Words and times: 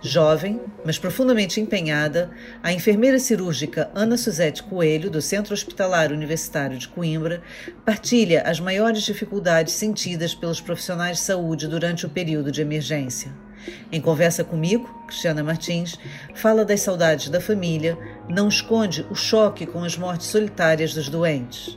Jovem, 0.00 0.60
mas 0.84 0.98
profundamente 0.98 1.60
empenhada, 1.60 2.30
a 2.62 2.72
enfermeira 2.72 3.18
cirúrgica 3.18 3.90
Ana 3.94 4.16
Suzete 4.16 4.62
Coelho, 4.62 5.10
do 5.10 5.20
Centro 5.20 5.52
Hospitalar 5.52 6.12
Universitário 6.12 6.78
de 6.78 6.88
Coimbra, 6.88 7.42
partilha 7.84 8.42
as 8.42 8.60
maiores 8.60 9.02
dificuldades 9.02 9.74
sentidas 9.74 10.34
pelos 10.34 10.60
profissionais 10.60 11.18
de 11.18 11.24
saúde 11.24 11.66
durante 11.66 12.06
o 12.06 12.10
período 12.10 12.52
de 12.52 12.62
emergência. 12.62 13.32
Em 13.90 14.00
conversa 14.00 14.44
comigo, 14.44 14.88
Cristiana 15.06 15.42
Martins 15.42 15.98
fala 16.34 16.64
das 16.64 16.80
saudades 16.80 17.28
da 17.28 17.40
família, 17.40 17.98
não 18.28 18.48
esconde 18.48 19.04
o 19.10 19.14
choque 19.14 19.66
com 19.66 19.82
as 19.82 19.96
mortes 19.96 20.28
solitárias 20.28 20.94
dos 20.94 21.08
doentes. 21.08 21.76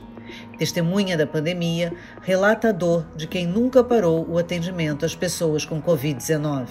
Testemunha 0.58 1.16
da 1.16 1.26
pandemia, 1.26 1.92
relata 2.20 2.68
a 2.68 2.72
dor 2.72 3.06
de 3.16 3.26
quem 3.26 3.46
nunca 3.46 3.82
parou 3.82 4.28
o 4.28 4.38
atendimento 4.38 5.04
às 5.04 5.14
pessoas 5.14 5.64
com 5.64 5.82
Covid-19. 5.82 6.68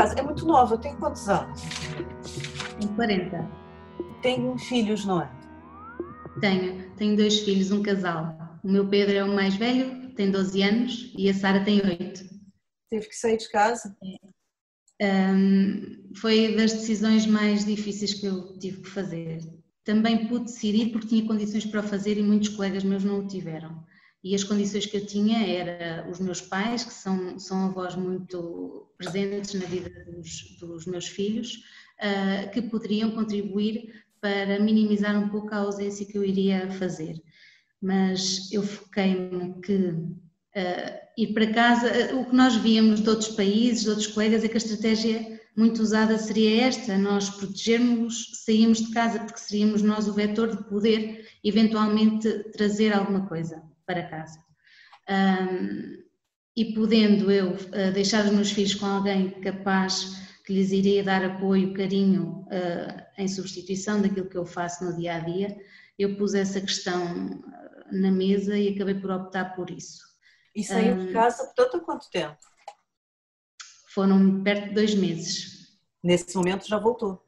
caso, 0.00 0.14
é 0.18 0.22
muito 0.22 0.46
nova, 0.46 0.78
tem 0.78 0.96
quantos 0.96 1.28
anos? 1.28 1.62
Tenho 2.78 2.92
40. 2.94 3.48
Tem 4.22 4.58
filhos, 4.58 5.04
não 5.04 5.20
é? 5.20 5.30
Tenho, 6.40 6.90
tenho 6.96 7.16
dois 7.16 7.40
filhos, 7.40 7.70
um 7.70 7.82
casal. 7.82 8.34
O 8.64 8.70
meu 8.70 8.86
Pedro 8.86 9.16
é 9.16 9.24
o 9.24 9.34
mais 9.34 9.56
velho, 9.56 9.99
tem 10.14 10.30
12 10.30 10.62
anos, 10.62 11.12
e 11.16 11.28
a 11.28 11.34
Sara 11.34 11.64
tem 11.64 11.80
8. 11.84 12.24
Teve 12.90 13.08
que 13.08 13.16
sair 13.16 13.36
de 13.36 13.48
casa? 13.50 13.96
Um, 15.02 16.12
foi 16.16 16.54
das 16.54 16.72
decisões 16.72 17.24
mais 17.26 17.64
difíceis 17.64 18.14
que 18.14 18.26
eu 18.26 18.58
tive 18.58 18.82
que 18.82 18.88
fazer. 18.88 19.40
Também 19.84 20.26
pude 20.26 20.44
decidir 20.44 20.92
porque 20.92 21.08
tinha 21.08 21.26
condições 21.26 21.64
para 21.64 21.80
o 21.80 21.82
fazer 21.82 22.18
e 22.18 22.22
muitos 22.22 22.50
colegas 22.50 22.84
meus 22.84 23.02
não 23.02 23.20
o 23.20 23.26
tiveram. 23.26 23.82
E 24.22 24.34
as 24.34 24.44
condições 24.44 24.84
que 24.84 24.98
eu 24.98 25.06
tinha 25.06 25.46
era 25.46 26.06
os 26.10 26.20
meus 26.20 26.42
pais, 26.42 26.84
que 26.84 26.92
são, 26.92 27.38
são 27.38 27.66
avós 27.66 27.96
muito 27.96 28.92
presentes 28.98 29.54
na 29.54 29.64
vida 29.64 29.88
dos, 30.04 30.58
dos 30.60 30.84
meus 30.84 31.08
filhos, 31.08 31.64
uh, 31.98 32.50
que 32.52 32.60
poderiam 32.60 33.12
contribuir 33.12 34.04
para 34.20 34.60
minimizar 34.60 35.18
um 35.18 35.30
pouco 35.30 35.54
a 35.54 35.58
ausência 35.58 36.04
que 36.04 36.18
eu 36.18 36.22
iria 36.22 36.70
fazer. 36.72 37.18
Mas 37.80 38.52
eu 38.52 38.62
foquei-me 38.62 39.60
que 39.62 39.74
uh, 39.74 41.00
ir 41.16 41.32
para 41.32 41.52
casa, 41.52 42.14
o 42.14 42.26
que 42.26 42.34
nós 42.34 42.56
víamos 42.56 43.00
de 43.00 43.08
outros 43.08 43.28
países, 43.28 43.82
de 43.82 43.88
outros 43.90 44.08
colegas, 44.08 44.44
é 44.44 44.48
que 44.48 44.54
a 44.54 44.58
estratégia 44.58 45.40
muito 45.56 45.82
usada 45.82 46.18
seria 46.18 46.66
esta: 46.66 46.96
nós 46.98 47.30
protegermos, 47.30 48.44
saímos 48.44 48.78
de 48.78 48.90
casa, 48.92 49.20
porque 49.20 49.40
seríamos 49.40 49.82
nós 49.82 50.08
o 50.08 50.12
vetor 50.12 50.54
de 50.54 50.64
poder 50.64 51.26
eventualmente 51.42 52.28
trazer 52.52 52.92
alguma 52.92 53.26
coisa 53.26 53.62
para 53.86 54.08
casa. 54.08 54.38
Um, 55.08 56.00
e 56.56 56.74
podendo 56.74 57.30
eu 57.30 57.52
uh, 57.52 57.92
deixar 57.92 58.24
os 58.24 58.32
meus 58.32 58.50
filhos 58.50 58.74
com 58.74 58.86
alguém 58.86 59.30
capaz 59.40 60.20
que 60.44 60.52
lhes 60.52 60.72
iria 60.72 61.02
dar 61.02 61.24
apoio, 61.24 61.74
carinho 61.74 62.44
uh, 62.46 63.02
em 63.16 63.28
substituição 63.28 64.02
daquilo 64.02 64.28
que 64.28 64.36
eu 64.36 64.44
faço 64.44 64.84
no 64.84 64.96
dia 64.96 65.14
a 65.14 65.18
dia, 65.20 65.56
eu 66.00 66.16
pus 66.16 66.34
essa 66.34 66.60
questão 66.60 67.42
ah, 67.52 67.88
na 67.92 68.10
mesa 68.10 68.56
e 68.56 68.74
acabei 68.74 68.94
por 68.94 69.10
optar 69.10 69.54
por 69.54 69.70
isso. 69.70 70.00
E 70.54 70.64
saiu 70.64 70.94
um, 70.94 71.06
de 71.06 71.12
casa 71.12 71.44
por 71.44 71.54
tanto 71.54 71.80
quanto 71.84 72.10
tempo? 72.10 72.38
Foram 73.92 74.42
perto 74.42 74.68
de 74.68 74.74
dois 74.74 74.94
meses. 74.94 75.78
Nesse 76.02 76.34
momento 76.34 76.66
já 76.66 76.78
voltou? 76.78 77.22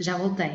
Já 0.00 0.16
voltei. 0.16 0.50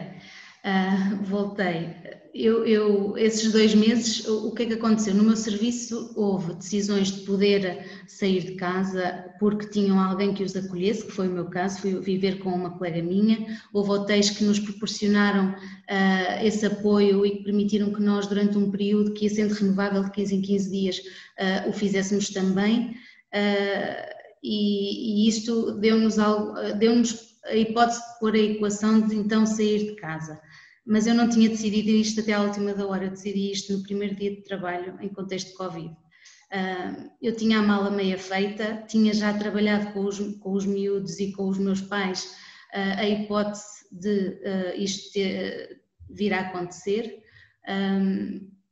Uh, 0.65 1.23
voltei. 1.23 1.95
Eu, 2.33 2.65
eu, 2.65 3.17
esses 3.17 3.51
dois 3.51 3.73
meses, 3.73 4.27
o, 4.27 4.49
o 4.49 4.51
que 4.53 4.63
é 4.63 4.65
que 4.65 4.73
aconteceu? 4.73 5.15
No 5.15 5.23
meu 5.23 5.35
serviço 5.37 6.13
houve 6.15 6.53
decisões 6.55 7.11
de 7.11 7.21
poder 7.21 7.85
sair 8.07 8.41
de 8.41 8.55
casa 8.55 9.33
porque 9.39 9.69
tinham 9.69 9.97
alguém 9.97 10.33
que 10.33 10.43
os 10.43 10.55
acolhesse, 10.55 11.05
que 11.05 11.13
foi 11.13 11.29
o 11.29 11.31
meu 11.31 11.45
caso, 11.45 11.79
fui 11.79 11.97
viver 11.99 12.39
com 12.39 12.49
uma 12.49 12.77
colega 12.77 13.01
minha. 13.01 13.57
Houve 13.73 13.91
hotéis 13.91 14.29
que 14.29 14.43
nos 14.43 14.59
proporcionaram 14.59 15.51
uh, 15.51 16.45
esse 16.45 16.65
apoio 16.65 17.25
e 17.25 17.37
que 17.37 17.43
permitiram 17.43 17.93
que 17.93 18.01
nós, 18.01 18.27
durante 18.27 18.57
um 18.57 18.69
período 18.69 19.13
que 19.13 19.25
ia 19.25 19.33
sendo 19.33 19.53
renovável 19.53 20.03
de 20.03 20.11
15 20.11 20.35
em 20.35 20.41
15 20.41 20.71
dias, 20.71 20.97
uh, 20.97 21.69
o 21.69 21.73
fizéssemos 21.73 22.29
também. 22.29 22.95
e, 24.43 25.25
e 25.25 25.27
isto 25.29 25.71
deu-nos 25.79 26.17
deu 26.77 26.93
a 27.45 27.55
hipótese 27.55 27.99
de 27.99 28.19
pôr 28.19 28.35
a 28.35 28.37
equação 28.37 29.01
de 29.01 29.15
então 29.15 29.45
sair 29.45 29.79
de 29.89 29.95
casa 29.95 30.39
mas 30.89 31.05
eu 31.05 31.13
não 31.13 31.29
tinha 31.29 31.47
decidido 31.47 31.91
isto 31.91 32.19
até 32.19 32.33
à 32.33 32.41
última 32.41 32.73
da 32.73 32.88
hora, 32.88 33.05
eu 33.05 33.11
decidi 33.11 33.51
isto 33.51 33.72
no 33.72 33.83
primeiro 33.83 34.16
dia 34.16 34.31
de 34.31 34.41
trabalho 34.41 34.97
em 35.00 35.07
contexto 35.09 35.50
de 35.50 35.53
Covid. 35.53 35.89
Uh, 35.89 37.11
eu 37.22 37.35
tinha 37.35 37.59
a 37.59 37.61
mala 37.61 37.91
meia 37.91 38.17
feita, 38.17 38.83
tinha 38.88 39.13
já 39.13 39.31
trabalhado 39.38 39.94
com 39.94 40.03
os, 40.05 40.17
com 40.39 40.53
os 40.53 40.66
miúdos 40.66 41.19
e 41.19 41.31
com 41.31 41.47
os 41.47 41.59
meus 41.59 41.79
pais 41.79 42.35
uh, 42.73 42.97
a 42.97 43.07
hipótese 43.07 43.66
de 43.91 44.29
uh, 44.29 44.81
isto 44.81 45.13
ter, 45.13 45.79
vir 46.09 46.33
a 46.33 46.39
acontecer. 46.39 47.21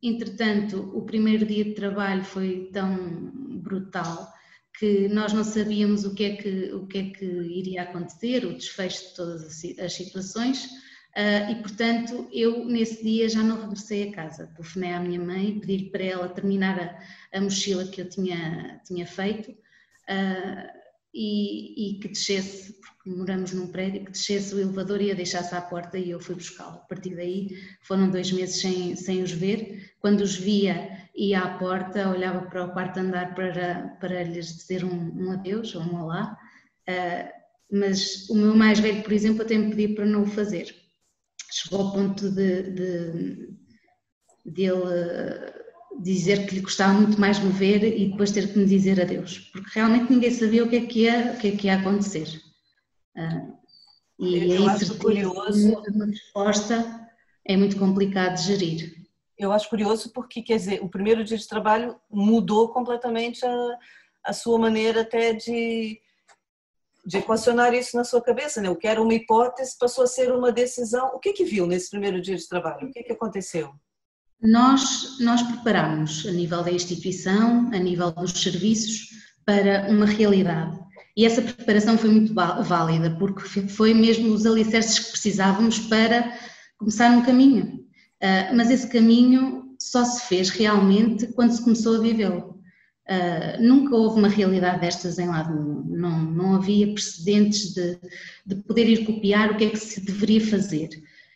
Entretanto, 0.02 0.92
o 0.96 1.04
primeiro 1.04 1.46
dia 1.46 1.66
de 1.66 1.76
trabalho 1.76 2.24
foi 2.24 2.72
tão 2.74 3.32
brutal 3.62 4.28
que 4.80 5.08
nós 5.08 5.34
não 5.34 5.44
sabíamos 5.44 6.04
o 6.04 6.16
que 6.16 6.24
é 6.24 6.36
que, 6.36 6.74
o 6.74 6.88
que, 6.88 6.98
é 6.98 7.04
que 7.12 7.26
iria 7.26 7.84
acontecer, 7.84 8.44
o 8.44 8.56
desfecho 8.56 9.10
de 9.10 9.16
todas 9.16 9.64
as 9.80 9.94
situações. 9.94 10.68
Uh, 11.18 11.52
e, 11.52 11.56
portanto, 11.56 12.28
eu 12.32 12.64
nesse 12.66 13.04
dia 13.04 13.28
já 13.28 13.42
não 13.42 13.60
regressei 13.60 14.10
a 14.10 14.12
casa. 14.12 14.52
Telefonei 14.56 14.92
à 14.92 15.00
minha 15.00 15.20
mãe, 15.20 15.60
pedi 15.60 15.90
para 15.90 16.04
ela 16.04 16.30
terminar 16.30 16.80
a, 16.80 17.38
a, 17.38 17.42
mochila 17.42 17.86
que 17.88 18.02
eu 18.02 18.08
tinha, 18.08 18.80
tinha 18.86 19.04
feito 19.04 19.50
uh, 19.50 20.70
e, 21.12 21.96
e, 21.96 22.00
que 22.00 22.10
descesse, 22.10 22.74
porque 22.74 23.10
moramos 23.10 23.52
num 23.52 23.66
prédio, 23.66 24.06
que 24.06 24.12
descesse 24.12 24.54
o 24.54 24.60
elevador 24.60 25.02
e 25.02 25.10
a 25.10 25.16
deixasse 25.16 25.56
à 25.56 25.62
porta 25.62 25.98
e 25.98 26.12
eu 26.12 26.20
fui 26.20 26.36
buscá-lo. 26.36 26.76
A 26.76 26.86
partir 26.86 27.16
daí 27.16 27.50
foram 27.82 28.12
dois 28.12 28.32
meses 28.32 28.62
sem, 28.62 28.96
sem 28.96 29.24
os 29.24 29.32
ver. 29.32 29.96
Quando 30.00 30.22
os 30.22 30.36
via, 30.36 31.10
ia 31.16 31.40
à 31.40 31.58
porta, 31.58 32.12
olhava 32.12 32.46
para 32.46 32.64
o 32.64 32.72
quarto 32.74 33.00
andar 33.00 33.34
para, 33.34 33.98
para 34.00 34.24
lhes 34.24 34.56
dizer 34.56 34.86
um, 34.86 35.12
um 35.18 35.32
adeus 35.32 35.74
ou 35.74 35.82
um 35.82 36.04
olá. 36.04 36.38
Uh, 36.88 37.38
mas 37.72 38.30
o 38.30 38.36
meu 38.36 38.56
mais 38.56 38.80
velho, 38.80 39.02
por 39.02 39.12
exemplo, 39.12 39.42
até 39.42 39.58
me 39.58 39.72
pediu 39.72 39.96
para 39.96 40.06
não 40.06 40.22
o 40.22 40.28
fazer 40.28 40.87
chegou 41.58 41.82
ao 41.82 41.92
ponto 41.92 42.30
de, 42.30 42.64
de, 42.64 43.50
de 44.46 44.64
ele 44.64 45.54
dizer 46.00 46.46
que 46.46 46.56
lhe 46.56 46.62
gostava 46.62 46.94
muito 46.94 47.20
mais 47.20 47.40
me 47.40 47.52
ver 47.52 47.84
e 47.84 48.10
depois 48.10 48.32
ter 48.32 48.52
que 48.52 48.60
me 48.60 48.66
dizer 48.66 49.02
adeus, 49.02 49.40
porque 49.52 49.72
realmente 49.74 50.12
ninguém 50.12 50.32
sabia 50.32 50.64
o 50.64 50.70
que 50.70 50.76
é 50.76 50.86
que 50.86 51.04
ia, 51.04 51.34
o 51.34 51.40
que 51.40 51.48
é 51.48 51.52
que 51.52 51.68
ia 51.68 51.76
acontecer. 51.76 52.28
Uh, 53.16 53.58
e 54.20 54.54
eu 54.54 54.70
acho 54.70 54.98
curioso. 54.98 55.74
Uma 55.94 56.06
resposta 56.06 57.10
é 57.46 57.58
muito 57.58 57.78
complicado 57.78 58.36
de 58.36 58.44
gerir. 58.44 59.08
Eu 59.38 59.52
acho 59.52 59.70
curioso 59.70 60.12
porque, 60.12 60.42
quer 60.42 60.58
dizer, 60.58 60.84
o 60.84 60.90
primeiro 60.90 61.24
dia 61.24 61.38
de 61.38 61.48
trabalho 61.48 62.00
mudou 62.10 62.70
completamente 62.70 63.46
a, 63.46 63.78
a 64.26 64.34
sua 64.34 64.58
maneira 64.58 65.02
até 65.02 65.34
de, 65.34 66.00
de 67.08 67.20
equacionar 67.20 67.74
isso 67.74 67.96
na 67.96 68.04
sua 68.04 68.22
cabeça, 68.22 68.62
né? 68.62 68.70
O 68.70 68.76
que 68.76 68.86
era 68.86 69.02
uma 69.02 69.14
hipótese 69.14 69.78
passou 69.80 70.04
a 70.04 70.08
ser 70.08 70.30
uma 70.30 70.52
decisão. 70.52 71.08
O 71.16 71.20
que 71.20 71.32
que 71.32 71.46
viu 71.46 71.66
nesse 71.66 71.90
primeiro 71.90 72.22
dia 72.22 72.36
de 72.36 72.46
trabalho? 72.46 72.90
O 72.90 72.92
que 72.92 73.02
que 73.02 73.14
aconteceu? 73.14 73.72
Nós, 74.42 75.18
nós 75.22 75.42
preparamos 75.42 76.28
a 76.28 76.32
nível 76.32 76.62
da 76.62 76.72
instituição, 76.72 77.72
a 77.74 77.80
nível 77.80 78.12
dos 78.12 78.32
serviços, 78.32 79.08
para 79.46 79.90
uma 79.90 80.06
realidade. 80.06 80.78
E 81.16 81.26
essa 81.26 81.42
preparação 81.42 81.98
foi 81.98 82.10
muito 82.10 82.34
válida, 82.34 83.16
porque 83.18 83.70
foi 83.70 83.94
mesmo 83.94 84.34
os 84.34 84.46
alicerces 84.46 85.00
que 85.00 85.12
precisávamos 85.12 85.80
para 85.80 86.38
começar 86.78 87.10
um 87.12 87.24
caminho. 87.24 87.88
Ah, 88.22 88.52
mas 88.54 88.70
esse 88.70 88.88
caminho 88.88 89.76
só 89.80 90.04
se 90.04 90.28
fez 90.28 90.50
realmente 90.50 91.28
quando 91.28 91.52
se 91.54 91.64
começou 91.64 91.96
a 91.96 92.02
vivê-lo. 92.02 92.57
Uh, 93.10 93.64
nunca 93.64 93.96
houve 93.96 94.20
uma 94.20 94.28
realidade 94.28 94.82
destas 94.82 95.18
em 95.18 95.28
lado 95.28 95.54
nenhum, 95.54 95.84
não, 95.86 96.20
não 96.20 96.56
havia 96.56 96.92
precedentes 96.94 97.74
de, 97.74 97.98
de 98.46 98.56
poder 98.56 98.90
ir 98.90 99.06
copiar 99.06 99.52
o 99.52 99.58
que 99.58 99.64
é 99.64 99.70
que 99.70 99.78
se 99.78 100.02
deveria 100.02 100.46
fazer. 100.46 100.90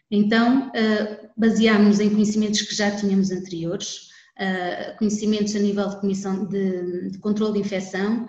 Então, 0.09 0.67
uh, 0.67 1.29
baseámos 1.37 2.01
em 2.01 2.09
conhecimentos 2.09 2.61
que 2.63 2.75
já 2.75 2.91
tínhamos 2.91 3.31
anteriores, 3.31 4.09
uh, 4.37 4.97
conhecimentos 4.97 5.55
a 5.55 5.59
nível 5.59 5.87
de 5.87 6.01
comissão 6.01 6.45
de, 6.45 7.11
de 7.11 7.17
controle 7.19 7.53
de 7.53 7.59
infecção, 7.59 8.27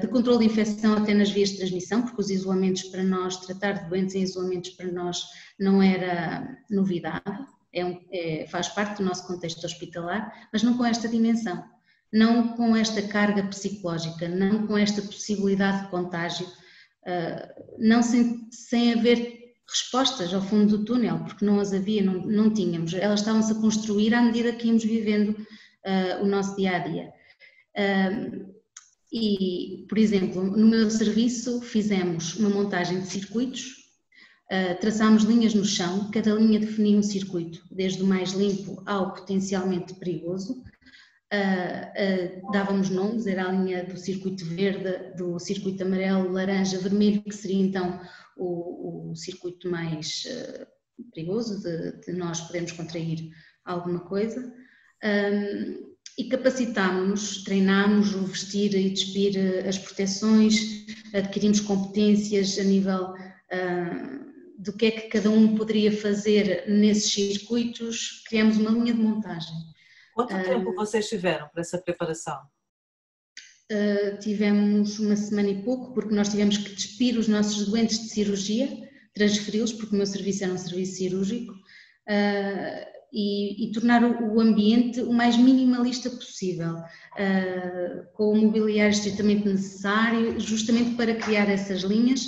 de 0.00 0.08
controle 0.08 0.38
de 0.38 0.46
infecção 0.46 0.94
até 0.94 1.12
nas 1.12 1.28
vias 1.28 1.50
de 1.50 1.58
transmissão, 1.58 2.00
porque 2.00 2.22
os 2.22 2.30
isolamentos 2.30 2.84
para 2.84 3.02
nós, 3.02 3.36
tratar 3.36 3.72
de 3.72 3.90
doentes 3.90 4.14
em 4.14 4.22
isolamentos 4.22 4.70
para 4.70 4.90
nós 4.90 5.22
não 5.58 5.82
era 5.82 6.56
novidade, 6.70 7.44
é 7.72 7.84
um, 7.84 8.00
é, 8.10 8.46
faz 8.48 8.68
parte 8.68 8.98
do 8.98 9.04
nosso 9.04 9.26
contexto 9.26 9.64
hospitalar, 9.64 10.48
mas 10.52 10.62
não 10.62 10.76
com 10.76 10.84
esta 10.84 11.08
dimensão. 11.08 11.62
Não 12.12 12.48
com 12.56 12.74
esta 12.74 13.02
carga 13.02 13.42
psicológica, 13.44 14.28
não 14.28 14.66
com 14.66 14.76
esta 14.76 15.00
possibilidade 15.02 15.84
de 15.84 15.90
contágio, 15.90 16.46
não 17.78 18.02
sem, 18.02 18.48
sem 18.50 18.94
haver 18.94 19.40
respostas 19.70 20.34
ao 20.34 20.42
fundo 20.42 20.78
do 20.78 20.84
túnel, 20.84 21.20
porque 21.20 21.44
não 21.44 21.60
as 21.60 21.72
havia, 21.72 22.02
não, 22.02 22.26
não 22.26 22.52
tínhamos. 22.52 22.92
Elas 22.92 23.20
estavam-se 23.20 23.52
a 23.52 23.56
construir 23.56 24.12
à 24.12 24.20
medida 24.20 24.52
que 24.52 24.66
íamos 24.66 24.84
vivendo 24.84 25.30
uh, 25.30 26.24
o 26.24 26.26
nosso 26.26 26.56
dia 26.56 26.76
a 26.76 26.78
dia. 26.80 27.12
Uh, 27.76 28.50
e, 29.12 29.86
por 29.88 29.98
exemplo, 29.98 30.42
no 30.42 30.66
meu 30.66 30.90
serviço 30.90 31.60
fizemos 31.62 32.36
uma 32.36 32.50
montagem 32.50 33.00
de 33.00 33.06
circuitos, 33.06 33.80
traçámos 34.80 35.22
linhas 35.22 35.54
no 35.54 35.64
chão, 35.64 36.10
cada 36.12 36.34
linha 36.34 36.58
definia 36.58 36.98
um 36.98 37.02
circuito, 37.02 37.60
desde 37.70 38.02
o 38.02 38.06
mais 38.06 38.32
limpo 38.32 38.82
ao 38.84 39.14
potencialmente 39.14 39.94
perigoso. 39.94 40.62
Dávamos 42.52 42.90
nomes, 42.90 43.26
era 43.26 43.48
a 43.48 43.52
linha 43.52 43.84
do 43.84 43.96
circuito 43.96 44.44
verde, 44.44 45.14
do 45.16 45.38
circuito 45.38 45.82
amarelo, 45.82 46.32
laranja, 46.32 46.78
vermelho, 46.78 47.22
que 47.22 47.34
seria 47.34 47.62
então 47.62 48.00
o, 48.36 49.10
o 49.10 49.16
circuito 49.16 49.70
mais 49.70 50.24
uh, 50.26 50.66
perigoso 51.14 51.62
de, 51.62 52.00
de, 52.00 52.12
nós 52.12 52.40
podermos 52.40 52.72
contrair 52.72 53.30
alguma 53.64 54.00
coisa. 54.00 54.52
Um, 55.04 55.90
e 56.18 56.24
capacitámos-nos, 56.24 57.44
treinámos 57.44 58.14
o 58.14 58.24
vestir 58.24 58.74
e 58.74 58.90
despir 58.90 59.38
eh, 59.38 59.66
as 59.66 59.78
proteções, 59.78 60.84
adquirimos 61.14 61.60
competências 61.60 62.58
a 62.58 62.64
nível 62.64 63.12
uh, 63.14 64.30
do 64.58 64.72
que 64.72 64.86
é 64.86 64.90
que 64.90 65.08
cada 65.08 65.30
um 65.30 65.56
poderia 65.56 65.90
fazer 65.92 66.68
nesses 66.68 67.10
circuitos, 67.12 68.22
criamos 68.28 68.58
uma 68.58 68.70
linha 68.70 68.92
de 68.92 69.00
montagem. 69.00 69.54
Quanto 70.14 70.34
uh, 70.34 70.42
tempo 70.42 70.74
vocês 70.74 71.08
tiveram 71.08 71.48
para 71.48 71.60
essa 71.60 71.78
preparação? 71.78 72.40
Uh, 73.70 74.18
tivemos 74.18 74.98
uma 74.98 75.16
semana 75.16 75.48
e 75.48 75.62
pouco, 75.62 75.94
porque 75.94 76.14
nós 76.14 76.28
tivemos 76.28 76.58
que 76.58 76.74
despir 76.74 77.18
os 77.18 77.28
nossos 77.28 77.66
doentes 77.66 78.00
de 78.00 78.08
cirurgia, 78.08 78.68
transferi-los, 79.14 79.72
porque 79.72 79.94
o 79.94 79.98
meu 79.98 80.06
serviço 80.06 80.44
era 80.44 80.52
um 80.52 80.58
serviço 80.58 80.96
cirúrgico, 80.96 81.52
uh, 81.52 83.00
e, 83.12 83.68
e, 83.68 83.72
tornar 83.72 84.04
o, 84.04 84.40
ambiente 84.40 85.00
o 85.00 85.12
mais 85.12 85.36
minimalista 85.36 86.08
possível, 86.10 86.76
uh, 86.76 88.12
com 88.14 88.32
o 88.32 88.36
mobiliário 88.36 88.92
estritamente 88.92 89.48
necessário, 89.48 90.38
justamente 90.38 90.94
para 90.94 91.14
criar 91.14 91.48
essas 91.48 91.82
linhas 91.82 92.22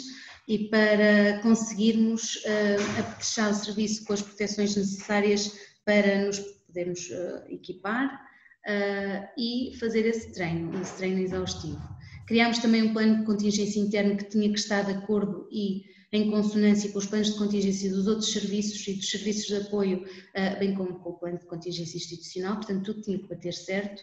e 0.48 0.68
para 0.68 1.40
conseguirmos 1.42 2.36
uh, 2.36 3.00
apetechar 3.00 3.50
o 3.50 3.54
serviço 3.54 4.04
com 4.04 4.12
as 4.12 4.22
proteções 4.22 4.74
necessárias 4.74 5.52
para 5.84 6.26
nos 6.26 6.40
podermos 6.72 7.08
equipar 7.48 8.32
uh, 8.66 9.28
e 9.36 9.76
fazer 9.78 10.06
esse 10.06 10.32
treino, 10.32 10.80
esse 10.80 10.96
treino 10.96 11.20
exaustivo. 11.20 11.80
Criámos 12.26 12.58
também 12.58 12.82
um 12.82 12.92
plano 12.92 13.18
de 13.18 13.24
contingência 13.24 13.80
interno 13.80 14.16
que 14.16 14.24
tinha 14.24 14.48
que 14.48 14.58
estar 14.58 14.82
de 14.82 14.92
acordo 14.92 15.48
e 15.50 15.84
em 16.12 16.30
consonância 16.30 16.90
com 16.92 16.98
os 16.98 17.06
planos 17.06 17.32
de 17.32 17.38
contingência 17.38 17.90
dos 17.90 18.06
outros 18.06 18.30
serviços 18.32 18.86
e 18.86 18.94
dos 18.94 19.10
serviços 19.10 19.46
de 19.46 19.56
apoio, 19.56 20.04
uh, 20.04 20.58
bem 20.58 20.74
como 20.74 20.98
com 21.00 21.10
o 21.10 21.18
plano 21.18 21.38
de 21.38 21.46
contingência 21.46 21.96
institucional, 21.96 22.56
portanto 22.56 22.84
tudo 22.84 23.02
tinha 23.02 23.18
que 23.18 23.28
bater 23.28 23.54
certo. 23.54 24.02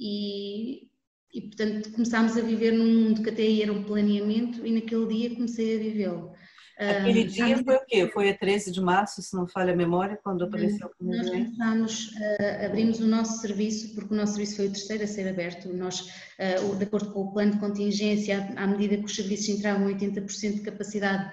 E, 0.00 0.88
e, 1.34 1.40
portanto 1.42 1.92
começámos 1.92 2.38
a 2.38 2.40
viver 2.40 2.72
num 2.72 2.86
mundo 2.86 3.22
que 3.22 3.28
até 3.28 3.42
aí 3.42 3.60
era 3.60 3.70
um 3.70 3.84
planeamento 3.84 4.64
e 4.64 4.72
naquele 4.72 5.06
dia 5.06 5.34
comecei 5.34 5.76
a 5.76 5.78
vivê-lo. 5.78 6.32
Aquele 6.78 7.24
uh, 7.24 7.28
dia 7.28 7.64
foi 7.64 7.74
o 7.74 7.84
quê? 7.84 8.06
Foi 8.06 8.30
a 8.30 8.38
13 8.38 8.70
de 8.70 8.80
março, 8.80 9.20
se 9.20 9.34
não 9.34 9.48
falha 9.48 9.72
a 9.72 9.76
memória, 9.76 10.16
quando 10.22 10.44
apareceu 10.44 10.88
o 11.00 11.04
Nós 11.04 11.28
começámos, 11.28 12.12
uh, 12.12 12.66
abrimos 12.66 13.00
o 13.00 13.06
nosso 13.06 13.40
serviço, 13.40 13.92
porque 13.96 14.14
o 14.14 14.16
nosso 14.16 14.34
serviço 14.34 14.56
foi 14.56 14.66
o 14.68 14.72
terceiro 14.72 15.02
a 15.02 15.06
ser 15.08 15.28
aberto. 15.28 15.68
Nós, 15.74 16.08
uh, 16.38 16.76
de 16.76 16.84
acordo 16.84 17.10
com 17.12 17.22
o 17.22 17.32
plano 17.32 17.52
de 17.52 17.58
contingência, 17.58 18.48
à 18.56 18.64
medida 18.64 18.96
que 18.96 19.04
os 19.04 19.16
serviços 19.16 19.48
entravam 19.48 19.88
80% 19.88 20.54
de 20.54 20.60
capacidade 20.60 21.32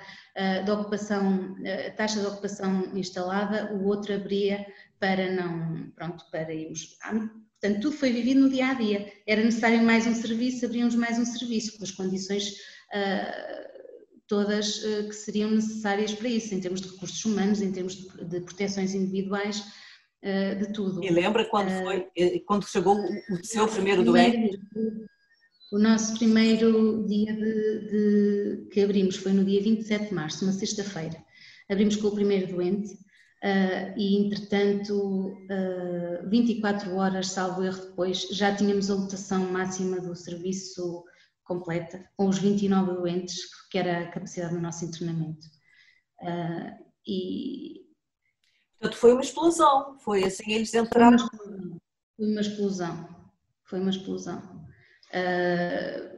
de 0.65 0.69
ocupação, 0.69 1.56
taxa 1.95 2.19
de 2.19 2.25
ocupação 2.25 2.89
instalada, 2.94 3.74
o 3.74 3.86
outro 3.86 4.13
abria 4.13 4.65
para 5.00 5.31
não, 5.31 5.89
pronto, 5.95 6.25
para 6.30 6.53
irmos. 6.53 6.97
Portanto, 7.00 7.81
tudo 7.81 7.95
foi 7.95 8.12
vivido 8.12 8.42
no 8.42 8.50
dia 8.50 8.68
a 8.68 8.74
dia. 8.74 9.13
Era 9.25 9.42
necessário 9.42 9.81
mais 9.81 10.06
um 10.06 10.13
serviço, 10.13 10.65
abríamos 10.65 10.94
mais 10.94 11.18
um 11.18 11.24
serviço, 11.24 11.77
com 11.77 11.86
as 11.86 11.92
condições 11.92 12.53
todas 14.27 14.83
uh, 14.83 15.07
que 15.07 15.13
seriam 15.13 15.51
necessárias 15.51 16.13
para 16.13 16.30
isso, 16.30 16.54
em 16.54 16.60
termos 16.60 16.81
de 16.81 16.89
recursos 16.89 17.24
humanos, 17.25 17.62
em 17.62 17.72
termos 17.72 17.95
de, 17.95 18.42
proteções 18.42 18.94
individuais, 18.94 19.60
uh, 20.24 20.60
de 20.60 20.74
tudo. 20.74 21.04
E 21.04 21.10
lembra 21.10 21.45
quando 21.45 21.69
eh, 21.69 21.83
foi, 21.83 22.39
quando 22.42 22.68
chegou 22.68 22.98
o 22.98 23.44
seu 23.44 23.68
primeiro 23.68 24.04
doente? 24.04 24.60
O 25.72 25.80
nosso 25.80 26.18
primeiro 26.18 27.06
dia 27.07 27.33
de, 27.33 27.80
de, 27.89 28.68
que 28.72 28.81
abrimos 28.81 29.18
foi 29.18 29.33
no 29.33 29.44
dia 29.44 29.62
27 29.62 30.10
de 30.10 30.13
março, 30.13 30.45
uma 30.45 30.54
sexta-feira. 30.54 31.18
Abrimos 31.69 31.95
com 31.95 32.07
o 32.07 32.16
primeiro 32.16 32.48
doente 32.48 32.95
e, 33.98 34.18
entretanto, 34.18 34.94
uh, 34.94 36.30
24 36.30 36.95
horas, 36.95 37.28
salvo 37.28 37.63
erro 37.63 37.81
depois, 37.88 38.28
já 38.31 38.56
tínhamos 38.56 38.89
a 38.89 38.95
lotação 38.95 39.51
máxima 39.51 40.00
do 40.00 40.16
serviço 40.16 41.04
completa, 41.45 42.03
com 42.18 42.27
os 42.27 42.39
29 42.39 42.95
doentes, 42.95 43.39
que 43.69 43.77
era 43.77 44.00
a 44.00 44.12
capacidade 44.12 44.56
do 44.56 44.62
nosso 44.62 44.83
internamento. 44.83 45.47
Uh, 46.21 46.86
e... 47.07 47.86
Portanto, 48.80 49.00
foi 49.00 49.13
uma 49.13 49.21
explosão, 49.21 49.97
foi 50.00 50.24
assim, 50.25 50.51
eles 50.51 50.74
entraram... 50.74 51.18
Foi 52.18 52.27
uma 52.27 52.42
explosão, 52.42 53.27
foi 53.63 53.80
uma 53.80 53.89
explosão. 53.92 54.65
Uh, 55.12 56.15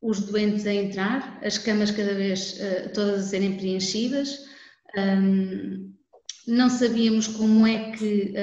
os 0.00 0.20
doentes 0.20 0.66
a 0.66 0.72
entrar, 0.72 1.44
as 1.44 1.58
camas 1.58 1.90
cada 1.90 2.14
vez 2.14 2.58
uh, 2.58 2.92
todas 2.92 3.24
a 3.24 3.28
serem 3.28 3.56
preenchidas, 3.56 4.46
um, 4.96 5.92
não 6.46 6.68
sabíamos 6.68 7.26
como 7.26 7.66
é 7.66 7.90
que 7.92 8.34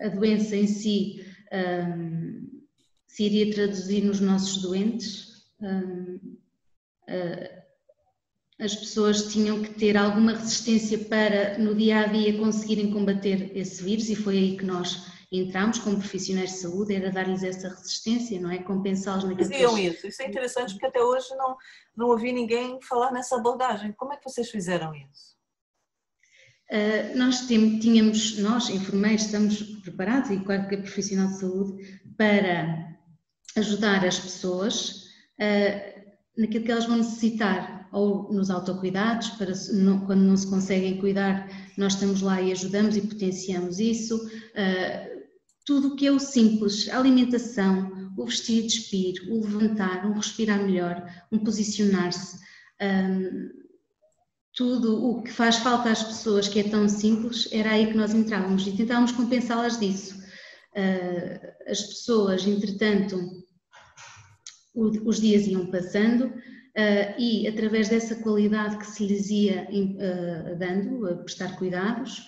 a 0.00 0.08
doença 0.08 0.54
em 0.54 0.68
si 0.68 1.26
um, 1.52 2.47
se 3.08 3.24
iria 3.24 3.52
traduzir 3.52 4.04
nos 4.04 4.20
nossos 4.20 4.62
doentes. 4.62 5.42
Ah, 5.60 7.58
as 8.60 8.74
pessoas 8.74 9.32
tinham 9.32 9.62
que 9.62 9.72
ter 9.74 9.96
alguma 9.96 10.32
resistência 10.32 10.98
para, 10.98 11.58
no 11.58 11.74
dia 11.76 12.00
a 12.00 12.06
dia, 12.06 12.36
conseguirem 12.36 12.92
combater 12.92 13.56
esse 13.56 13.82
vírus, 13.82 14.10
e 14.10 14.16
foi 14.16 14.36
aí 14.36 14.56
que 14.56 14.64
nós 14.64 15.06
entramos 15.30 15.78
como 15.78 15.98
profissionais 15.98 16.50
de 16.50 16.58
saúde, 16.58 16.94
era 16.94 17.12
dar-lhes 17.12 17.42
essa 17.44 17.68
resistência, 17.68 18.40
não 18.40 18.50
é? 18.50 18.58
Compensá-los 18.58 19.24
naquilo 19.24 19.50
Faziam 19.50 19.78
isso, 19.78 20.06
isso 20.06 20.22
é 20.22 20.26
interessante 20.26 20.72
porque 20.72 20.86
até 20.86 21.00
hoje 21.00 21.28
não, 21.36 21.56
não 21.96 22.08
ouvi 22.08 22.32
ninguém 22.32 22.80
falar 22.82 23.12
nessa 23.12 23.36
abordagem. 23.36 23.92
Como 23.92 24.12
é 24.12 24.16
que 24.16 24.28
vocês 24.28 24.50
fizeram 24.50 24.92
isso? 24.94 25.38
Uh, 26.70 27.16
nós 27.16 27.46
tínhamos, 27.46 28.38
nós 28.38 28.68
enfermeiros, 28.70 29.26
estamos 29.26 29.62
preparados, 29.82 30.30
e 30.30 30.40
claro 30.40 30.68
que 30.68 30.74
é 30.74 30.78
profissional 30.78 31.28
de 31.28 31.38
saúde, 31.38 32.00
para 32.16 32.87
ajudar 33.56 34.04
as 34.04 34.18
pessoas 34.18 35.08
uh, 35.38 35.98
naquilo 36.36 36.64
que 36.64 36.72
elas 36.72 36.86
vão 36.86 36.98
necessitar, 36.98 37.88
ou 37.90 38.32
nos 38.32 38.50
autocuidados, 38.50 39.30
para 39.30 39.52
quando 40.06 40.20
não 40.20 40.36
se 40.36 40.46
conseguem 40.46 40.98
cuidar, 40.98 41.48
nós 41.76 41.94
estamos 41.94 42.20
lá 42.20 42.40
e 42.40 42.52
ajudamos 42.52 42.96
e 42.96 43.00
potenciamos 43.00 43.80
isso. 43.80 44.16
Uh, 44.16 45.18
tudo 45.64 45.88
o 45.88 45.96
que 45.96 46.06
é 46.06 46.10
o 46.10 46.18
simples, 46.18 46.88
a 46.88 46.98
alimentação, 46.98 48.12
o 48.16 48.24
vestir 48.24 48.64
e 48.64 48.66
despir, 48.66 49.30
o 49.30 49.40
levantar, 49.44 50.06
um 50.06 50.14
respirar 50.14 50.62
melhor, 50.62 51.06
um 51.30 51.38
posicionar-se, 51.38 52.38
um, 52.82 53.50
tudo 54.54 55.04
o 55.04 55.22
que 55.22 55.30
faz 55.30 55.56
falta 55.56 55.90
às 55.90 56.02
pessoas 56.02 56.48
que 56.48 56.58
é 56.58 56.64
tão 56.64 56.88
simples, 56.88 57.48
era 57.52 57.72
aí 57.72 57.86
que 57.86 57.96
nós 57.96 58.12
entrávamos 58.12 58.66
e 58.66 58.72
tentávamos 58.72 59.12
compensá-las 59.12 59.78
disso. 59.78 60.18
Uh, 60.76 61.70
as 61.70 61.82
pessoas, 61.82 62.46
entretanto, 62.46 63.18
os 64.74 65.20
dias 65.20 65.46
iam 65.46 65.70
passando 65.70 66.26
uh, 66.26 67.18
e 67.18 67.48
através 67.48 67.88
dessa 67.88 68.14
qualidade 68.16 68.78
que 68.78 68.86
se 68.86 69.06
lhes 69.06 69.28
ia 69.30 69.66
uh, 69.70 70.56
dando, 70.58 71.06
a 71.06 71.16
prestar 71.16 71.56
cuidados, 71.56 72.22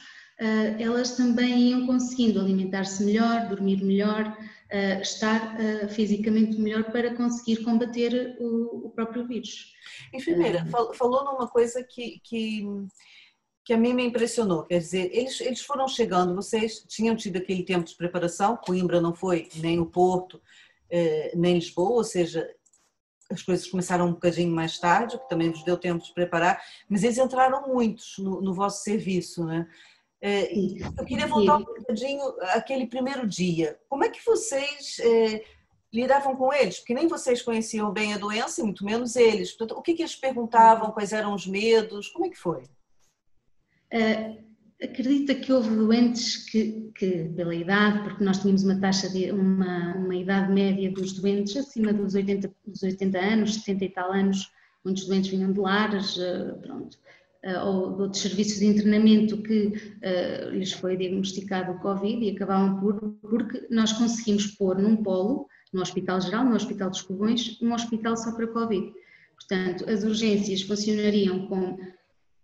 elas 0.78 1.18
também 1.18 1.68
iam 1.68 1.86
conseguindo 1.86 2.40
alimentar-se 2.40 3.04
melhor, 3.04 3.46
dormir 3.50 3.84
melhor, 3.84 4.34
estar 5.02 5.58
fisicamente 5.90 6.58
melhor 6.58 6.84
para 6.84 7.14
conseguir 7.14 7.62
combater 7.62 8.38
o, 8.40 8.86
o 8.86 8.90
próprio 8.90 9.26
vírus. 9.28 9.70
Enfermeira, 10.14 10.64
falou 10.94 11.26
numa 11.26 11.46
coisa 11.46 11.84
que, 11.86 12.20
que 12.24 12.64
que 13.70 13.74
a 13.74 13.78
mim 13.78 13.94
me 13.94 14.04
impressionou. 14.04 14.64
Quer 14.64 14.78
dizer, 14.78 15.10
eles, 15.12 15.40
eles 15.40 15.60
foram 15.60 15.86
chegando, 15.86 16.34
vocês 16.34 16.84
tinham 16.88 17.14
tido 17.14 17.36
aquele 17.36 17.62
tempo 17.62 17.86
de 17.86 17.94
preparação, 17.94 18.56
Coimbra 18.56 19.00
não 19.00 19.14
foi, 19.14 19.48
nem 19.54 19.78
o 19.78 19.86
Porto, 19.86 20.42
eh, 20.90 21.30
nem 21.36 21.54
Lisboa, 21.54 21.98
ou 21.98 22.02
seja, 22.02 22.52
as 23.30 23.44
coisas 23.44 23.68
começaram 23.68 24.08
um 24.08 24.12
bocadinho 24.12 24.50
mais 24.50 24.76
tarde, 24.76 25.16
que 25.16 25.28
também 25.28 25.52
vos 25.52 25.62
deu 25.62 25.76
tempo 25.76 26.02
de 26.02 26.12
preparar, 26.12 26.60
mas 26.88 27.04
eles 27.04 27.16
entraram 27.16 27.68
muitos 27.68 28.18
no, 28.18 28.40
no 28.40 28.52
vosso 28.52 28.82
serviço, 28.82 29.44
né? 29.44 29.68
É, 30.20 30.52
eu 30.52 31.04
queria 31.04 31.28
voltar 31.28 31.58
um 31.58 31.64
bocadinho 31.64 32.24
àquele 32.50 32.88
primeiro 32.88 33.24
dia. 33.24 33.78
Como 33.88 34.02
é 34.02 34.08
que 34.08 34.26
vocês 34.26 34.98
é, 34.98 35.44
lidavam 35.92 36.34
com 36.34 36.52
eles? 36.52 36.80
Porque 36.80 36.92
nem 36.92 37.06
vocês 37.06 37.40
conheciam 37.40 37.92
bem 37.92 38.14
a 38.14 38.18
doença, 38.18 38.62
e 38.62 38.64
muito 38.64 38.84
menos 38.84 39.14
eles. 39.14 39.52
Portanto, 39.52 39.78
o 39.78 39.80
que, 39.80 39.94
que 39.94 40.02
eles 40.02 40.16
perguntavam? 40.16 40.90
Quais 40.90 41.12
eram 41.12 41.32
os 41.34 41.46
medos? 41.46 42.08
Como 42.08 42.26
é 42.26 42.30
que 42.30 42.36
foi? 42.36 42.64
Uh, 43.92 44.40
acredita 44.82 45.34
que 45.34 45.52
houve 45.52 45.74
doentes 45.74 46.48
que, 46.50 46.90
que, 46.94 47.24
pela 47.36 47.54
idade, 47.54 48.02
porque 48.04 48.24
nós 48.24 48.38
tínhamos 48.38 48.64
uma 48.64 48.80
taxa 48.80 49.10
de 49.10 49.30
uma, 49.30 49.94
uma 49.96 50.14
idade 50.14 50.52
média 50.52 50.90
dos 50.90 51.12
doentes 51.12 51.56
acima 51.56 51.92
dos 51.92 52.14
80, 52.14 52.50
dos 52.66 52.82
80 52.82 53.18
anos, 53.18 53.54
70 53.56 53.84
e 53.84 53.88
tal 53.90 54.12
anos, 54.12 54.50
muitos 54.84 55.06
doentes 55.06 55.30
vinham 55.30 55.52
de 55.52 55.60
lares, 55.60 56.16
uh, 56.16 56.58
pronto 56.62 56.98
eh, 57.42 57.58
ou 57.62 57.96
de 57.96 58.02
outros 58.02 58.20
serviços 58.20 58.58
de 58.58 58.66
internamento 58.66 59.40
que 59.42 59.68
uh, 59.68 60.50
lhes 60.50 60.72
foi 60.72 60.94
diagnosticado 60.94 61.72
o 61.72 61.78
Covid 61.80 62.22
e 62.22 62.36
acabavam 62.36 62.78
por, 62.78 63.00
porque 63.22 63.66
nós 63.70 63.94
conseguimos 63.94 64.46
pôr 64.46 64.78
num 64.78 65.02
polo, 65.02 65.48
no 65.72 65.80
Hospital 65.80 66.20
Geral, 66.20 66.44
no 66.44 66.54
Hospital 66.54 66.90
dos 66.90 67.00
Covões, 67.00 67.58
um 67.62 67.72
hospital 67.72 68.14
só 68.14 68.32
para 68.32 68.46
Covid. 68.46 68.92
Portanto, 69.36 69.88
as 69.88 70.04
urgências 70.04 70.60
funcionariam 70.60 71.46
com, 71.46 71.78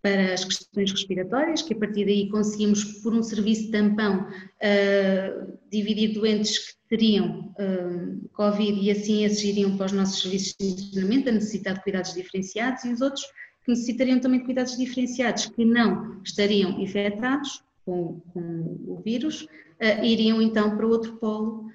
para 0.01 0.33
as 0.33 0.43
questões 0.45 0.91
respiratórias, 0.91 1.61
que 1.61 1.73
a 1.73 1.77
partir 1.77 2.05
daí 2.05 2.29
conseguimos, 2.29 2.83
por 3.01 3.13
um 3.13 3.23
serviço 3.23 3.71
tampão, 3.71 4.27
uh, 4.27 5.57
dividir 5.71 6.13
doentes 6.13 6.59
que 6.59 6.73
teriam 6.89 7.53
uh, 7.59 8.29
Covid 8.33 8.79
e 8.79 8.91
assim 8.91 9.25
esses 9.25 9.43
iriam 9.43 9.75
para 9.75 9.87
os 9.87 9.91
nossos 9.91 10.21
serviços 10.21 10.55
de 10.59 10.67
internamento, 10.67 11.29
a 11.29 11.31
necessidade 11.33 11.77
de 11.77 11.83
cuidados 11.83 12.13
diferenciados, 12.13 12.83
e 12.85 12.93
os 12.93 13.01
outros 13.01 13.25
que 13.65 13.71
necessitariam 13.71 14.19
também 14.19 14.39
de 14.39 14.45
cuidados 14.45 14.77
diferenciados, 14.77 15.47
que 15.47 15.65
não 15.65 16.21
estariam 16.23 16.79
infectados 16.79 17.63
com, 17.85 18.21
com 18.33 18.39
o 18.87 19.01
vírus, 19.03 19.41
uh, 19.41 20.05
iriam 20.05 20.41
então 20.41 20.75
para 20.77 20.87
outro 20.87 21.17
polo 21.17 21.67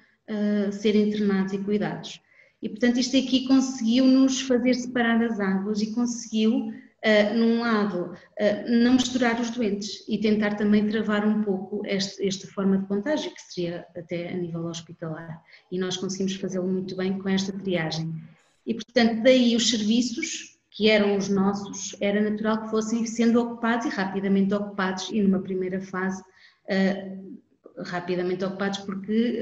ser 0.71 0.95
internados 0.95 1.51
e 1.51 1.57
cuidados. 1.57 2.21
E 2.61 2.69
portanto 2.69 2.97
isto 2.97 3.17
aqui 3.17 3.45
conseguiu-nos 3.45 4.39
fazer 4.39 4.73
separar 4.73 5.21
as 5.21 5.37
águas 5.37 5.81
e 5.81 5.93
conseguiu, 5.93 6.71
uh, 7.03 7.33
num 7.33 7.61
lado, 7.61 8.13
não 8.67 8.93
misturar 8.93 9.39
os 9.39 9.49
doentes 9.49 10.03
e 10.07 10.17
tentar 10.17 10.55
também 10.55 10.87
travar 10.87 11.25
um 11.25 11.43
pouco 11.43 11.81
este, 11.85 12.25
esta 12.27 12.47
forma 12.47 12.77
de 12.77 12.87
contágio, 12.87 13.33
que 13.33 13.41
seria 13.41 13.85
até 13.95 14.29
a 14.29 14.37
nível 14.37 14.65
hospitalar. 14.65 15.41
E 15.71 15.77
nós 15.77 15.97
conseguimos 15.97 16.35
fazê-lo 16.35 16.67
muito 16.67 16.95
bem 16.95 17.19
com 17.19 17.29
esta 17.29 17.51
triagem. 17.51 18.13
E 18.65 18.73
portanto 18.73 19.21
daí 19.23 19.55
os 19.55 19.69
serviços 19.69 20.53
que 20.69 20.89
eram 20.89 21.15
os 21.15 21.29
nossos, 21.29 21.95
era 22.01 22.19
natural 22.19 22.63
que 22.63 22.71
fossem 22.71 23.05
sendo 23.05 23.39
ocupados 23.39 23.85
e 23.85 23.89
rapidamente 23.89 24.53
ocupados, 24.55 25.09
e 25.11 25.21
numa 25.21 25.39
primeira 25.39 25.79
fase, 25.79 26.21
uh, 26.21 27.83
rapidamente 27.83 28.43
ocupados, 28.43 28.79
porque 28.79 29.39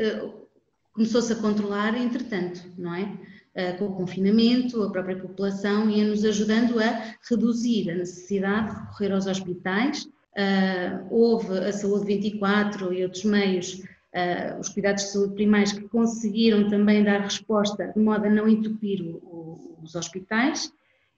começou-se 0.94 1.32
a 1.32 1.38
controlar, 1.38 1.96
entretanto, 1.96 2.62
não 2.78 2.94
é? 2.94 3.18
Uh, 3.56 3.78
com 3.78 3.86
o 3.88 3.96
confinamento, 3.96 4.82
a 4.82 4.92
própria 4.92 5.18
população 5.18 5.90
ia-nos 5.90 6.24
ajudando 6.24 6.80
a 6.80 7.16
reduzir 7.30 7.92
a 7.92 7.96
necessidade 7.96 8.74
de 8.74 8.80
recorrer 8.82 9.12
aos 9.12 9.28
hospitais. 9.28 10.08
houve 11.10 11.58
a 11.58 11.74
Saúde 11.74 12.06
24 12.06 12.94
e 12.94 13.04
outros 13.04 13.26
meios 13.26 13.82
Uh, 14.14 14.60
os 14.60 14.68
cuidados 14.68 15.06
de 15.06 15.12
saúde 15.12 15.36
primários 15.36 15.72
que 15.72 15.88
conseguiram 15.88 16.70
também 16.70 17.02
dar 17.02 17.22
resposta 17.22 17.94
de 17.96 17.98
modo 17.98 18.26
a 18.26 18.30
não 18.30 18.46
entupir 18.46 19.00
os 19.82 19.96
hospitais 19.96 20.70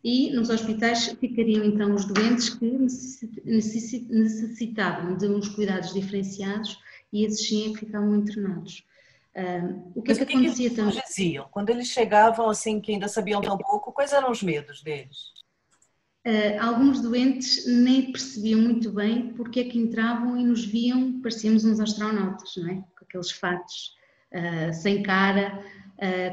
e 0.03 0.29
nos 0.31 0.49
hospitais 0.49 1.07
ficariam 1.19 1.63
então 1.63 1.95
os 1.95 2.05
doentes 2.05 2.49
que 2.49 2.69
necessitavam 3.45 5.17
de 5.17 5.27
uns 5.27 5.47
cuidados 5.49 5.93
diferenciados 5.93 6.77
e 7.11 7.25
esses 7.25 7.47
sim 7.47 7.73
ficavam 7.75 8.15
internados. 8.15 8.83
Uh, 9.35 9.91
o 9.95 10.01
que, 10.01 10.11
é 10.11 10.15
que, 10.15 10.25
que 10.25 10.33
acontecia 10.33 10.69
que 10.69 10.75
também? 10.75 11.01
diziam? 11.07 11.47
Quando 11.49 11.69
eles 11.69 11.87
chegavam, 11.87 12.49
assim, 12.49 12.79
que 12.79 12.91
ainda 12.91 13.07
sabiam 13.07 13.41
tão 13.41 13.57
pouco, 13.57 13.91
quais 13.91 14.13
eram 14.13 14.31
os 14.31 14.43
medos 14.43 14.83
deles? 14.83 15.33
Uh, 16.25 16.61
alguns 16.61 17.01
doentes 17.01 17.65
nem 17.67 18.11
percebiam 18.11 18.61
muito 18.61 18.91
bem 18.91 19.33
porque 19.33 19.61
é 19.61 19.63
que 19.65 19.77
entravam 19.77 20.37
e 20.37 20.43
nos 20.43 20.63
viam, 20.63 21.19
parecíamos 21.21 21.65
uns 21.65 21.79
astronautas, 21.79 22.53
não 22.57 22.69
é? 22.69 22.75
Com 22.75 23.05
aqueles 23.05 23.31
fatos, 23.31 23.95
uh, 24.31 24.73
sem 24.73 25.03
cara, 25.03 25.63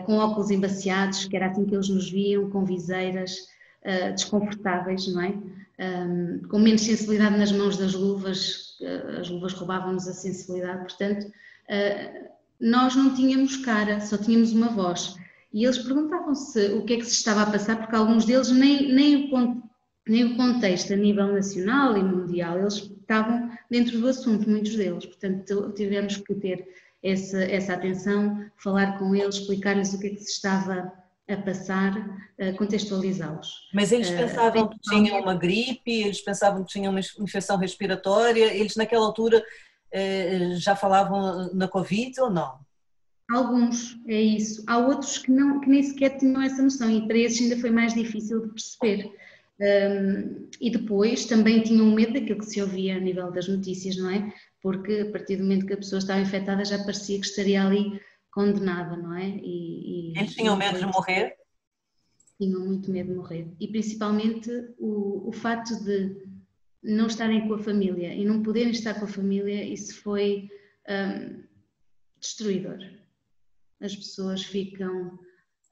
com 0.05 0.17
óculos 0.17 0.51
embaciados, 0.51 1.27
que 1.27 1.37
era 1.37 1.47
assim 1.47 1.65
que 1.65 1.75
eles 1.75 1.89
nos 1.89 2.11
viam, 2.11 2.51
com 2.51 2.65
viseiras, 2.65 3.47
uh, 3.85 4.13
desconfortáveis, 4.13 5.07
não 5.13 5.23
é? 5.23 5.35
Um, 5.81 6.43
com 6.49 6.59
menos 6.59 6.83
sensibilidade 6.83 7.39
nas 7.39 7.53
mãos 7.53 7.77
das 7.79 7.95
luvas, 7.95 8.79
uh, 8.81 9.21
as 9.21 9.31
luvas 9.31 9.53
roubavam-nos 9.55 10.07
a 10.09 10.13
sensibilidade, 10.13 10.81
portanto, 10.81 11.27
uh, 11.27 12.30
nós 12.61 12.95
não 12.95 13.15
tínhamos 13.15 13.57
cara, 13.59 14.01
só 14.01 14.17
tínhamos 14.17 14.53
uma 14.53 14.69
voz. 14.69 15.17
E 15.53 15.65
eles 15.65 15.79
perguntavam-se 15.79 16.73
o 16.75 16.85
que 16.85 16.95
é 16.95 16.97
que 16.99 17.05
se 17.05 17.13
estava 17.13 17.43
a 17.43 17.51
passar, 17.51 17.77
porque 17.77 17.97
alguns 17.97 18.25
deles 18.25 18.51
nem, 18.51 18.93
nem, 18.93 19.35
o, 19.35 19.63
nem 20.07 20.25
o 20.25 20.37
contexto 20.37 20.93
a 20.93 20.97
nível 20.97 21.33
nacional 21.33 21.97
e 21.97 22.03
mundial, 22.03 22.59
eles 22.59 22.75
estavam 22.75 23.51
dentro 23.69 23.99
do 23.99 24.09
assunto, 24.09 24.49
muitos 24.49 24.77
deles, 24.77 25.07
portanto 25.07 25.73
tivemos 25.75 26.17
que 26.19 26.35
ter 26.35 26.69
essa, 27.03 27.43
essa 27.43 27.75
atenção, 27.75 28.45
falar 28.57 28.99
com 28.99 29.15
eles, 29.15 29.37
explicar-lhes 29.37 29.93
o 29.95 29.99
que 29.99 30.07
é 30.09 30.11
que 30.11 30.21
se 30.21 30.33
estava 30.33 30.93
a 31.29 31.37
passar, 31.37 31.93
a 32.39 32.53
contextualizá-los. 32.57 33.69
Mas 33.73 33.93
eles 33.93 34.11
pensavam 34.11 34.69
que 34.69 34.79
tinham 34.81 35.21
uma 35.21 35.35
gripe, 35.35 36.03
eles 36.03 36.21
pensavam 36.21 36.65
que 36.65 36.73
tinham 36.73 36.93
uma 36.93 37.01
infecção 37.01 37.57
respiratória, 37.57 38.53
eles 38.53 38.77
naquela 38.77 39.07
altura 39.07 39.39
eh, 39.39 39.43
já 40.59 40.77
falavam 40.77 41.53
na 41.55 41.69
Covid 41.69 42.21
ou 42.21 42.31
não? 42.31 42.59
Alguns, 43.31 43.97
é 44.09 44.21
isso. 44.21 44.65
Há 44.67 44.79
outros 44.79 45.19
que, 45.19 45.31
não, 45.31 45.61
que 45.61 45.69
nem 45.69 45.83
sequer 45.83 46.19
tinham 46.19 46.43
essa 46.43 46.63
noção 46.63 46.91
e 46.91 47.07
para 47.07 47.17
esses 47.17 47.41
ainda 47.41 47.61
foi 47.61 47.71
mais 47.71 47.95
difícil 47.95 48.43
de 48.43 48.53
perceber. 48.53 49.13
Um, 49.61 50.49
e 50.61 50.71
depois 50.71 51.27
também 51.27 51.63
tinham 51.63 51.87
medo 51.87 52.15
daquilo 52.15 52.39
que 52.39 52.47
se 52.47 52.63
ouvia 52.63 52.97
a 52.97 53.01
nível 53.01 53.31
das 53.31 53.47
notícias, 53.47 53.97
não 53.97 54.11
é? 54.11 54.33
Porque 54.63 55.05
a 55.07 55.13
partir 55.13 55.37
do 55.37 55.43
momento 55.43 55.67
que 55.67 55.75
a 55.75 55.77
pessoa 55.77 55.99
estava 55.99 56.21
infectada 56.21 56.65
já 56.65 56.79
parecia 56.79 57.21
que 57.21 57.27
estaria 57.27 57.63
ali 57.63 58.01
condenada, 58.33 58.97
não 58.97 59.15
é? 59.15 59.29
E, 59.29 60.13
e 60.13 60.19
Eles 60.19 60.35
tinham 60.35 60.57
medo 60.57 60.79
de 60.79 60.87
morrer? 60.87 61.37
Tinham 62.39 62.65
muito 62.65 62.91
medo 62.91 63.11
de 63.11 63.17
morrer. 63.17 63.49
E 63.61 63.69
principalmente 63.69 64.51
o, 64.79 65.29
o 65.29 65.33
facto 65.33 65.85
de 65.85 66.17
não 66.83 67.07
estarem 67.07 67.47
com 67.47 67.55
a 67.55 67.63
família 67.63 68.15
e 68.15 68.25
não 68.25 68.43
poderem 68.43 68.71
estar 68.71 68.95
com 68.95 69.05
a 69.05 69.09
família, 69.09 69.65
isso 69.65 70.01
foi 70.03 70.49
um, 70.89 71.43
destruidor. 72.19 72.79
As 73.81 73.95
pessoas 73.95 74.43
ficam 74.43 75.19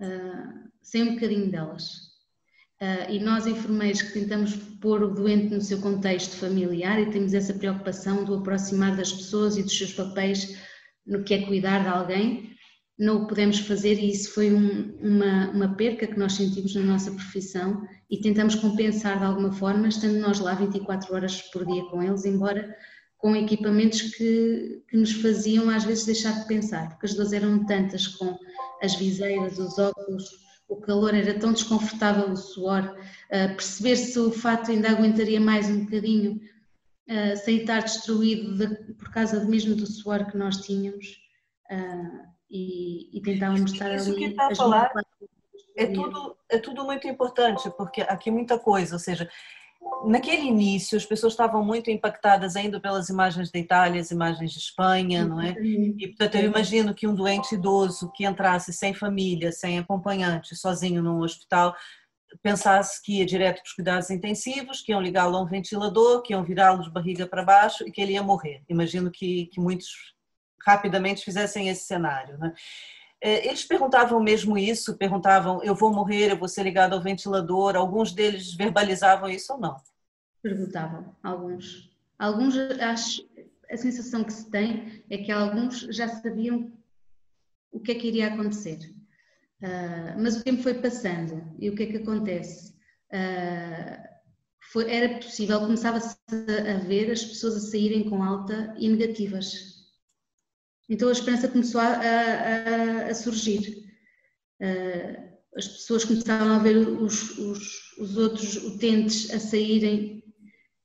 uh, 0.01 0.69
sem 0.83 1.03
um 1.03 1.15
bocadinho 1.15 1.51
delas. 1.51 2.09
Uh, 2.81 3.11
e 3.11 3.19
nós, 3.19 3.47
enfermeiros, 3.47 4.03
que 4.03 4.13
tentamos 4.13 4.55
pôr 4.81 5.03
o 5.03 5.13
doente 5.13 5.55
no 5.55 5.61
seu 5.61 5.81
contexto 5.81 6.37
familiar 6.37 7.01
e 7.01 7.11
temos 7.11 7.35
essa 7.35 7.55
preocupação 7.55 8.25
do 8.25 8.37
aproximar 8.37 8.97
das 8.97 9.13
pessoas 9.13 9.57
e 9.57 9.63
dos 9.63 9.77
seus 9.77 9.93
papéis 9.93 10.57
no 11.07 11.25
que 11.25 11.35
é 11.35 11.47
cuidar 11.47 11.83
de 11.83 11.89
alguém, 11.89 12.57
não 12.99 13.23
o 13.23 13.27
podemos 13.29 13.61
fazer 13.61 13.95
e 13.99 14.11
isso 14.11 14.35
foi 14.35 14.53
um, 14.53 14.93
uma, 15.01 15.51
uma 15.51 15.75
perca 15.77 16.07
que 16.07 16.19
nós 16.19 16.33
sentimos 16.33 16.75
na 16.75 16.83
nossa 16.83 17.13
profissão 17.13 17.87
e 18.11 18.21
tentamos 18.21 18.57
compensar 18.57 19.19
de 19.19 19.25
alguma 19.25 19.53
forma, 19.53 19.87
estando 19.87 20.19
nós 20.19 20.41
lá 20.41 20.55
24 20.55 21.15
horas 21.15 21.41
por 21.53 21.65
dia 21.65 21.85
com 21.85 22.03
eles, 22.03 22.25
embora 22.25 22.77
com 23.17 23.37
equipamentos 23.37 24.03
que, 24.03 24.83
que 24.89 24.97
nos 24.97 25.13
faziam 25.13 25.71
às 25.71 25.85
vezes 25.85 26.07
deixar 26.07 26.41
de 26.41 26.49
pensar, 26.49 26.89
porque 26.89 27.07
as 27.07 27.15
dores 27.15 27.33
eram 27.33 27.65
tantas 27.67 28.09
com 28.09 28.37
as 28.83 28.97
viseiras, 28.97 29.59
os 29.59 29.79
óculos, 29.79 30.25
o 30.69 30.77
calor 30.77 31.15
era 31.15 31.39
tão 31.39 31.53
desconfortável, 31.53 32.31
o 32.31 32.37
suor, 32.37 32.83
uh, 32.85 33.55
perceber 33.55 33.97
se 33.97 34.19
o 34.19 34.31
fato 34.31 34.71
ainda 34.71 34.91
aguentaria 34.91 35.41
mais 35.41 35.69
um 35.69 35.85
bocadinho, 35.85 36.41
uh, 37.09 37.37
sem 37.45 37.59
estar 37.59 37.81
destruído 37.81 38.57
de, 38.57 38.93
por 38.95 39.11
causa 39.11 39.45
mesmo 39.45 39.75
do 39.75 39.87
suor 39.87 40.31
que 40.31 40.37
nós 40.37 40.59
tínhamos. 40.59 41.07
Uh, 41.71 42.38
e, 42.51 43.17
e 43.17 43.23
tentávamos 43.23 43.73
estar 43.73 43.95
Isso 43.95 44.11
ali. 44.11 44.19
Que 44.19 44.25
está 44.27 44.49
a 44.49 44.55
falar 44.55 44.93
é 45.77 45.87
tudo, 45.87 46.37
é 46.49 46.59
tudo 46.59 46.85
muito 46.85 47.07
importante, 47.07 47.71
porque 47.77 48.03
aqui 48.03 48.31
muita 48.31 48.59
coisa, 48.59 48.97
ou 48.97 48.99
seja, 48.99 49.31
naquele 50.05 50.43
início 50.43 50.99
as 50.99 51.07
pessoas 51.07 51.35
estavam 51.35 51.65
muito 51.65 51.89
impactadas 51.89 52.57
ainda 52.57 52.81
pelas 52.81 53.09
imagens 53.09 53.51
da 53.51 53.59
Itália, 53.61 54.01
as 54.01 54.11
imagens 54.11 54.51
de 54.53 54.59
Espanha, 54.59 55.25
não 55.25 55.41
é? 55.41 55.55
E 55.61 56.09
portanto 56.09 56.35
eu 56.35 56.45
imagino 56.45 56.95
que 56.95 57.07
um 57.07 57.15
doente 57.15 57.55
idoso 57.55 58.11
que 58.13 58.27
entrasse 58.27 58.73
sem 58.73 58.93
família, 58.93 59.53
sem 59.53 59.79
acompanhante, 59.79 60.57
sozinho 60.57 61.01
num 61.01 61.21
hospital, 61.21 61.77
pensasse 62.43 63.01
que 63.03 63.19
ia 63.19 63.27
direto 63.27 63.57
para 63.63 63.69
os 63.69 63.73
cuidados 63.73 64.11
intensivos, 64.11 64.81
que 64.81 64.93
iam 64.93 65.01
ligá-lo 65.01 65.37
a 65.37 65.43
um 65.43 65.47
ventilador, 65.47 66.23
que 66.23 66.33
iam 66.33 66.45
virá-lo 66.45 66.83
de 66.83 66.91
barriga 66.91 67.27
para 67.27 67.45
baixo 67.45 67.87
e 67.87 67.93
que 67.93 68.01
ele 68.01 68.13
ia 68.13 68.23
morrer. 68.23 68.63
Imagino 68.69 69.11
que, 69.11 69.47
que 69.47 69.61
muitos 69.61 70.18
rapidamente 70.69 71.25
fizessem 71.25 71.69
esse 71.69 71.85
cenário. 71.85 72.37
Né? 72.39 72.53
É, 73.21 73.47
eles 73.49 73.65
perguntavam 73.65 74.21
mesmo 74.21 74.57
isso, 74.57 74.97
perguntavam: 74.97 75.63
eu 75.63 75.75
vou 75.75 75.93
morrer, 75.93 76.31
eu 76.31 76.39
vou 76.39 76.49
ser 76.49 76.63
ligado 76.63 76.95
ao 76.95 77.03
ventilador. 77.03 77.75
Alguns 77.75 78.13
deles 78.13 78.55
verbalizavam 78.55 79.29
isso 79.29 79.55
ou 79.55 79.61
não? 79.61 79.77
Perguntavam, 80.43 81.17
alguns. 81.23 81.91
Alguns, 82.19 82.57
acho, 82.57 83.29
a 83.71 83.77
sensação 83.77 84.25
que 84.25 84.33
se 84.33 84.51
tem 84.51 85.05
é 85.09 85.19
que 85.19 85.33
alguns 85.33 85.81
já 85.81 86.09
sabiam 86.09 86.73
o 87.73 87.81
que 87.81 87.93
é 87.93 87.95
que 87.95 88.09
iria 88.09 88.29
acontecer. 88.29 88.79
Uh, 89.61 90.15
mas 90.21 90.37
o 90.37 90.45
tempo 90.45 90.63
foi 90.63 90.75
passando 90.75 91.43
e 91.59 91.69
o 91.69 91.75
que 91.75 91.83
é 91.83 91.87
que 91.87 91.97
acontece? 91.97 92.73
Uh, 93.13 94.09
foi, 94.73 94.91
era 94.91 95.19
possível, 95.19 95.61
começava-se 95.61 96.17
a 96.31 96.79
ver 96.85 97.11
as 97.11 97.25
pessoas 97.25 97.57
a 97.57 97.61
saírem 97.61 98.09
com 98.09 98.23
alta 98.23 98.75
e 98.79 98.89
negativas. 98.89 99.78
Então 100.89 101.09
a 101.09 101.13
esperança 101.13 101.49
começou 101.49 101.81
a, 101.81 101.87
a, 101.87 103.11
a 103.11 103.15
surgir. 103.15 103.85
Uh, 104.61 105.29
as 105.57 105.67
pessoas 105.67 106.05
começavam 106.05 106.53
a 106.55 106.59
ver 106.59 106.77
os, 106.77 107.37
os, 107.39 107.97
os, 107.99 108.17
outros 108.17 108.57
utentes 108.57 109.31
a 109.33 109.41
saírem 109.41 110.23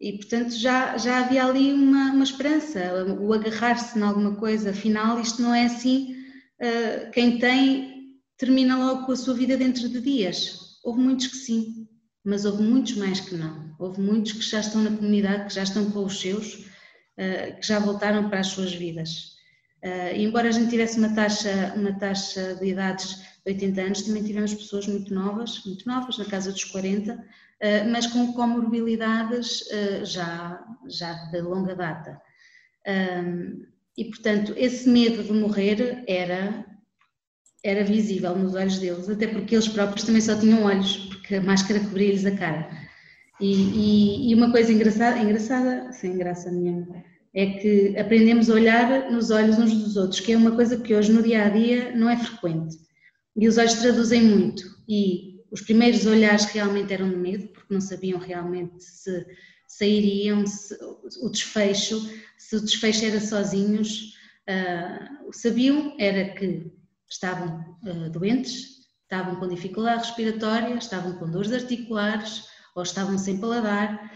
e, 0.01 0.13
portanto, 0.17 0.51
já, 0.51 0.97
já 0.97 1.19
havia 1.19 1.45
ali 1.45 1.71
uma, 1.71 2.11
uma 2.11 2.23
esperança, 2.23 3.05
o 3.19 3.33
agarrar-se 3.33 3.97
em 3.97 4.01
alguma 4.01 4.35
coisa. 4.35 4.71
Afinal, 4.71 5.19
isto 5.19 5.41
não 5.41 5.53
é 5.53 5.65
assim. 5.65 6.15
Uh, 6.59 7.11
quem 7.11 7.39
tem 7.39 7.93
termina 8.37 8.77
logo 8.77 9.05
com 9.05 9.11
a 9.13 9.15
sua 9.15 9.33
vida 9.33 9.55
dentro 9.55 9.87
de 9.87 10.01
dias. 10.01 10.79
Houve 10.83 10.99
muitos 10.99 11.27
que 11.27 11.37
sim, 11.37 11.87
mas 12.23 12.43
houve 12.43 12.61
muitos 12.63 12.95
mais 12.95 13.21
que 13.21 13.35
não. 13.35 13.73
Houve 13.79 14.01
muitos 14.01 14.33
que 14.33 14.41
já 14.41 14.59
estão 14.59 14.81
na 14.81 14.91
comunidade, 14.91 15.47
que 15.47 15.53
já 15.53 15.63
estão 15.63 15.89
com 15.91 16.03
os 16.03 16.19
seus, 16.19 16.55
uh, 16.55 17.59
que 17.59 17.65
já 17.65 17.79
voltaram 17.79 18.29
para 18.29 18.39
as 18.39 18.47
suas 18.47 18.73
vidas. 18.73 19.32
Uh, 19.83 20.15
embora 20.15 20.47
a 20.47 20.51
gente 20.51 20.69
tivesse 20.69 20.97
uma 20.97 21.13
taxa, 21.13 21.73
uma 21.75 21.91
taxa 21.99 22.55
de 22.55 22.67
idades 22.67 23.17
de 23.45 23.51
80 23.51 23.81
anos, 23.81 24.01
também 24.03 24.23
tivemos 24.23 24.53
pessoas 24.53 24.87
muito 24.87 25.13
novas, 25.13 25.61
muito 25.65 25.85
novas, 25.85 26.17
na 26.17 26.23
casa 26.23 26.53
dos 26.53 26.63
40, 26.63 27.13
uh, 27.13 27.19
mas 27.91 28.07
com 28.07 28.31
comorbilidades 28.31 29.61
uh, 29.63 30.05
já, 30.05 30.63
já 30.87 31.13
de 31.31 31.41
longa 31.41 31.75
data. 31.75 32.21
e, 33.97 34.05
portanto, 34.05 34.53
esse 34.55 34.87
medo 34.87 35.21
de 35.21 35.33
morrer 35.33 36.05
era, 36.07 36.65
era 37.61 37.83
visível 37.83 38.37
nos 38.37 38.55
olhos 38.55 38.79
deles, 38.79 39.09
até 39.09 39.27
porque 39.27 39.53
eles 39.53 39.67
próprios 39.67 40.05
também 40.05 40.21
só 40.21 40.39
tinham 40.39 40.63
olhos, 40.63 40.95
porque 41.09 41.35
a 41.35 41.41
máscara 41.41 41.81
cobria-lhes 41.81 42.25
a 42.25 42.31
cara. 42.31 42.69
E, 43.41 43.51
e, 43.53 44.31
e, 44.31 44.35
uma 44.35 44.49
coisa 44.49 44.71
engraçada, 44.71 45.19
engraçada, 45.19 45.91
sem 45.91 46.17
graça 46.17 46.49
nenhuma, 46.49 47.03
é 47.33 47.47
que 47.57 47.97
aprendemos 47.97 48.49
a 48.49 48.53
olhar 48.53 49.11
nos 49.11 49.31
olhos 49.31 49.57
uns 49.57 49.73
dos 49.73 49.97
outros, 49.97 50.19
que 50.19 50.33
é 50.33 50.37
uma 50.37 50.51
coisa 50.51 50.77
que 50.77 50.93
hoje 50.93 51.11
no 51.11 51.23
dia 51.23 51.45
a 51.45 51.49
dia 51.49 51.95
não 51.95 52.09
é 52.09 52.15
frequente. 52.15 52.77
E 53.35 53.47
os 53.47 53.57
olhos 53.57 53.73
traduzem 53.73 54.21
muito. 54.23 54.63
E 54.87 55.41
os 55.51 55.61
primeiros 55.61 56.05
olhares 56.05 56.45
realmente 56.45 56.93
eram 56.93 57.09
de 57.09 57.15
medo, 57.15 57.47
porque 57.47 57.73
não 57.73 57.81
sabiam 57.81 58.19
realmente 58.19 58.83
se 58.83 59.25
sairiam, 59.67 60.45
se, 60.45 60.77
o 61.21 61.29
desfecho, 61.29 62.07
se 62.37 62.55
o 62.55 62.61
desfecho 62.61 63.05
era 63.05 63.19
sozinhos. 63.19 64.13
Uh, 64.47 65.31
sabiam 65.31 65.95
era 65.97 66.35
que 66.35 66.71
estavam 67.09 67.77
uh, 67.83 68.09
doentes, 68.11 68.83
estavam 69.01 69.37
com 69.37 69.47
dificuldade 69.47 70.05
respiratória, 70.05 70.75
estavam 70.75 71.13
com 71.13 71.31
dores 71.31 71.51
articulares 71.51 72.43
ou 72.75 72.83
estavam 72.83 73.17
sem 73.17 73.39
paladar 73.39 74.11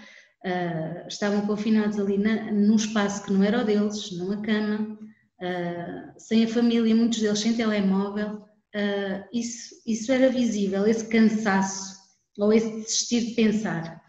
uh, 0.45 1.07
estavam 1.07 1.45
confinados 1.45 1.99
ali 1.99 2.17
na, 2.17 2.51
num 2.51 2.75
espaço 2.75 3.23
que 3.23 3.33
não 3.33 3.43
era 3.43 3.61
o 3.61 3.65
deles, 3.65 4.11
numa 4.17 4.41
cama, 4.41 4.97
uh, 5.41 6.19
sem 6.19 6.45
a 6.45 6.47
família, 6.47 6.95
muitos 6.95 7.19
deles 7.19 7.39
sem 7.39 7.55
telemóvel. 7.55 8.45
Uh, 8.75 9.23
isso, 9.33 9.75
isso 9.85 10.11
era 10.11 10.29
visível, 10.29 10.85
esse 10.85 11.07
cansaço 11.07 11.97
ou 12.37 12.53
esse 12.53 12.69
desistir 12.69 13.25
de 13.27 13.31
pensar. 13.33 14.01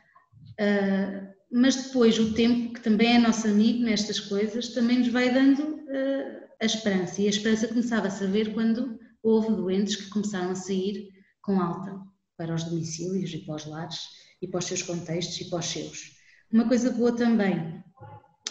mas 1.51 1.77
depois 1.77 2.19
o 2.19 2.35
tempo, 2.35 2.75
que 2.75 2.81
também 2.81 3.17
é 3.17 3.19
nosso 3.19 3.47
amigo 3.47 3.83
nestas 3.83 4.21
coisas, 4.21 4.69
também 4.69 4.99
nos 4.99 5.09
vai 5.09 5.33
dando 5.33 5.79
a 6.61 6.67
esperança. 6.67 7.23
E 7.23 7.27
a 7.27 7.31
esperança 7.31 7.69
começava-se 7.69 8.23
a 8.23 8.27
ver 8.27 8.53
quando 8.53 8.99
houve 9.23 9.49
doentes 9.49 9.97
que 9.97 10.11
começaram 10.11 10.51
a 10.51 10.55
sair 10.55 11.09
com 11.41 11.59
alta 11.59 11.99
para 12.37 12.55
os 12.55 12.65
domicílios 12.65 13.33
e 13.33 13.39
para 13.39 13.57
os 13.57 13.65
lares 13.65 13.99
e 14.41 14.47
para 14.47 14.59
os 14.59 14.65
seus 14.67 14.83
contextos 14.83 15.41
e 15.41 15.51
para 15.51 15.59
os 15.59 15.67
seus. 15.67 16.18
Uma 16.51 16.67
coisa 16.67 16.91
boa 16.91 17.13
também 17.13 17.85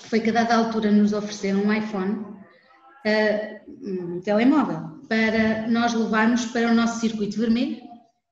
foi 0.02 0.20
que 0.20 0.30
a 0.30 0.34
dada 0.34 0.56
altura 0.56 0.92
nos 0.92 1.14
ofereceram 1.14 1.64
um 1.64 1.74
iPhone, 1.74 2.14
uh, 2.14 3.88
um 3.90 4.22
telemóvel, 4.22 5.02
para 5.10 5.68
nós 5.68 5.94
levarmos 5.94 6.46
para 6.46 6.72
o 6.72 6.76
nosso 6.76 7.00
circuito 7.00 7.40
vermelho, 7.40 7.82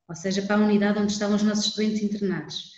ou 0.08 0.15
seja, 0.15 0.43
para 0.43 0.58
a 0.58 0.65
unidade 0.65 0.99
onde 0.99 1.12
estavam 1.12 1.36
os 1.36 1.41
nossos 1.41 1.75
doentes 1.75 2.04
internados. 2.04 2.73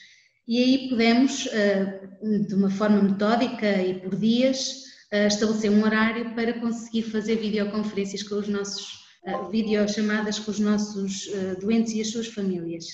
E 0.47 0.63
aí 0.63 0.89
pudemos, 0.89 1.45
uh, 1.47 2.47
de 2.47 2.55
uma 2.55 2.69
forma 2.69 3.01
metódica 3.01 3.69
e 3.81 3.99
por 3.99 4.15
dias, 4.15 4.85
uh, 5.11 5.27
estabelecer 5.27 5.69
um 5.69 5.83
horário 5.83 6.33
para 6.35 6.53
conseguir 6.53 7.03
fazer 7.03 7.35
videoconferências 7.35 8.23
com 8.23 8.35
os 8.35 8.47
nossos, 8.47 9.05
videochamadas 9.51 10.39
com 10.39 10.51
os 10.51 10.59
nossos 10.59 11.29
doentes 11.59 11.93
e 11.93 11.99
as 11.99 12.11
suas 12.11 12.27
famílias. 12.27 12.85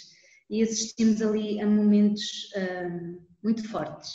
E 0.50 0.64
assistimos 0.64 1.22
ali 1.22 1.62
a 1.62 1.68
momentos 1.68 2.50
muito 3.44 3.68
fortes, 3.68 4.14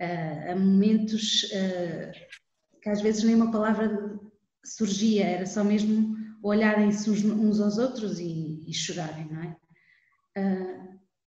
uh, 0.00 0.52
a 0.52 0.56
momentos 0.56 1.44
uh, 1.44 2.80
que 2.80 2.88
às 2.88 3.00
vezes 3.02 3.24
nem 3.24 3.34
uma 3.34 3.50
palavra 3.50 4.18
surgia, 4.64 5.24
era 5.24 5.46
só 5.46 5.62
mesmo 5.62 6.16
olharem-se 6.42 7.10
uns, 7.10 7.24
uns, 7.24 7.60
aos 7.60 7.78
outros 7.78 8.18
e, 8.18 8.64
e 8.66 8.72
chorarem, 8.72 9.26
não 9.30 9.42
é? 9.42 9.56
Uh, 10.38 10.96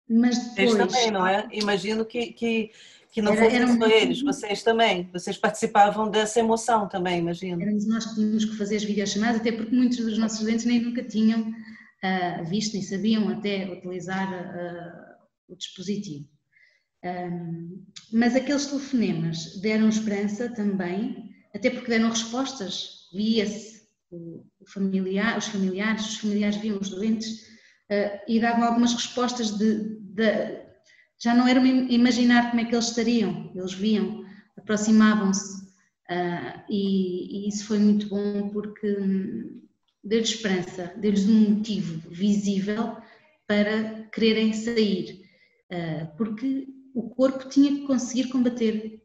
mas 0.09 0.39
depois... 0.39 0.73
Vocês 0.73 0.93
também, 0.93 1.11
não 1.11 1.27
é? 1.27 1.49
Imagino 1.53 2.05
que, 2.05 2.33
que, 2.33 2.71
que 3.13 3.23
não 3.23 3.35
fossem 3.35 3.79
só 3.79 3.87
eles, 3.87 4.23
vocês 4.23 4.63
também, 4.63 5.09
vocês 5.13 5.37
participavam 5.37 6.11
dessa 6.11 6.41
emoção 6.41 6.89
também, 6.89 7.19
imagino. 7.19 7.61
Éramos 7.61 7.87
nós 7.87 8.07
que 8.07 8.15
tínhamos 8.15 8.45
que 8.45 8.57
fazer 8.57 8.77
as 8.77 8.85
videochamadas, 8.85 9.41
até 9.41 9.53
porque 9.53 9.75
muitos 9.75 9.99
dos 9.99 10.19
nossos 10.19 10.41
doentes 10.41 10.65
nem 10.65 10.81
nunca 10.81 11.03
tinham 11.03 11.41
uh, 11.51 12.45
visto, 12.47 12.75
nem 12.75 12.83
sabiam 12.83 13.29
até 13.29 13.71
utilizar 13.71 14.33
uh, 14.33 15.53
o 15.53 15.57
dispositivo. 15.57 16.29
Um, 17.09 17.85
mas 18.13 18.35
aqueles 18.35 18.67
telefonemas 18.67 19.61
deram 19.61 19.89
esperança 19.89 20.49
também, 20.49 21.35
até 21.55 21.71
porque 21.71 21.91
deram 21.91 22.11
respostas, 22.11 23.09
via-se 23.13 23.79
familiar, 24.67 25.39
os 25.39 25.47
familiares, 25.47 26.07
os 26.07 26.17
familiares 26.19 26.57
viam 26.57 26.79
os 26.79 26.91
doentes 26.91 27.43
uh, 27.91 28.21
e 28.27 28.41
davam 28.41 28.65
algumas 28.65 28.95
respostas 28.95 29.51
de, 29.59 29.99
de, 30.01 30.63
já 31.23 31.35
não 31.35 31.47
era 31.47 31.61
imaginar 31.61 32.51
como 32.51 32.61
é 32.61 32.65
que 32.65 32.75
eles 32.75 32.89
estariam, 32.89 33.53
eles 33.55 33.75
viam, 33.75 34.25
aproximavam-se 34.57 35.65
uh, 36.11 36.63
e, 36.69 37.47
e, 37.47 37.49
isso 37.49 37.67
foi 37.67 37.79
muito 37.79 38.09
bom 38.09 38.49
porque 38.51 38.97
hum, 38.99 39.63
deu-lhes 40.03 40.31
esperança, 40.31 40.93
deu-lhes 40.97 41.29
um 41.29 41.51
motivo 41.51 42.09
visível 42.11 42.97
para 43.47 44.05
quererem 44.13 44.53
sair, 44.53 45.23
uh, 45.71 46.17
porque 46.17 46.67
o 46.99 47.11
corpo 47.11 47.49
tinha 47.49 47.71
que 47.71 47.87
conseguir 47.87 48.29
combater 48.29 49.01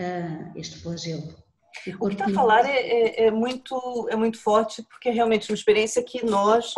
uh, 0.00 0.58
este 0.58 0.80
flagelo. 0.80 1.36
O, 2.00 2.06
o 2.06 2.08
que 2.08 2.14
está 2.14 2.26
a 2.26 2.32
falar 2.32 2.66
é, 2.66 2.80
é, 2.80 3.26
é, 3.26 3.30
muito, 3.30 4.08
é 4.10 4.16
muito 4.16 4.40
forte, 4.40 4.82
porque 4.82 5.08
é 5.08 5.12
realmente 5.12 5.48
uma 5.48 5.54
experiência 5.54 6.02
que 6.02 6.26
nós 6.26 6.74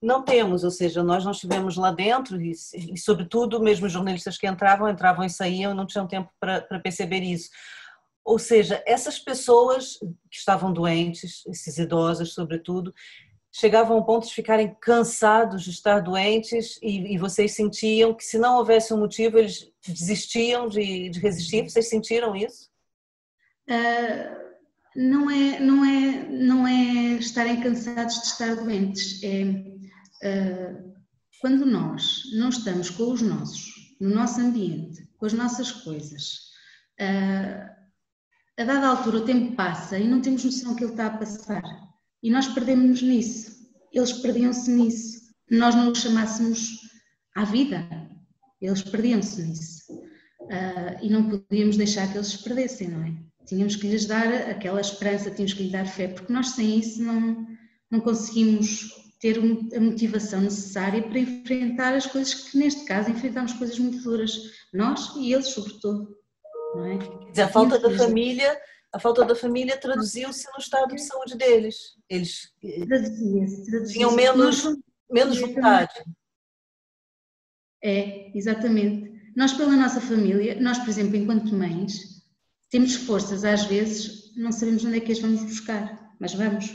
não 0.00 0.22
temos, 0.22 0.64
ou 0.64 0.70
seja, 0.70 1.02
nós 1.02 1.24
não 1.26 1.32
estivemos 1.32 1.76
lá 1.76 1.90
dentro 1.90 2.40
e, 2.40 2.52
e 2.52 2.96
sobretudo, 2.96 3.60
mesmo 3.60 3.86
os 3.86 3.92
jornalistas 3.92 4.38
que 4.38 4.46
entravam, 4.46 4.88
entravam 4.88 5.26
e 5.26 5.30
saíam 5.30 5.74
não 5.74 5.86
tinham 5.86 6.06
tempo 6.06 6.30
para 6.40 6.80
perceber 6.82 7.20
isso. 7.20 7.50
Ou 8.24 8.38
seja, 8.38 8.82
essas 8.86 9.18
pessoas 9.18 9.98
que 10.30 10.38
estavam 10.38 10.72
doentes, 10.72 11.42
esses 11.46 11.76
idosos 11.76 12.32
sobretudo, 12.32 12.94
chegavam 13.58 13.96
ao 13.96 14.04
ponto 14.04 14.24
de 14.28 14.32
ficarem 14.32 14.76
cansados 14.80 15.64
de 15.64 15.70
estar 15.70 15.98
doentes 15.98 16.78
e, 16.80 17.14
e, 17.14 17.18
vocês 17.18 17.56
sentiam 17.56 18.14
que 18.14 18.24
se 18.24 18.38
não 18.38 18.56
houvesse 18.56 18.94
um 18.94 18.98
motivo 18.98 19.36
eles 19.36 19.68
desistiam 19.84 20.68
de, 20.68 21.08
de 21.08 21.18
resistir? 21.18 21.68
Vocês 21.68 21.88
sentiram 21.88 22.36
isso? 22.36 22.70
Uh, 23.68 24.48
não 24.94 25.28
é 25.28 25.58
não 25.58 25.84
é 25.84 26.28
não 26.28 26.68
é 26.68 27.16
estarem 27.18 27.60
cansados 27.60 28.20
de 28.20 28.26
estar 28.26 28.54
doentes. 28.54 29.20
É 29.24 29.42
uh, 29.42 30.94
quando 31.40 31.66
nós 31.66 32.22
não 32.34 32.50
estamos 32.50 32.90
com 32.90 33.10
os 33.10 33.22
nossos, 33.22 33.96
no 34.00 34.10
nosso 34.10 34.40
ambiente, 34.40 35.04
com 35.18 35.26
as 35.26 35.32
nossas 35.32 35.72
coisas. 35.72 36.52
Uh, 37.00 37.76
a 38.56 38.64
dada 38.64 38.86
altura 38.86 39.18
o 39.18 39.24
tempo 39.24 39.56
passa 39.56 39.98
e 39.98 40.06
não 40.06 40.20
temos 40.20 40.44
noção 40.44 40.76
que 40.76 40.84
ele 40.84 40.92
está 40.92 41.06
a 41.06 41.18
passar 41.18 41.87
e 42.22 42.30
nós 42.30 42.48
perdemos-nos 42.48 43.02
nisso. 43.02 43.58
Eles 43.92 44.12
perdiam-se 44.12 44.70
nisso. 44.70 45.28
Nós 45.50 45.74
não 45.74 45.92
os 45.92 46.00
chamássemos 46.00 46.68
à 47.34 47.44
vida, 47.44 47.88
eles 48.60 48.82
perdiam-se 48.82 49.42
nisso. 49.42 49.92
Uh, 50.40 50.98
e 51.02 51.10
não 51.10 51.28
podíamos 51.28 51.76
deixar 51.76 52.10
que 52.10 52.16
eles 52.16 52.28
se 52.28 52.42
perdessem, 52.42 52.88
não 52.88 53.04
é? 53.04 53.14
Tínhamos 53.46 53.76
que 53.76 53.88
lhes 53.88 54.04
dar 54.04 54.26
aquela 54.50 54.80
esperança, 54.80 55.30
tínhamos 55.30 55.54
que 55.54 55.62
lhes 55.62 55.72
dar 55.72 55.86
fé, 55.86 56.08
porque 56.08 56.32
nós 56.32 56.50
sem 56.50 56.78
isso 56.78 57.02
não, 57.02 57.46
não 57.90 58.00
conseguimos 58.00 58.90
ter 59.20 59.38
a 59.38 59.80
motivação 59.80 60.40
necessária 60.40 61.02
para 61.02 61.18
enfrentar 61.18 61.94
as 61.94 62.06
coisas 62.06 62.34
que, 62.34 62.58
neste 62.58 62.84
caso, 62.84 63.10
enfrentamos 63.10 63.52
coisas 63.54 63.78
muito 63.78 64.02
duras, 64.02 64.38
nós 64.72 65.14
e 65.16 65.32
eles, 65.32 65.48
sobretudo. 65.48 66.16
Não 66.74 66.84
é? 66.84 67.42
a 67.42 67.48
falta 67.48 67.78
da 67.78 67.90
família 67.96 68.56
a 68.92 68.98
falta 68.98 69.24
da 69.24 69.34
família 69.34 69.76
traduziu-se 69.76 70.46
no 70.52 70.58
estado 70.58 70.94
de 70.94 71.02
saúde 71.02 71.36
deles. 71.36 71.96
Eles 72.08 72.52
traduzia-se, 72.60 73.66
traduzia 73.66 73.94
tinham 73.94 74.14
menos, 74.14 74.64
menos 75.10 75.38
vontade. 75.38 75.94
É, 77.82 78.36
exatamente. 78.36 79.12
Nós, 79.36 79.52
pela 79.52 79.76
nossa 79.76 80.00
família, 80.00 80.60
nós, 80.60 80.78
por 80.78 80.88
exemplo, 80.88 81.16
enquanto 81.16 81.54
mães, 81.54 82.24
temos 82.70 82.94
forças, 82.96 83.44
às 83.44 83.64
vezes, 83.66 84.34
não 84.36 84.50
sabemos 84.50 84.84
onde 84.84 84.98
é 84.98 85.00
que 85.00 85.12
as 85.12 85.20
vamos 85.20 85.42
buscar, 85.42 86.14
mas 86.18 86.34
vamos. 86.34 86.74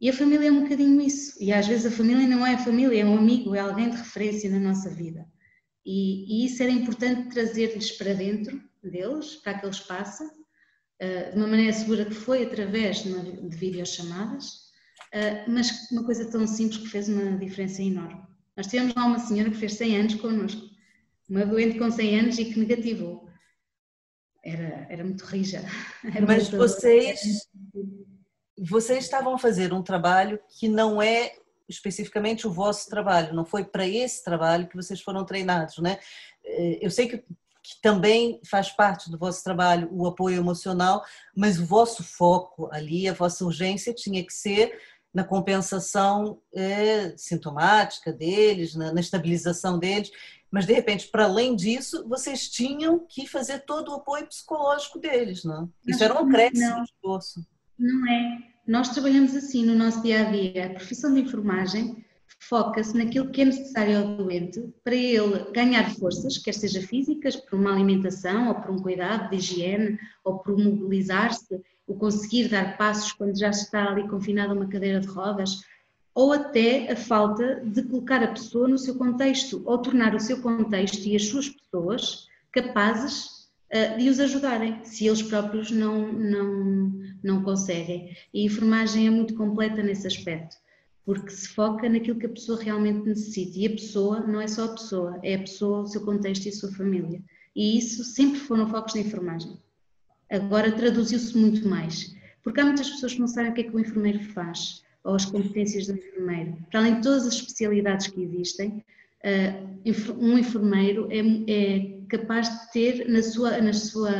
E 0.00 0.10
a 0.10 0.12
família 0.12 0.48
é 0.48 0.52
um 0.52 0.62
bocadinho 0.62 1.00
isso. 1.00 1.42
E 1.42 1.52
às 1.52 1.66
vezes 1.66 1.86
a 1.86 1.96
família 1.96 2.26
não 2.26 2.46
é 2.46 2.54
a 2.54 2.58
família, 2.58 3.00
é 3.00 3.04
um 3.04 3.18
amigo, 3.18 3.54
é 3.54 3.60
alguém 3.60 3.90
de 3.90 3.96
referência 3.96 4.50
na 4.50 4.60
nossa 4.60 4.90
vida. 4.90 5.26
E, 5.84 6.42
e 6.42 6.46
isso 6.46 6.62
era 6.62 6.70
importante 6.70 7.30
trazer-lhes 7.30 7.92
para 7.92 8.12
dentro 8.12 8.60
deles, 8.82 9.36
para 9.36 9.52
aquele 9.52 9.72
espaço, 9.72 10.24
de 11.00 11.36
uma 11.36 11.46
maneira 11.46 11.72
segura 11.72 12.04
que 12.04 12.14
foi 12.14 12.44
através 12.44 13.02
de, 13.02 13.48
de 13.48 13.56
videochamadas, 13.56 14.66
uh, 15.14 15.50
mas 15.50 15.90
uma 15.90 16.04
coisa 16.04 16.30
tão 16.30 16.46
simples 16.46 16.78
que 16.78 16.88
fez 16.88 17.08
uma 17.08 17.36
diferença 17.36 17.82
enorme. 17.82 18.22
Nós 18.56 18.66
tivemos 18.66 18.94
lá 18.94 19.04
uma 19.04 19.18
senhora 19.18 19.50
que 19.50 19.56
fez 19.56 19.74
100 19.74 19.96
anos 19.98 20.14
connosco, 20.14 20.62
uma 21.28 21.44
doente 21.44 21.78
com 21.78 21.90
100 21.90 22.20
anos 22.20 22.38
e 22.38 22.46
que 22.46 22.58
negativou. 22.58 23.28
Era, 24.42 24.86
era 24.88 25.04
muito 25.04 25.24
rija. 25.24 25.62
Era 26.04 26.24
mas 26.24 26.44
muito... 26.44 26.56
vocês, 26.56 27.20
vocês 28.56 29.04
estavam 29.04 29.34
a 29.34 29.38
fazer 29.38 29.72
um 29.72 29.82
trabalho 29.82 30.38
que 30.58 30.68
não 30.68 31.02
é 31.02 31.32
especificamente 31.68 32.46
o 32.46 32.52
vosso 32.52 32.88
trabalho, 32.88 33.34
não 33.34 33.44
foi 33.44 33.64
para 33.64 33.86
esse 33.86 34.22
trabalho 34.22 34.68
que 34.68 34.76
vocês 34.76 35.00
foram 35.00 35.24
treinados, 35.24 35.78
né? 35.78 35.98
Eh, 36.44 36.78
eu 36.80 36.90
sei 36.90 37.08
que, 37.08 37.24
que, 37.66 37.80
também 37.82 38.40
faz 38.48 38.70
parte 38.70 39.10
do 39.10 39.18
vosso 39.18 39.42
trabalho 39.42 39.88
o 39.90 40.06
apoio 40.06 40.36
emocional, 40.36 41.04
mas 41.34 41.58
o 41.58 41.66
vosso 41.66 42.04
foco 42.04 42.68
ali, 42.72 43.08
a 43.08 43.12
vossa 43.12 43.44
urgência 43.44 43.92
tinha 43.92 44.24
que 44.24 44.32
ser 44.32 44.78
na 45.12 45.24
compensação 45.24 46.38
é, 46.54 47.14
sintomática 47.16 48.12
deles, 48.12 48.74
na, 48.74 48.92
na 48.92 49.00
estabilização 49.00 49.78
deles, 49.78 50.10
mas 50.50 50.66
de 50.66 50.72
repente, 50.72 51.08
para 51.08 51.24
além 51.24 51.56
disso, 51.56 52.06
vocês 52.08 52.48
tinham 52.48 53.04
que 53.08 53.26
fazer 53.26 53.60
todo 53.60 53.90
o 53.90 53.94
apoio 53.94 54.26
psicológico 54.26 54.98
deles, 54.98 55.42
não? 55.44 55.72
Isso 55.86 56.04
era 56.04 56.14
um 56.14 56.28
acréscimo 56.28 56.84
de 56.84 56.92
esforço. 56.92 57.46
Não 57.78 58.08
é. 58.10 58.38
Nós 58.66 58.88
trabalhamos 58.90 59.34
assim 59.34 59.64
no 59.64 59.74
nosso 59.74 60.02
dia 60.02 60.26
a 60.26 60.30
dia. 60.30 60.66
A 60.66 60.70
profissão 60.70 61.12
de 61.12 61.20
enfermagem 61.20 62.04
foca-se 62.40 62.96
naquilo 62.96 63.30
que 63.30 63.42
é 63.42 63.46
necessário 63.46 63.98
ao 63.98 64.16
doente 64.16 64.62
para 64.84 64.94
ele 64.94 65.50
ganhar 65.52 65.90
forças, 65.96 66.38
quer 66.38 66.54
seja 66.54 66.80
físicas, 66.80 67.36
por 67.36 67.58
uma 67.58 67.72
alimentação, 67.72 68.48
ou 68.48 68.54
por 68.56 68.70
um 68.70 68.78
cuidado 68.78 69.30
de 69.30 69.36
higiene, 69.36 69.98
ou 70.24 70.38
por 70.38 70.56
mobilizar-se, 70.56 71.60
o 71.86 71.94
conseguir 71.94 72.48
dar 72.48 72.76
passos 72.76 73.12
quando 73.12 73.38
já 73.38 73.50
está 73.50 73.90
ali 73.90 74.08
confinado 74.08 74.52
a 74.52 74.56
uma 74.56 74.68
cadeira 74.68 75.00
de 75.00 75.06
rodas, 75.06 75.60
ou 76.14 76.32
até 76.32 76.90
a 76.90 76.96
falta 76.96 77.60
de 77.64 77.82
colocar 77.82 78.22
a 78.22 78.28
pessoa 78.28 78.66
no 78.66 78.78
seu 78.78 78.96
contexto, 78.96 79.62
ou 79.66 79.78
tornar 79.78 80.14
o 80.14 80.20
seu 80.20 80.40
contexto 80.40 81.04
e 81.04 81.14
as 81.14 81.26
suas 81.26 81.48
pessoas 81.48 82.26
capazes 82.50 83.48
uh, 83.72 83.98
de 83.98 84.08
os 84.08 84.18
ajudarem, 84.18 84.82
se 84.82 85.06
eles 85.06 85.22
próprios 85.22 85.70
não, 85.70 86.10
não, 86.12 86.92
não 87.22 87.42
conseguem. 87.42 88.16
E 88.32 88.42
a 88.42 88.46
enfermagem 88.46 89.06
é 89.06 89.10
muito 89.10 89.34
completa 89.34 89.82
nesse 89.82 90.06
aspecto, 90.06 90.56
porque 91.06 91.30
se 91.30 91.48
foca 91.50 91.88
naquilo 91.88 92.18
que 92.18 92.26
a 92.26 92.30
pessoa 92.30 92.60
realmente 92.60 93.08
necessita. 93.08 93.56
E 93.56 93.66
a 93.66 93.70
pessoa 93.70 94.20
não 94.20 94.40
é 94.40 94.48
só 94.48 94.64
a 94.64 94.74
pessoa, 94.74 95.20
é 95.22 95.36
a 95.36 95.38
pessoa, 95.38 95.82
o 95.82 95.86
seu 95.86 96.04
contexto 96.04 96.46
e 96.46 96.48
a 96.48 96.52
sua 96.52 96.72
família. 96.72 97.22
E 97.54 97.78
isso 97.78 98.02
sempre 98.02 98.40
foram 98.40 98.68
focos 98.68 98.94
da 98.94 99.00
enfermagem. 99.00 99.56
Agora 100.28 100.72
traduziu-se 100.72 101.38
muito 101.38 101.66
mais, 101.66 102.12
porque 102.42 102.60
há 102.60 102.64
muitas 102.64 102.90
pessoas 102.90 103.14
que 103.14 103.20
não 103.20 103.28
sabem 103.28 103.52
o 103.52 103.54
que 103.54 103.60
é 103.60 103.64
que 103.64 103.76
o 103.76 103.78
enfermeiro 103.78 104.18
faz, 104.32 104.82
ou 105.04 105.14
as 105.14 105.24
competências 105.24 105.86
do 105.86 105.94
enfermeiro. 105.94 106.58
Para 106.68 106.80
além 106.80 106.96
de 106.96 107.02
todas 107.02 107.24
as 107.24 107.34
especialidades 107.34 108.08
que 108.08 108.20
existem, 108.20 108.84
eh, 109.22 109.62
um 110.18 110.36
enfermeiro 110.36 111.08
é, 111.12 111.20
é 111.48 112.00
capaz 112.08 112.48
de 112.48 112.72
ter 112.72 113.08
na 113.08 113.22
sua, 113.22 113.60
na 113.62 113.72
sua 113.72 114.10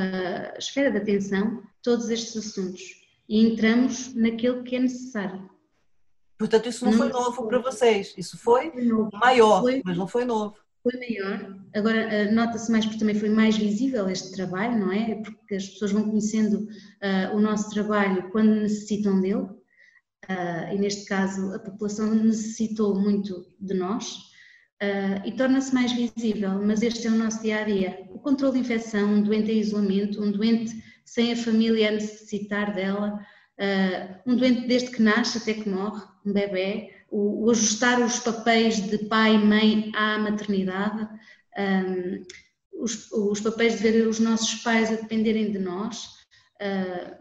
esfera 0.56 0.92
de 0.92 0.98
atenção 0.98 1.64
todos 1.82 2.08
estes 2.10 2.36
assuntos 2.36 2.82
e 3.28 3.44
entramos 3.44 4.14
naquele 4.14 4.62
que 4.62 4.76
é 4.76 4.80
necessário. 4.80 5.55
Portanto, 6.38 6.68
isso 6.68 6.84
não, 6.84 6.92
não 6.92 6.98
foi 6.98 7.08
novo. 7.08 7.48
para 7.48 7.58
vocês, 7.58 8.14
isso 8.16 8.36
foi, 8.38 8.70
foi 8.70 9.08
maior, 9.14 9.62
foi, 9.62 9.82
mas 9.84 9.96
não 9.96 10.06
foi 10.06 10.24
novo. 10.24 10.56
Foi 10.82 11.00
maior, 11.00 11.56
agora 11.74 11.96
eh, 11.96 12.30
nota-se 12.30 12.70
mais 12.70 12.84
porque 12.84 13.00
também 13.00 13.16
foi 13.16 13.28
mais 13.28 13.56
visível 13.56 14.08
este 14.08 14.30
trabalho, 14.30 14.78
não 14.78 14.92
é? 14.92 15.16
Porque 15.16 15.56
as 15.56 15.68
pessoas 15.68 15.90
vão 15.90 16.08
conhecendo 16.08 16.60
uh, 16.60 17.36
o 17.36 17.40
nosso 17.40 17.70
trabalho 17.70 18.30
quando 18.30 18.54
necessitam 18.54 19.20
dele, 19.20 19.42
uh, 19.42 20.72
e 20.72 20.78
neste 20.78 21.04
caso 21.06 21.52
a 21.52 21.58
população 21.58 22.14
necessitou 22.14 22.94
muito 22.94 23.46
de 23.60 23.74
nós, 23.74 24.26
Uh, 24.76 25.24
e 25.26 25.32
torna-se 25.32 25.72
mais 25.72 25.90
visível, 25.90 26.62
mas 26.62 26.82
este 26.82 27.06
é 27.06 27.10
o 27.10 27.14
nosso 27.14 27.40
dia 27.40 27.62
a 27.62 27.64
dia. 27.64 28.06
O 28.10 28.18
controle 28.18 28.52
de 28.52 28.60
infecção, 28.60 29.08
um 29.08 29.22
doente 29.22 29.50
em 29.50 29.58
isolamento, 29.58 30.22
um 30.22 30.30
doente 30.30 30.84
sem 31.02 31.32
a 31.32 31.36
família 31.36 31.88
a 31.88 31.92
necessitar 31.92 32.74
dela, 32.74 33.18
um 34.26 34.36
doente 34.36 34.66
desde 34.66 34.90
que 34.90 35.00
nasce 35.00 35.38
até 35.38 35.54
que 35.54 35.66
morre, 35.66 36.02
um 36.26 36.32
bebê, 36.32 36.90
o, 37.08 37.44
o 37.44 37.50
ajustar 37.50 38.00
os 38.04 38.18
papéis 38.18 38.80
de 38.80 38.98
pai 38.98 39.34
e 39.34 39.38
mãe 39.38 39.92
à 39.94 40.18
maternidade, 40.18 41.08
um, 41.56 42.22
os, 42.82 43.10
os, 43.12 43.40
papéis 43.40 43.76
de 43.76 43.82
ver 43.82 44.06
os 44.06 44.18
nossos 44.18 44.56
pais 44.56 44.90
a 44.90 44.96
dependerem 44.96 45.50
de 45.52 45.58
nós, 45.58 46.04
uh, 46.60 47.16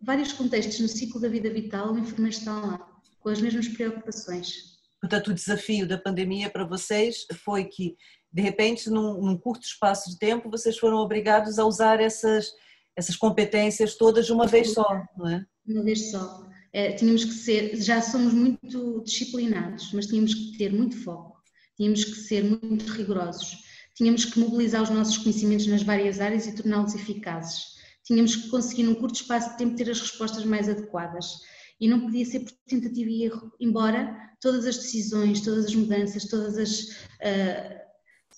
vários 0.00 0.32
contextos 0.32 0.80
no 0.80 0.88
ciclo 0.88 1.20
da 1.20 1.28
vida 1.28 1.50
vital, 1.50 1.92
o 1.92 1.98
enfermeiro 1.98 2.36
está 2.36 2.58
lá, 2.58 2.88
com 3.20 3.28
as 3.28 3.40
mesmas 3.40 3.68
preocupações. 3.68 4.76
Portanto, 5.00 5.28
o 5.28 5.34
desafio 5.34 5.86
da 5.86 5.98
pandemia 5.98 6.50
para 6.50 6.66
vocês 6.66 7.26
foi 7.44 7.64
que, 7.64 7.94
de 8.32 8.42
repente, 8.42 8.88
num, 8.88 9.20
num, 9.20 9.38
curto 9.38 9.64
espaço 9.64 10.10
de 10.10 10.18
tempo, 10.18 10.50
vocês 10.50 10.78
foram 10.78 10.96
obrigados 10.96 11.58
a 11.58 11.64
usar 11.64 12.00
essas, 12.00 12.50
essas 12.96 13.16
competências 13.16 13.94
todas 13.94 14.26
de 14.26 14.32
uma 14.32 14.46
vez 14.46 14.72
só, 14.72 15.04
não 15.16 15.28
é? 15.28 15.46
Uma 15.66 15.82
vez 15.82 16.10
só. 16.10 16.45
É, 16.76 16.92
tínhamos 16.92 17.24
que 17.24 17.32
ser, 17.32 17.74
já 17.76 18.02
somos 18.02 18.34
muito 18.34 19.02
disciplinados, 19.02 19.90
mas 19.94 20.08
tínhamos 20.08 20.34
que 20.34 20.58
ter 20.58 20.70
muito 20.70 20.94
foco, 20.94 21.40
tínhamos 21.74 22.04
que 22.04 22.14
ser 22.16 22.44
muito 22.44 22.92
rigorosos, 22.92 23.56
tínhamos 23.94 24.26
que 24.26 24.38
mobilizar 24.38 24.82
os 24.82 24.90
nossos 24.90 25.16
conhecimentos 25.16 25.66
nas 25.68 25.82
várias 25.82 26.20
áreas 26.20 26.46
e 26.46 26.54
torná-los 26.54 26.94
eficazes. 26.94 27.62
Tínhamos 28.04 28.36
que 28.36 28.50
conseguir, 28.50 28.82
num 28.82 28.94
curto 28.94 29.14
espaço 29.14 29.52
de 29.52 29.56
tempo, 29.56 29.74
ter 29.74 29.90
as 29.90 30.00
respostas 30.00 30.44
mais 30.44 30.68
adequadas 30.68 31.38
e 31.80 31.88
não 31.88 31.98
podia 31.98 32.26
ser 32.26 32.40
por 32.40 32.52
tentativa 32.66 33.08
e 33.08 33.24
erro, 33.24 33.50
embora 33.58 34.14
todas 34.38 34.66
as 34.66 34.76
decisões, 34.76 35.40
todas 35.40 35.64
as 35.64 35.74
mudanças, 35.74 36.26
todas 36.26 36.58
as 36.58 36.80
uh, 36.80 37.86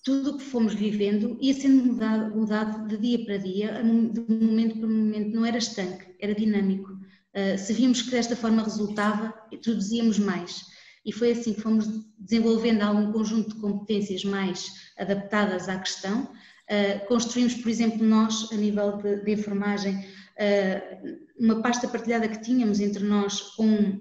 tudo 0.05 0.31
o 0.31 0.38
que 0.38 0.44
fomos 0.44 0.74
vivendo 0.74 1.37
ia 1.40 1.55
sendo 1.55 1.85
mudado, 1.85 2.37
mudado 2.37 2.87
de 2.87 2.96
dia 2.98 3.24
para 3.24 3.37
dia, 3.37 3.83
de 3.83 4.44
momento 4.44 4.79
para 4.79 4.88
momento, 4.88 5.35
não 5.35 5.44
era 5.44 5.59
estanque, 5.59 6.14
era 6.20 6.37
dinâmico. 6.37 6.97
Uh, 7.38 7.57
se 7.57 7.72
víamos 7.72 8.03
que 8.03 8.11
desta 8.11 8.35
forma 8.35 8.64
resultava, 8.64 9.33
introduzíamos 9.53 10.18
mais. 10.18 10.62
E 11.05 11.12
foi 11.12 11.31
assim 11.31 11.55
que 11.55 11.61
fomos 11.61 11.87
desenvolvendo 12.18 12.83
algum 12.83 13.12
conjunto 13.12 13.51
de 13.51 13.61
competências 13.61 14.24
mais 14.24 14.90
adaptadas 14.98 15.68
à 15.68 15.79
questão. 15.79 16.22
Uh, 16.22 17.07
construímos, 17.07 17.55
por 17.55 17.68
exemplo, 17.68 18.05
nós, 18.05 18.51
a 18.51 18.57
nível 18.57 18.96
de, 18.96 19.24
de 19.24 19.33
enfermagem, 19.33 20.05
uma 21.37 21.61
pasta 21.61 21.88
partilhada 21.88 22.29
que 22.29 22.40
tínhamos 22.40 22.79
entre 22.79 23.03
nós 23.03 23.40
com 23.57 23.98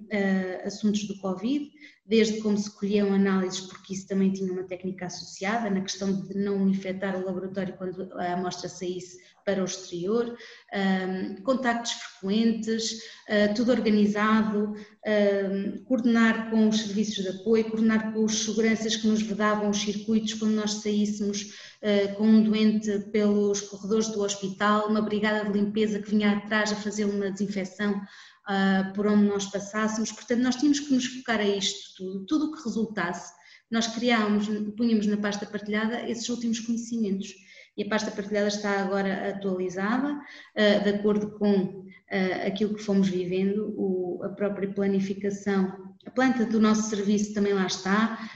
assuntos 0.63 1.07
do 1.07 1.17
Covid, 1.17 1.67
desde 2.05 2.39
como 2.41 2.55
se 2.55 2.69
colhiam 2.77 3.11
análises, 3.11 3.61
porque 3.61 3.95
isso 3.95 4.07
também 4.07 4.31
tinha 4.31 4.53
uma 4.53 4.61
técnica 4.61 5.07
associada, 5.07 5.67
na 5.67 5.81
questão 5.81 6.13
de 6.13 6.37
não 6.37 6.69
infectar 6.69 7.19
o 7.19 7.25
laboratório 7.25 7.75
quando 7.75 8.13
a 8.13 8.33
amostra 8.33 8.69
saísse 8.69 9.17
para 9.47 9.61
o 9.61 9.65
exterior, 9.65 10.37
um, 10.75 11.41
contactos 11.41 11.93
frequentes, 11.93 12.91
uh, 13.29 13.53
tudo 13.55 13.71
organizado, 13.71 14.73
um, 14.73 15.83
coordenar 15.85 16.51
com 16.51 16.67
os 16.67 16.81
serviços 16.81 17.23
de 17.23 17.29
apoio, 17.29 17.63
coordenar 17.69 18.11
com 18.11 18.25
os 18.25 18.43
seguranças 18.43 18.97
que 18.97 19.07
nos 19.07 19.21
vedavam 19.21 19.69
os 19.69 19.77
circuitos 19.77 20.33
quando 20.33 20.51
nós 20.51 20.73
saíssemos 20.81 21.53
uh, 21.81 22.13
com 22.17 22.27
um 22.27 22.43
doente 22.43 22.99
pelos 23.13 23.61
corredores 23.61 24.09
do 24.09 24.21
hospital, 24.21 24.89
uma 24.89 25.01
brigada 25.01 25.49
de 25.49 25.57
limpeza 25.57 25.99
que 25.99 26.09
vinha 26.09 26.33
atrás 26.33 26.73
a 26.73 26.75
fazer 26.75 27.05
uma 27.05 27.31
desinfecção 27.31 27.93
uh, 27.93 28.93
por 28.93 29.07
onde 29.07 29.29
nós 29.29 29.45
passássemos. 29.45 30.11
Portanto, 30.11 30.41
nós 30.41 30.57
tínhamos 30.57 30.81
que 30.81 30.93
nos 30.93 31.05
focar 31.05 31.39
a 31.39 31.47
isto 31.47 31.95
tudo, 31.95 32.25
tudo 32.25 32.45
o 32.47 32.51
que 32.51 32.63
resultasse. 32.65 33.31
Nós 33.71 33.87
criámos, 33.87 34.47
punhamos 34.75 35.07
na 35.07 35.15
pasta 35.15 35.45
partilhada 35.45 36.09
esses 36.09 36.27
últimos 36.27 36.59
conhecimentos. 36.59 37.33
E 37.77 37.83
a 37.83 37.89
pasta 37.89 38.11
partilhada 38.11 38.47
está 38.47 38.81
agora 38.81 39.29
atualizada, 39.29 40.13
uh, 40.13 40.83
de 40.83 40.89
acordo 40.89 41.31
com 41.37 41.53
uh, 41.53 42.47
aquilo 42.47 42.73
que 42.73 42.83
fomos 42.83 43.07
vivendo, 43.07 44.19
a 44.23 44.29
própria 44.29 44.67
planificação, 44.67 45.95
a 46.05 46.09
planta 46.09 46.45
do 46.45 46.59
nosso 46.59 46.89
serviço 46.89 47.33
também 47.33 47.53
lá 47.53 47.67
está, 47.67 48.29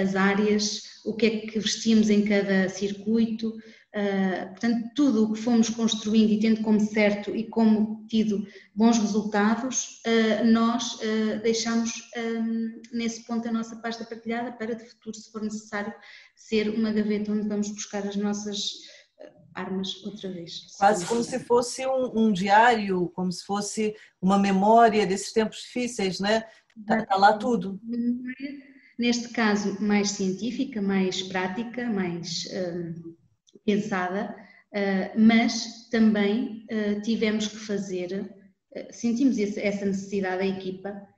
as 0.00 0.14
áreas, 0.14 1.02
o 1.04 1.12
que 1.12 1.26
é 1.26 1.30
que 1.40 1.58
vestimos 1.58 2.08
em 2.08 2.24
cada 2.24 2.68
circuito, 2.68 3.52
Uh, 3.96 4.48
portanto, 4.48 4.90
tudo 4.94 5.24
o 5.24 5.32
que 5.32 5.40
fomos 5.40 5.70
construindo 5.70 6.30
e 6.30 6.38
tendo 6.38 6.60
como 6.60 6.78
certo 6.78 7.34
e 7.34 7.48
como 7.48 8.04
tido 8.06 8.46
bons 8.74 8.98
resultados, 8.98 10.02
uh, 10.04 10.44
nós 10.44 10.96
uh, 10.96 11.40
deixamos 11.42 11.92
um, 12.14 12.82
nesse 12.92 13.24
ponto 13.24 13.48
a 13.48 13.52
nossa 13.52 13.74
pasta 13.76 14.04
partilhada 14.04 14.52
para 14.52 14.74
de 14.74 14.84
futuro, 14.84 15.16
se 15.16 15.32
for 15.32 15.40
necessário, 15.40 15.94
ser 16.34 16.68
uma 16.68 16.92
gaveta 16.92 17.32
onde 17.32 17.48
vamos 17.48 17.70
buscar 17.70 18.06
as 18.06 18.16
nossas 18.16 18.72
armas 19.54 20.04
outra 20.04 20.30
vez. 20.30 20.66
Quase 20.76 21.06
como 21.06 21.24
se 21.24 21.38
fosse 21.38 21.86
um, 21.86 22.26
um, 22.26 22.32
diário, 22.32 23.08
como 23.14 23.32
se 23.32 23.46
fosse 23.46 23.94
uma 24.20 24.38
memória 24.38 25.06
desses 25.06 25.32
tempos 25.32 25.62
difíceis, 25.62 26.20
né? 26.20 26.44
Está 26.78 27.06
tá 27.06 27.16
lá 27.16 27.38
tudo. 27.38 27.80
Neste 28.98 29.30
caso, 29.30 29.80
mais 29.80 30.10
científica, 30.10 30.82
mais 30.82 31.22
prática, 31.22 31.86
mais 31.86 32.44
pensada, 32.44 33.15
eh, 34.72 35.12
mas 35.16 35.88
também 35.90 36.66
eh, 36.68 37.00
tivemos 37.00 37.48
que 37.48 37.56
fazer, 37.56 38.30
eh, 38.72 38.92
sentimos 38.92 39.38
essa 39.38 39.86
necessidade 39.86 40.38
da 40.38 40.46
equipa 40.46 41.08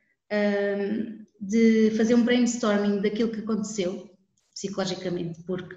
de 1.40 1.90
fazer 1.96 2.14
um 2.14 2.22
brainstorming 2.22 3.00
daquilo 3.00 3.30
que 3.30 3.40
aconteceu 3.40 4.10
psicologicamente, 4.52 5.42
porque 5.44 5.74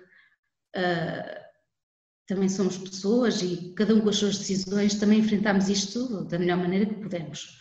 também 2.27 2.49
somos 2.49 2.77
pessoas 2.77 3.41
e 3.41 3.73
cada 3.77 3.95
um 3.95 4.01
com 4.01 4.10
as 4.10 4.17
suas 4.17 4.38
decisões 4.39 4.95
também 4.95 5.19
enfrentamos 5.19 5.69
isto 5.69 6.25
da 6.25 6.38
melhor 6.38 6.57
maneira 6.57 6.86
que 6.86 6.95
podemos. 6.95 7.57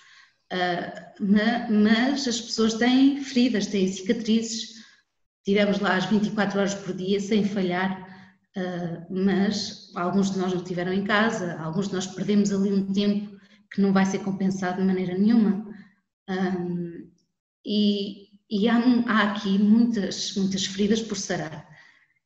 mas 1.71 2.27
as 2.27 2.41
pessoas 2.41 2.75
têm 2.75 3.23
feridas, 3.23 3.69
têm 3.69 3.87
cicatrizes, 3.87 4.75
tivemos 5.45 5.79
lá 5.79 5.97
as 5.97 6.07
24 6.07 6.59
horas 6.59 6.75
por 6.75 6.93
dia 6.93 7.21
sem 7.21 7.45
falhar 7.45 8.10
mas 9.09 9.91
alguns 9.95 10.33
de 10.33 10.39
nós 10.39 10.53
não 10.53 10.61
estiveram 10.61 10.93
em 10.93 11.05
casa, 11.05 11.59
alguns 11.61 11.89
de 11.89 11.95
nós 11.95 12.07
perdemos 12.07 12.53
ali 12.53 12.73
um 12.73 12.93
tempo 12.93 13.39
que 13.73 13.81
não 13.81 13.93
vai 13.93 14.05
ser 14.05 14.21
compensado 14.21 14.81
de 14.81 14.87
maneira 14.87 15.17
nenhuma. 15.17 15.67
Um, 16.29 17.09
e, 17.65 18.29
e 18.51 18.69
há, 18.69 18.79
há, 19.07 19.31
aqui 19.31 19.59
muitas, 19.59 20.35
muitas 20.37 20.67
feridas 20.67 21.01
por 21.01 21.17
sarar. 21.17 21.69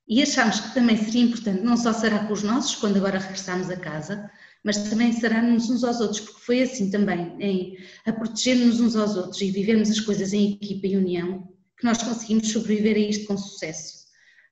E 0.09 0.23
achamos 0.23 0.61
que 0.61 0.75
também 0.75 0.97
seria 0.97 1.23
importante 1.23 1.63
não 1.63 1.77
só 1.77 1.93
sarar 1.93 2.27
com 2.27 2.33
os 2.33 2.43
nossos, 2.43 2.77
quando 2.77 2.97
agora 2.97 3.19
regressarmos 3.19 3.71
a 3.71 3.77
casa, 3.77 4.31
mas 4.63 4.89
também 4.89 5.13
sararmos 5.13 5.69
uns 5.69 5.85
aos 5.85 6.01
outros, 6.01 6.21
porque 6.21 6.41
foi 6.41 6.63
assim 6.63 6.91
também, 6.91 7.37
em, 7.41 7.79
a 8.07 8.13
proteger-nos 8.13 8.81
uns 8.81 8.97
aos 8.97 9.17
outros 9.17 9.41
e 9.41 9.51
vivermos 9.51 9.91
as 9.91 10.01
coisas 10.01 10.33
em 10.33 10.53
equipa 10.53 10.87
e 10.87 10.97
união, 10.97 11.49
que 11.79 11.85
nós 11.85 12.03
conseguimos 12.03 12.49
sobreviver 12.51 12.97
a 12.97 13.11
isto 13.11 13.27
com 13.27 13.37
sucesso. 13.37 14.04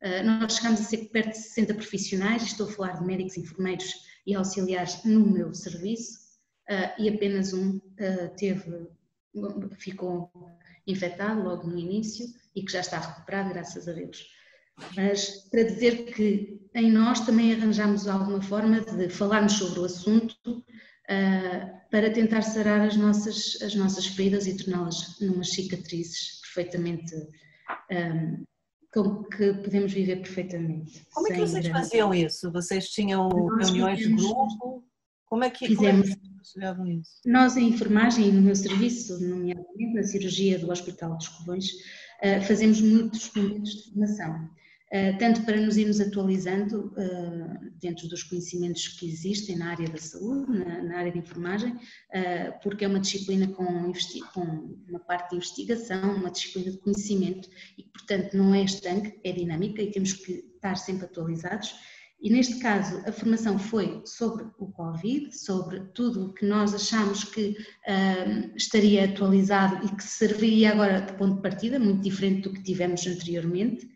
Ah, 0.02 0.22
nós 0.22 0.56
chegamos 0.56 0.80
a 0.80 0.84
ser 0.84 1.08
perto 1.10 1.30
de 1.30 1.38
60 1.38 1.74
profissionais, 1.74 2.42
estou 2.42 2.68
a 2.68 2.72
falar 2.72 2.98
de 2.98 3.04
médicos, 3.04 3.36
enfermeiros 3.36 3.94
e 4.26 4.34
auxiliares 4.34 5.04
no 5.04 5.20
meu 5.20 5.54
serviço, 5.54 6.18
ah, 6.68 6.94
e 6.98 7.08
apenas 7.08 7.52
um 7.52 7.80
ah, 8.00 8.28
teve, 8.36 8.88
ficou 9.78 10.30
infectado 10.86 11.42
logo 11.42 11.68
no 11.68 11.78
início 11.78 12.26
e 12.54 12.64
que 12.64 12.72
já 12.72 12.80
está 12.80 12.98
recuperado, 12.98 13.50
graças 13.50 13.86
a 13.86 13.92
Deus. 13.92 14.26
Mas 14.96 15.48
para 15.50 15.62
dizer 15.62 16.12
que 16.12 16.60
em 16.74 16.90
nós 16.90 17.20
também 17.20 17.52
arranjamos 17.52 18.08
alguma 18.08 18.42
forma 18.42 18.80
de 18.80 19.08
falarmos 19.08 19.52
sobre 19.52 19.80
o 19.80 19.84
assunto 19.84 20.64
para 21.90 22.10
tentar 22.10 22.42
sarar 22.42 22.80
as 22.80 22.96
nossas, 22.96 23.60
as 23.62 23.74
nossas 23.74 24.06
feridas 24.06 24.46
e 24.46 24.56
torná-las 24.56 25.20
numas 25.20 25.50
cicatrizes 25.50 26.40
perfeitamente 26.40 27.14
um, 27.90 28.44
com 28.92 29.24
que 29.24 29.54
podemos 29.54 29.92
viver 29.92 30.16
perfeitamente. 30.16 31.06
Como 31.12 31.26
é 31.28 31.30
que 31.32 31.40
vocês 31.40 31.66
grande... 31.66 31.70
faziam 31.70 32.14
isso? 32.14 32.52
Vocês 32.52 32.88
tinham 32.90 33.28
nós 33.28 33.70
reuniões 33.70 33.98
fizemos, 33.98 34.22
de 34.22 34.28
grupo? 34.28 34.84
Como 35.24 35.44
é 35.44 35.50
que, 35.50 35.66
fizemos, 35.66 36.10
como 36.10 36.64
é 36.66 36.74
que 36.74 36.92
isso? 37.00 37.12
Nós 37.24 37.56
em 37.56 37.68
enfermagem, 37.68 38.30
no 38.30 38.42
meu 38.42 38.54
serviço, 38.54 39.18
nomeadamente 39.26 39.94
na 39.94 40.02
cirurgia 40.02 40.58
do 40.58 40.70
Hospital 40.70 41.16
dos 41.16 41.28
Covões, 41.28 41.70
eh, 42.20 42.40
fazemos 42.42 42.82
muitos 42.82 43.32
momentos 43.34 43.70
de 43.70 43.90
formação. 43.90 44.50
Eh, 44.94 45.14
tanto 45.14 45.42
para 45.46 45.58
nos 45.58 45.78
irmos 45.78 46.00
atualizando 46.00 46.92
eh, 46.98 47.70
dentro 47.80 48.06
dos 48.08 48.22
conhecimentos 48.24 48.88
que 48.88 49.08
existem 49.08 49.56
na 49.56 49.70
área 49.70 49.88
da 49.88 49.96
saúde, 49.96 50.52
na, 50.52 50.98
área 50.98 51.10
de 51.10 51.18
enfermagem, 51.18 51.80
eh, 52.12 52.50
porque 52.62 52.84
é 52.84 52.88
uma 52.88 53.00
disciplina 53.00 53.48
com, 53.48 53.64
uma 53.64 55.00
parte 55.00 55.30
de 55.30 55.36
investigação, 55.36 56.16
uma 56.16 56.30
disciplina 56.30 56.72
de 56.72 56.76
conhecimento 56.76 57.48
e, 57.78 57.84
portanto, 57.84 58.36
não 58.36 58.54
é 58.54 58.64
estanque, 58.64 59.18
é 59.24 59.32
dinâmica 59.32 59.80
e 59.80 59.90
temos 59.90 60.12
que 60.12 60.44
estar 60.56 60.76
sempre 60.76 61.06
atualizados. 61.06 61.74
E 62.20 62.28
neste 62.28 62.58
caso, 62.58 63.02
a 63.06 63.12
formação 63.12 63.58
foi 63.58 64.02
sobre 64.04 64.44
o 64.58 64.66
Covid, 64.72 65.34
sobre 65.34 65.80
tudo 65.94 66.26
o 66.26 66.34
que 66.34 66.44
nós 66.44 66.72
achamos 66.74 67.24
que 67.24 67.56
uh, 67.88 68.56
estaria 68.56 69.06
atualizado 69.06 69.84
e 69.84 69.96
que 69.96 70.04
serviria 70.04 70.70
agora 70.70 71.00
de 71.00 71.14
ponto 71.14 71.36
de 71.36 71.42
partida, 71.42 71.80
muito 71.80 72.02
diferente 72.02 72.42
do 72.42 72.52
que 72.52 72.62
tivemos 72.62 73.04
anteriormente 73.08 73.90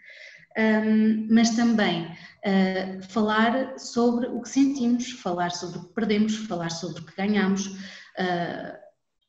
um, 0.57 1.29
mas 1.31 1.51
também 1.51 2.07
uh, 2.07 3.03
falar 3.09 3.79
sobre 3.79 4.27
o 4.27 4.40
que 4.40 4.49
sentimos, 4.49 5.11
falar 5.11 5.51
sobre 5.51 5.79
o 5.79 5.85
que 5.85 5.95
perdemos, 5.95 6.37
falar 6.37 6.71
sobre 6.71 7.03
o 7.03 7.05
que 7.05 7.16
ganhamos, 7.16 7.66
uh, 7.66 8.77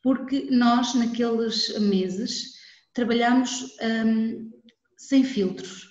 porque 0.01 0.47
nós 0.49 0.93
naqueles 0.95 1.77
meses 1.79 2.53
trabalhamos 2.93 3.75
um, 4.05 4.51
sem 4.95 5.23
filtros, 5.23 5.83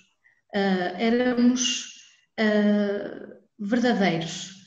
uh, 0.55 0.95
éramos 0.97 1.95
verdadeiros, 3.57 4.63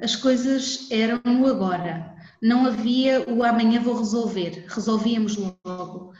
as 0.00 0.14
coisas 0.14 0.88
eram 0.88 1.20
o 1.24 1.46
agora, 1.48 2.14
não 2.40 2.64
havia 2.64 3.28
o 3.28 3.42
amanhã 3.42 3.80
vou 3.80 3.98
resolver, 3.98 4.66
resolvíamos 4.68 5.36
logo, 5.36 6.12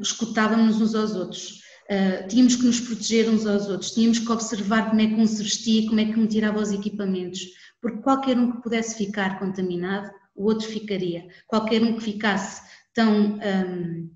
escutávamos 0.00 0.80
uns 0.80 0.92
aos 0.96 1.14
outros. 1.14 1.60
Uh, 1.90 2.28
tínhamos 2.28 2.54
que 2.54 2.64
nos 2.64 2.78
proteger 2.78 3.28
uns 3.28 3.44
aos 3.44 3.68
outros, 3.68 3.90
tínhamos 3.90 4.20
que 4.20 4.30
observar 4.30 4.90
como 4.90 5.00
é 5.00 5.08
que 5.08 5.14
um 5.14 5.26
se 5.26 5.42
vestia, 5.42 5.88
como 5.88 5.98
é 5.98 6.04
que 6.04 6.20
um 6.20 6.26
tirava 6.26 6.60
os 6.60 6.70
equipamentos, 6.70 7.40
porque 7.82 8.02
qualquer 8.02 8.38
um 8.38 8.52
que 8.52 8.62
pudesse 8.62 8.96
ficar 8.96 9.40
contaminado, 9.40 10.08
o 10.36 10.44
outro 10.44 10.68
ficaria. 10.68 11.26
Qualquer 11.48 11.82
um 11.82 11.94
que 11.94 12.04
ficasse 12.04 12.62
tão 12.94 13.38
um, 13.38 14.10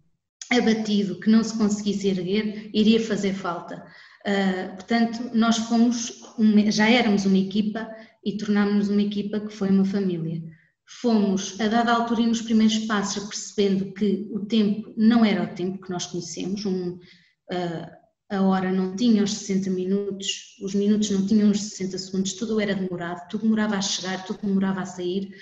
abatido 0.50 1.18
que 1.18 1.28
não 1.28 1.42
se 1.42 1.56
conseguisse 1.58 2.08
erguer, 2.08 2.70
iria 2.72 3.00
fazer 3.00 3.34
falta. 3.34 3.84
Uh, 4.26 4.74
portanto, 4.74 5.30
nós 5.34 5.56
fomos, 5.56 6.22
uma, 6.38 6.70
já 6.70 6.88
éramos 6.88 7.26
uma 7.26 7.38
equipa 7.38 7.88
e 8.24 8.36
tornámos-nos 8.36 8.88
uma 8.88 9.02
equipa 9.02 9.40
que 9.40 9.52
foi 9.52 9.68
uma 9.68 9.84
família. 9.84 10.42
Fomos, 10.86 11.58
a 11.60 11.66
dada 11.66 11.92
altura 11.92 12.22
nos 12.22 12.42
primeiros 12.42 12.78
passos, 12.80 13.24
percebendo 13.24 13.92
que 13.94 14.28
o 14.30 14.40
tempo 14.46 14.94
não 14.96 15.24
era 15.24 15.42
o 15.42 15.54
tempo 15.54 15.82
que 15.82 15.90
nós 15.90 16.06
conhecemos, 16.06 16.64
um, 16.64 16.98
a 18.30 18.42
hora 18.42 18.72
não 18.72 18.96
tinha 18.96 19.22
os 19.22 19.32
60 19.34 19.70
minutos, 19.70 20.56
os 20.62 20.74
minutos 20.74 21.10
não 21.10 21.26
tinham 21.26 21.50
os 21.50 21.62
60 21.62 21.98
segundos, 21.98 22.32
tudo 22.34 22.60
era 22.60 22.74
demorado, 22.74 23.28
tudo 23.28 23.42
demorava 23.42 23.76
a 23.76 23.82
chegar, 23.82 24.24
tudo 24.24 24.40
demorava 24.42 24.80
a 24.80 24.86
sair, 24.86 25.34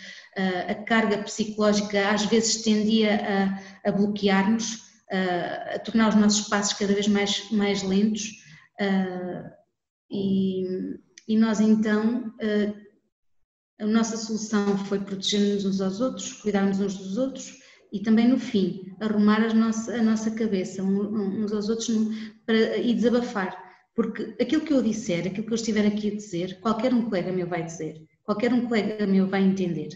a 0.68 0.74
carga 0.74 1.22
psicológica 1.22 2.10
às 2.10 2.24
vezes 2.26 2.62
tendia 2.62 3.60
a, 3.84 3.88
a 3.88 3.92
bloquear-nos, 3.92 4.82
a 5.74 5.78
tornar 5.78 6.08
os 6.08 6.14
nossos 6.14 6.48
passos 6.48 6.74
cada 6.74 6.92
vez 6.92 7.06
mais, 7.06 7.50
mais 7.50 7.82
lentos. 7.82 8.42
E, 10.10 10.64
e 11.28 11.36
nós 11.36 11.60
então 11.60 12.34
a 13.80 13.86
nossa 13.86 14.16
solução 14.16 14.76
foi 14.86 15.00
protegermos 15.00 15.64
uns 15.64 15.80
aos 15.80 16.00
outros, 16.00 16.32
cuidarmos 16.34 16.80
uns 16.80 16.96
dos 16.96 17.16
outros 17.16 17.61
e 17.92 18.00
também 18.00 18.26
no 18.26 18.38
fim, 18.38 18.94
arrumar 19.00 19.42
a 19.42 19.52
nossa, 19.52 19.94
a 19.94 20.02
nossa 20.02 20.30
cabeça 20.30 20.82
uns 20.82 21.52
aos 21.52 21.68
outros 21.68 21.90
para, 22.46 22.78
e 22.78 22.94
desabafar. 22.94 23.56
Porque 23.94 24.34
aquilo 24.40 24.62
que 24.62 24.72
eu 24.72 24.82
disser, 24.82 25.26
aquilo 25.26 25.46
que 25.46 25.52
eu 25.52 25.56
estiver 25.56 25.86
aqui 25.86 26.08
a 26.08 26.16
dizer, 26.16 26.58
qualquer 26.60 26.94
um 26.94 27.02
colega 27.02 27.30
meu 27.30 27.46
vai 27.46 27.62
dizer, 27.62 28.00
qualquer 28.24 28.52
um 28.52 28.66
colega 28.66 29.06
meu 29.06 29.26
vai 29.26 29.42
entender. 29.42 29.90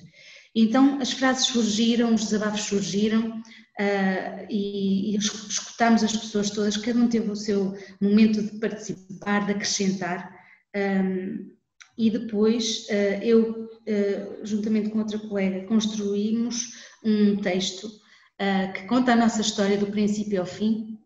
Então 0.54 1.00
as 1.00 1.12
frases 1.12 1.46
surgiram, 1.46 2.14
os 2.14 2.24
desabafos 2.24 2.62
surgiram 2.62 3.28
uh, 3.30 4.46
e, 4.50 5.14
e 5.14 5.16
escutámos 5.16 6.04
as 6.04 6.14
pessoas 6.14 6.50
todas, 6.50 6.76
cada 6.76 6.98
um 6.98 7.09
teve 7.09 7.30
o 7.30 7.37
seu 7.37 7.74
momento 7.98 8.42
de 8.42 8.59
participar, 8.59 9.46
de 9.46 9.52
acrescentar. 9.52 10.37
Um, 10.76 11.50
e 11.96 12.11
depois 12.11 12.87
uh, 12.90 13.22
eu, 13.22 13.70
uh, 13.70 14.46
juntamente 14.46 14.90
com 14.90 14.98
outra 14.98 15.18
colega, 15.18 15.66
construímos 15.66 16.86
um 17.07 17.37
texto 17.37 17.87
uh, 17.87 18.73
que 18.73 18.87
conta 18.87 19.12
a 19.12 19.16
nossa 19.16 19.40
história 19.40 19.79
do 19.79 19.87
princípio 19.87 20.40
ao 20.40 20.47
fim, 20.47 20.99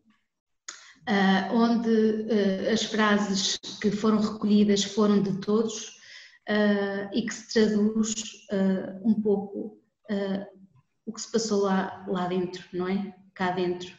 uh, 1.07 1.55
onde 1.55 1.91
uh, 1.91 2.73
as 2.73 2.83
frases 2.85 3.59
que 3.81 3.91
foram 3.91 4.19
recolhidas 4.19 4.83
foram 4.83 5.23
de 5.23 5.39
todos 5.41 6.01
e 7.15 7.23
que 7.23 7.33
se 7.33 7.53
traduz 7.53 8.13
um 9.05 9.15
pouco 9.23 9.79
o 11.07 11.13
que 11.13 11.21
se 11.21 11.31
passou 11.31 11.63
lá, 11.63 12.05
lá 12.09 12.27
dentro, 12.27 12.65
não 12.73 12.89
é? 12.89 13.15
Cá 13.35 13.53
dentro. 13.53 13.97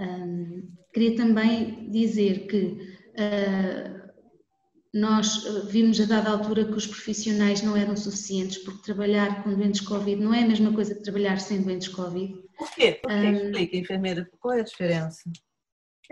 Um, 0.00 0.66
queria 0.94 1.14
também 1.14 1.90
dizer 1.90 2.46
que 2.46 2.96
nós 4.94 5.44
eh, 5.44 5.66
vimos 5.66 6.00
a 6.00 6.04
dada 6.04 6.30
altura 6.30 6.64
que 6.64 6.72
os 6.72 6.86
profissionais 6.86 7.60
não 7.62 7.76
eram 7.76 7.96
suficientes, 7.96 8.58
porque 8.58 8.84
trabalhar 8.84 9.42
com 9.42 9.52
doentes 9.52 9.80
Covid 9.80 10.22
não 10.22 10.32
é 10.32 10.44
a 10.44 10.46
mesma 10.46 10.72
coisa 10.72 10.94
que 10.94 11.02
trabalhar 11.02 11.40
sem 11.40 11.62
doentes 11.62 11.88
Covid. 11.88 12.32
Por 12.56 12.70
quê? 12.70 13.00
Por 13.02 13.10
quê? 13.10 13.16
Um, 13.16 13.34
Explica, 13.34 13.76
enfermeira, 13.76 14.30
qual 14.38 14.54
é 14.54 14.60
a 14.60 14.64
diferença? 14.64 15.30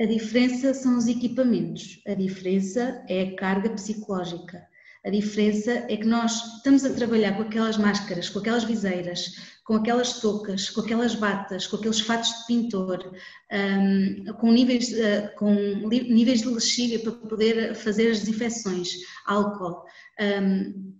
A 0.00 0.04
diferença 0.04 0.74
são 0.74 0.98
os 0.98 1.06
equipamentos, 1.06 2.02
a 2.08 2.14
diferença 2.14 3.04
é 3.08 3.22
a 3.22 3.36
carga 3.36 3.70
psicológica. 3.70 4.66
A 5.04 5.10
diferença 5.10 5.70
é 5.88 5.96
que 5.96 6.06
nós 6.06 6.56
estamos 6.56 6.84
a 6.84 6.94
trabalhar 6.94 7.36
com 7.36 7.42
aquelas 7.42 7.76
máscaras, 7.76 8.28
com 8.28 8.38
aquelas 8.40 8.64
viseiras, 8.64 9.51
com 9.64 9.74
aquelas 9.74 10.20
toucas, 10.20 10.70
com 10.70 10.80
aquelas 10.80 11.14
batas, 11.14 11.66
com 11.66 11.76
aqueles 11.76 12.00
fatos 12.00 12.30
de 12.30 12.46
pintor, 12.46 13.12
um, 13.52 14.32
com, 14.34 14.50
níveis, 14.50 14.90
uh, 14.92 15.34
com 15.36 15.54
níveis 15.88 16.42
de 16.42 16.48
lexívia 16.48 16.98
para 16.98 17.12
poder 17.12 17.74
fazer 17.74 18.10
as 18.10 18.20
desinfecções, 18.20 18.90
álcool, 19.26 19.84
um, 20.20 20.92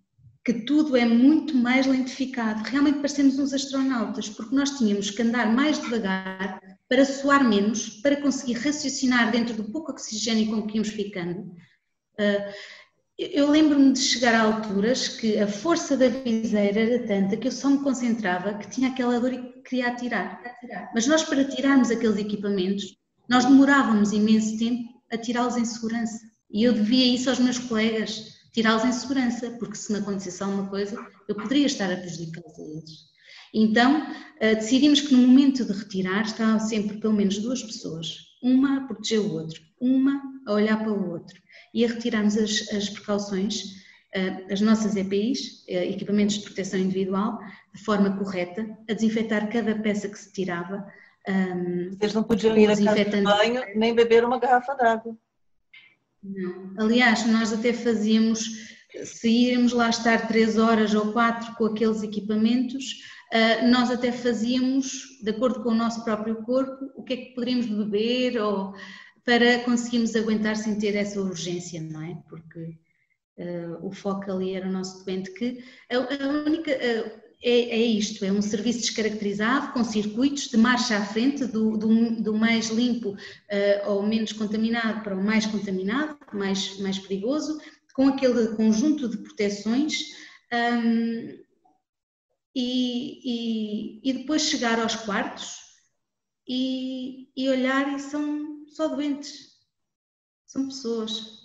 que 0.44 0.53
tudo 0.64 0.96
é 0.96 1.05
muito 1.05 1.57
mais 1.57 1.87
lentificado. 1.87 2.62
Realmente 2.64 2.98
parecemos 2.98 3.38
uns 3.38 3.53
astronautas, 3.53 4.29
porque 4.29 4.55
nós 4.55 4.70
tínhamos 4.79 5.11
que 5.11 5.22
andar 5.22 5.53
mais 5.53 5.81
devagar 5.81 6.61
para 6.88 7.05
suar 7.05 7.44
menos, 7.44 7.88
para 7.88 8.20
conseguir 8.20 8.55
raciocinar 8.55 9.31
dentro 9.31 9.55
do 9.55 9.64
pouco 9.64 9.92
oxigênio 9.92 10.51
com 10.51 10.66
que 10.66 10.77
íamos 10.77 10.90
ficando. 10.90 11.40
Uh, 12.18 12.53
eu 13.18 13.51
lembro-me 13.51 13.92
de 13.92 14.01
chegar 14.01 14.35
a 14.35 14.42
alturas 14.42 15.09
que 15.09 15.38
a 15.38 15.46
força 15.46 15.96
da 15.96 16.09
viseira 16.09 16.81
era 16.81 17.07
tanta 17.07 17.37
que 17.37 17.46
eu 17.46 17.53
só 17.53 17.68
me 17.68 17.79
concentrava 17.79 18.55
que 18.55 18.70
tinha 18.70 18.88
aquela 18.88 19.20
dor 19.20 19.33
e 19.33 19.62
queria 19.62 19.88
atirar. 19.88 20.40
Mas 20.94 21.07
nós, 21.07 21.22
para 21.22 21.44
tirarmos 21.44 21.90
aqueles 21.90 22.16
equipamentos, 22.16 22.96
nós 23.29 23.44
demorávamos 23.44 24.12
imenso 24.12 24.59
tempo 24.59 24.88
a 25.12 25.18
tirá-los 25.18 25.57
em 25.57 25.64
segurança. 25.64 26.20
E 26.51 26.64
eu 26.64 26.72
devia 26.72 27.14
isso 27.14 27.29
aos 27.29 27.38
meus 27.38 27.59
colegas, 27.59 28.25
tirá-los 28.53 28.85
em 28.85 28.92
segurança, 28.92 29.51
porque 29.59 29.77
se 29.77 29.92
me 29.92 29.98
acontecesse 29.98 30.42
alguma 30.42 30.68
coisa, 30.68 30.98
eu 31.29 31.35
poderia 31.35 31.66
estar 31.66 31.92
a 31.92 31.96
prejudicá-los 31.96 32.59
a 32.59 32.62
eles. 32.62 33.12
Então, 33.55 34.07
eh, 34.40 34.55
decidimos 34.55 35.03
que 35.03 35.14
no 35.14 35.29
momento 35.29 35.64
de 35.64 35.72
retirar 35.72 36.22
estavam 36.22 36.59
sempre 36.59 36.98
pelo 36.98 37.12
menos 37.12 37.38
duas 37.38 37.62
pessoas, 37.62 38.16
uma 38.42 38.79
a 38.79 38.81
proteger 38.87 39.20
o 39.20 39.35
outro, 39.35 39.61
uma 39.79 40.22
a 40.46 40.53
olhar 40.53 40.79
para 40.79 40.92
o 40.92 41.11
outro 41.11 41.42
e 41.73 41.85
a 41.85 41.89
retirarmos 41.89 42.37
as, 42.37 42.69
as 42.73 42.89
precauções, 42.91 43.83
eh, 44.15 44.45
as 44.51 44.61
nossas 44.61 44.95
EPIs, 44.97 45.65
eh, 45.69 45.89
equipamentos 45.89 46.37
de 46.37 46.45
proteção 46.45 46.79
individual, 46.79 47.39
de 47.75 47.83
forma 47.83 48.17
correta, 48.17 48.69
a 48.89 48.93
desinfetar 48.93 49.51
cada 49.51 49.75
peça 49.77 50.09
que 50.09 50.19
se 50.19 50.33
tirava. 50.33 50.87
Ehm, 51.27 51.91
Vocês 51.91 52.13
não 52.13 52.23
podiam 52.23 52.57
ir 52.57 52.71
a 52.71 52.77
casa 52.77 53.05
de 53.05 53.23
banho 53.23 53.63
nem 53.75 53.95
beber 53.95 54.25
uma 54.25 54.39
garrafa 54.39 54.75
d'água. 54.75 55.17
Não. 56.23 56.75
Aliás, 56.79 57.27
nós 57.27 57.53
até 57.53 57.73
fazíamos, 57.73 58.45
se 59.05 59.29
íamos 59.29 59.73
lá 59.73 59.89
estar 59.89 60.29
três 60.29 60.59
horas 60.59 60.95
ou 60.95 61.13
quatro 61.13 61.55
com 61.57 61.65
aqueles 61.67 62.03
equipamentos, 62.03 63.01
eh, 63.33 63.67
nós 63.67 63.91
até 63.91 64.13
fazíamos, 64.13 64.93
de 65.23 65.31
acordo 65.31 65.63
com 65.63 65.71
o 65.71 65.75
nosso 65.75 66.05
próprio 66.05 66.37
corpo, 66.43 66.93
o 66.95 67.03
que 67.03 67.15
é 67.15 67.17
que 67.17 67.35
poderíamos 67.35 67.67
beber 67.67 68.41
ou 68.41 68.75
para 69.25 69.61
conseguirmos 69.61 70.17
aguentar 70.17 70.57
sem 70.57 70.79
ter 70.79 70.97
essa 70.97 71.21
urgência, 71.21 71.81
não 71.81 72.03
é? 72.03 72.17
Porque 72.29 72.79
uh, 73.39 73.87
o 73.87 73.93
foco 73.93 74.31
ali 74.31 74.55
era 74.55 74.69
o 74.69 74.73
nosso 74.73 75.05
doente 75.05 75.33
que 75.33 75.65
a, 75.91 75.97
a 75.97 76.29
única 76.45 76.73
uh, 76.73 77.23
é, 77.45 77.51
é, 77.51 77.77
isto, 77.77 78.25
é 78.25 78.31
um 78.31 78.41
serviço 78.41 78.81
descaracterizado 78.81 79.73
com 79.73 79.83
circuitos 79.83 80.49
de 80.49 80.57
marcha 80.57 80.97
à 80.97 81.05
frente 81.05 81.45
do, 81.45 81.77
do, 81.77 82.23
do 82.23 82.35
mais 82.35 82.69
limpo 82.69 83.11
uh, 83.11 83.91
ou 83.91 84.03
menos 84.05 84.33
contaminado 84.33 85.03
para 85.03 85.17
o 85.17 85.23
mais 85.23 85.45
contaminado, 85.47 86.17
mais, 86.33 86.79
mais 86.79 86.99
perigoso, 87.01 87.61
com 87.95 88.09
aquele 88.09 88.55
conjunto 88.55 89.09
de 89.09 89.19
proteções 89.19 90.03
um, 90.53 91.43
e, 92.55 94.01
e, 94.05 94.11
e, 94.11 94.13
depois 94.13 94.43
chegar 94.43 94.79
aos 94.79 94.95
quartos 94.95 95.57
e, 96.47 97.29
e 97.37 97.49
olhar 97.49 97.95
e 97.95 97.99
são 97.99 98.52
só 98.75 98.89
doentes. 98.89 99.53
São 100.47 100.67
pessoas. 100.67 101.43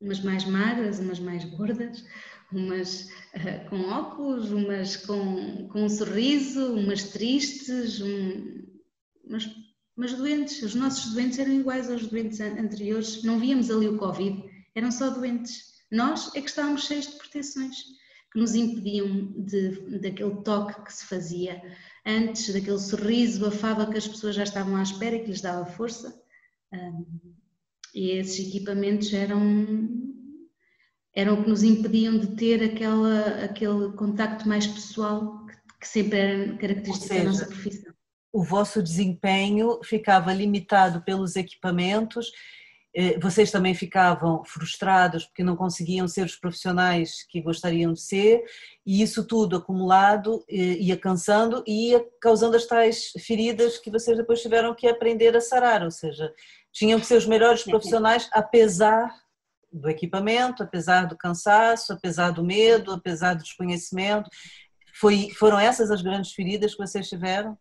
Umas 0.00 0.20
mais 0.20 0.44
magras, 0.44 0.98
umas 0.98 1.18
mais 1.18 1.44
gordas, 1.44 2.04
umas 2.52 3.08
uh, 3.34 3.68
com 3.70 3.88
óculos, 3.88 4.50
umas 4.50 4.96
com, 4.96 5.68
com 5.68 5.84
um 5.84 5.88
sorriso, 5.88 6.74
umas 6.74 7.04
tristes, 7.04 8.00
um, 8.02 8.66
mas, 9.26 9.48
mas 9.96 10.12
doentes. 10.12 10.62
Os 10.62 10.74
nossos 10.74 11.14
doentes 11.14 11.38
eram 11.38 11.52
iguais 11.52 11.90
aos 11.90 12.06
doentes 12.06 12.40
anteriores. 12.40 13.22
Não 13.22 13.40
víamos 13.40 13.70
ali 13.70 13.88
o 13.88 13.96
Covid, 13.96 14.42
eram 14.74 14.90
só 14.90 15.10
doentes. 15.10 15.72
Nós 15.90 16.34
é 16.34 16.40
que 16.40 16.48
estávamos 16.48 16.86
cheios 16.86 17.06
de 17.06 17.16
proteções 17.16 17.76
que 18.32 18.40
nos 18.40 18.54
impediam 18.54 19.32
de, 19.44 19.98
daquele 20.00 20.42
toque 20.42 20.84
que 20.84 20.92
se 20.92 21.06
fazia 21.06 21.62
antes, 22.06 22.52
daquele 22.52 22.78
sorriso 22.78 23.46
afável 23.46 23.86
que 23.88 23.98
as 23.98 24.06
pessoas 24.06 24.34
já 24.34 24.42
estavam 24.42 24.76
à 24.76 24.82
espera 24.82 25.16
e 25.16 25.20
que 25.20 25.30
lhes 25.30 25.40
dava 25.40 25.64
força. 25.66 26.20
e 27.94 28.10
esses 28.10 28.48
equipamentos 28.48 29.12
eram, 29.12 29.88
eram 31.14 31.34
o 31.34 31.44
que 31.44 31.48
nos 31.48 31.62
impediam 31.62 32.18
de 32.18 32.28
ter 32.36 32.62
aquela, 32.62 33.44
aquele 33.44 33.92
contacto 33.92 34.48
mais 34.48 34.66
pessoal 34.66 35.46
que, 35.46 35.54
que 35.80 35.88
sempre 35.88 36.18
era 36.18 36.56
característica 36.58 37.06
seja, 37.06 37.24
da 37.24 37.30
nossa 37.30 37.46
profissão. 37.46 37.94
O 38.32 38.42
vosso 38.42 38.82
desempenho 38.82 39.80
ficava 39.84 40.32
limitado 40.32 41.02
pelos 41.02 41.36
equipamentos 41.36 42.32
vocês 43.20 43.50
também 43.50 43.74
ficavam 43.74 44.44
frustrados 44.44 45.24
porque 45.24 45.42
não 45.42 45.56
conseguiam 45.56 46.06
ser 46.06 46.24
os 46.24 46.36
profissionais 46.36 47.24
que 47.28 47.40
gostariam 47.40 47.92
de 47.92 48.00
ser, 48.00 48.44
e 48.86 49.02
isso 49.02 49.26
tudo 49.26 49.56
acumulado 49.56 50.44
eh, 50.48 50.78
ia 50.78 50.96
cansando 50.96 51.64
e 51.66 51.90
ia 51.90 52.06
causando 52.20 52.56
as 52.56 52.66
tais 52.66 53.10
feridas 53.18 53.78
que 53.78 53.90
vocês 53.90 54.16
depois 54.16 54.40
tiveram 54.40 54.74
que 54.74 54.86
aprender 54.86 55.36
a 55.36 55.40
sarar, 55.40 55.82
ou 55.82 55.90
seja, 55.90 56.32
tinham 56.72 57.00
que 57.00 57.06
ser 57.06 57.16
os 57.16 57.26
melhores 57.26 57.64
profissionais 57.64 58.28
apesar 58.32 59.12
do 59.72 59.90
equipamento, 59.90 60.62
apesar 60.62 61.06
do 61.06 61.16
cansaço, 61.16 61.92
apesar 61.92 62.30
do 62.30 62.44
medo, 62.44 62.92
apesar 62.92 63.34
do 63.34 63.42
desconhecimento. 63.42 64.30
Foi, 64.94 65.30
foram 65.36 65.58
essas 65.58 65.90
as 65.90 66.00
grandes 66.00 66.32
feridas 66.32 66.72
que 66.72 66.86
vocês 66.86 67.08
tiveram? 67.08 67.58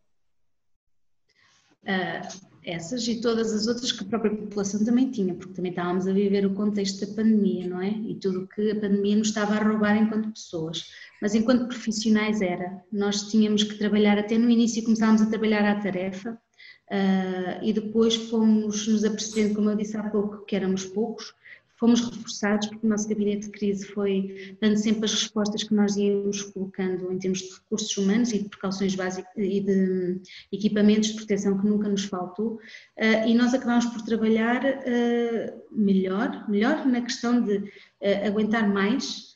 Uh 1.84 2.53
essas 2.66 3.08
e 3.08 3.20
todas 3.20 3.54
as 3.54 3.68
outras 3.68 3.92
que 3.92 4.04
a 4.04 4.08
própria 4.08 4.36
população 4.36 4.84
também 4.84 5.12
tinha, 5.12 5.34
porque 5.34 5.54
também 5.54 5.72
estávamos 5.72 6.08
a 6.08 6.14
viver 6.14 6.46
o 6.46 6.54
contexto 6.54 7.06
da 7.06 7.14
pandemia, 7.14 7.68
não 7.68 7.82
é? 7.82 7.90
E 7.90 8.16
tudo 8.16 8.44
o 8.44 8.48
que 8.48 8.72
a 8.72 8.76
pandemia 8.76 9.18
nos 9.18 9.28
estava 9.28 9.56
a 9.56 9.64
roubar 9.64 9.98
enquanto 9.98 10.32
pessoas. 10.32 10.86
Mas 11.22 11.36
enquanto 11.36 11.68
profissionais 11.68 12.42
era, 12.42 12.82
nós 12.92 13.30
tínhamos 13.30 13.64
que 13.64 13.78
trabalhar, 13.78 14.18
até 14.18 14.38
no 14.38 14.50
início 14.50 14.84
começámos 14.84 15.22
a 15.22 15.26
trabalhar 15.26 15.66
à 15.66 15.80
tarefa 15.80 16.32
uh, 16.32 17.64
e 17.64 17.74
depois 17.74 18.16
fomos 18.16 18.88
nos 18.88 19.04
apercebendo, 19.04 19.56
como 19.56 19.70
eu 19.70 19.76
disse 19.76 19.98
há 19.98 20.04
pouco, 20.10 20.46
que 20.46 20.56
éramos 20.56 20.86
poucos, 20.86 21.34
fomos 21.84 22.00
reforçados 22.00 22.68
porque 22.68 22.88
o 22.88 22.90
nosso 22.90 23.10
gabinete 23.10 23.48
de 23.48 23.52
crise 23.52 23.86
foi 23.88 24.56
dando 24.62 24.78
sempre 24.78 25.04
as 25.04 25.12
respostas 25.12 25.64
que 25.64 25.74
nós 25.74 25.98
íamos 25.98 26.42
colocando 26.42 27.12
em 27.12 27.20
termos 27.20 27.40
de 27.40 27.54
recursos 27.56 27.98
humanos 27.98 28.32
e 28.32 28.40
de 28.40 28.48
precauções 28.48 28.96
básicas 28.96 29.34
e 29.36 29.60
de 29.60 30.22
equipamentos 30.50 31.10
de 31.10 31.16
proteção 31.18 31.60
que 31.60 31.68
nunca 31.68 31.90
nos 31.90 32.06
faltou 32.06 32.58
eh, 32.96 33.28
e 33.28 33.36
nós 33.36 33.54
acabámos 33.54 33.86
por 33.88 34.02
trabalhar 34.04 34.64
eh, 34.64 35.54
melhor, 35.70 36.50
melhor 36.50 36.86
na 36.86 37.02
questão 37.02 37.44
de 37.44 37.70
eh, 38.00 38.28
aguentar 38.28 38.66
mais 38.70 39.34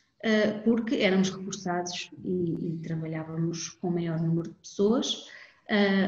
porque 0.66 0.96
éramos 0.96 1.30
reforçados 1.30 2.10
e, 2.26 2.80
trabalhávamos 2.84 3.70
com 3.80 3.92
maior 3.92 4.20
número 4.20 4.50
de 4.50 4.56
pessoas. 4.56 5.26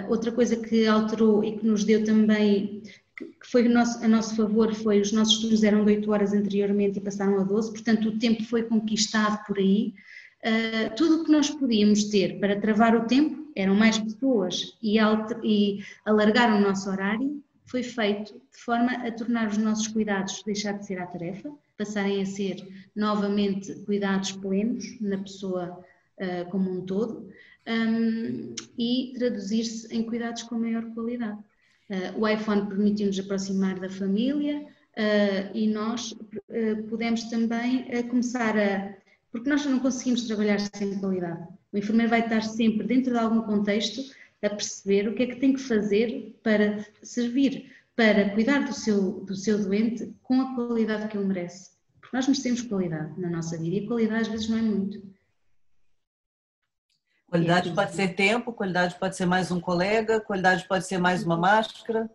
outra 0.10 0.32
coisa 0.32 0.58
que 0.58 0.88
alterou 0.88 1.44
e 1.44 1.58
que 1.58 1.66
nos 1.66 1.86
deu 1.86 2.04
também 2.04 2.82
que 3.26 3.48
foi 3.52 3.68
nosso, 3.68 4.04
a 4.04 4.08
nosso 4.08 4.36
favor 4.36 4.74
foi 4.74 5.02
os 5.02 5.12
nossos 5.12 5.36
estudos 5.36 5.64
eram 5.64 5.84
de 5.84 5.92
8 5.94 6.12
horas 6.12 6.34
anteriormente 6.34 6.98
e 6.98 7.02
passaram 7.02 7.40
a 7.40 7.44
12, 7.44 7.72
portanto 7.72 8.10
o 8.10 8.18
tempo 8.18 8.44
foi 8.44 8.64
conquistado 8.64 9.46
por 9.46 9.58
aí. 9.58 9.94
Uh, 10.42 10.96
tudo 10.96 11.22
o 11.22 11.26
que 11.26 11.32
nós 11.32 11.50
podíamos 11.50 12.06
ter 12.06 12.40
para 12.40 12.60
travar 12.60 12.96
o 12.96 13.06
tempo 13.06 13.52
eram 13.56 13.76
mais 13.76 13.98
pessoas 13.98 14.78
e, 14.82 14.98
e 15.44 15.84
alargar 16.06 16.56
o 16.56 16.62
nosso 16.62 16.90
horário 16.90 17.44
foi 17.66 17.84
feito 17.84 18.34
de 18.34 18.58
forma 18.64 18.92
a 19.06 19.12
tornar 19.12 19.50
os 19.50 19.58
nossos 19.58 19.88
cuidados 19.88 20.42
deixar 20.44 20.78
de 20.80 20.86
ser 20.86 20.98
a 21.00 21.06
tarefa, 21.06 21.52
passarem 21.78 22.22
a 22.22 22.26
ser 22.26 22.66
novamente 22.96 23.74
cuidados 23.86 24.32
plenos 24.32 25.00
na 25.02 25.18
pessoa 25.18 25.80
uh, 26.20 26.50
como 26.50 26.72
um 26.72 26.86
todo 26.86 27.30
um, 27.68 28.56
e 28.78 29.14
traduzir-se 29.18 29.94
em 29.96 30.04
cuidados 30.04 30.44
com 30.44 30.58
maior 30.58 30.86
qualidade. 30.94 31.38
Uh, 31.90 32.20
o 32.20 32.28
iPhone 32.28 32.68
permitiu-nos 32.68 33.20
aproximar 33.20 33.80
da 33.80 33.90
família 33.90 34.62
uh, 34.62 35.58
e 35.58 35.68
nós 35.68 36.12
uh, 36.12 36.84
pudemos 36.88 37.24
também 37.24 37.86
começar 38.10 38.56
a. 38.58 38.94
Porque 39.32 39.50
nós 39.50 39.66
não 39.66 39.80
conseguimos 39.80 40.28
trabalhar 40.28 40.60
sem 40.60 41.00
qualidade. 41.00 41.48
O 41.72 41.78
enfermeiro 41.78 42.10
vai 42.10 42.22
estar 42.22 42.42
sempre 42.42 42.86
dentro 42.86 43.14
de 43.14 43.20
algum 43.20 43.42
contexto 43.42 44.02
a 44.42 44.50
perceber 44.50 45.08
o 45.08 45.14
que 45.14 45.24
é 45.24 45.28
que 45.28 45.36
tem 45.36 45.54
que 45.54 45.60
fazer 45.60 46.36
para 46.42 46.86
servir, 47.04 47.72
para 47.96 48.30
cuidar 48.32 48.66
do 48.66 48.74
seu, 48.74 49.20
do 49.26 49.36
seu 49.36 49.60
doente 49.60 50.12
com 50.24 50.42
a 50.42 50.56
qualidade 50.56 51.08
que 51.08 51.18
ele 51.18 51.28
merece. 51.28 51.72
Nós 52.12 52.28
merecemos 52.28 52.62
qualidade 52.64 53.20
na 53.20 53.30
nossa 53.30 53.58
vida 53.58 53.76
e 53.76 53.88
qualidade 53.88 54.22
às 54.22 54.28
vezes 54.28 54.50
não 54.50 54.58
é 54.58 54.62
muito. 54.62 55.02
Qualidade 57.30 57.70
é 57.70 57.74
pode 57.74 57.96
ser 57.96 58.16
tempo, 58.16 58.52
qualidade 58.52 58.96
pode 59.00 59.16
ser 59.16 59.26
mais 59.26 59.52
um 59.52 59.60
colega, 59.60 60.20
qualidade 60.20 60.68
pode 60.68 60.88
ser 60.88 60.98
mais 60.98 61.24
uma 61.24 61.38
máscara. 61.38 62.10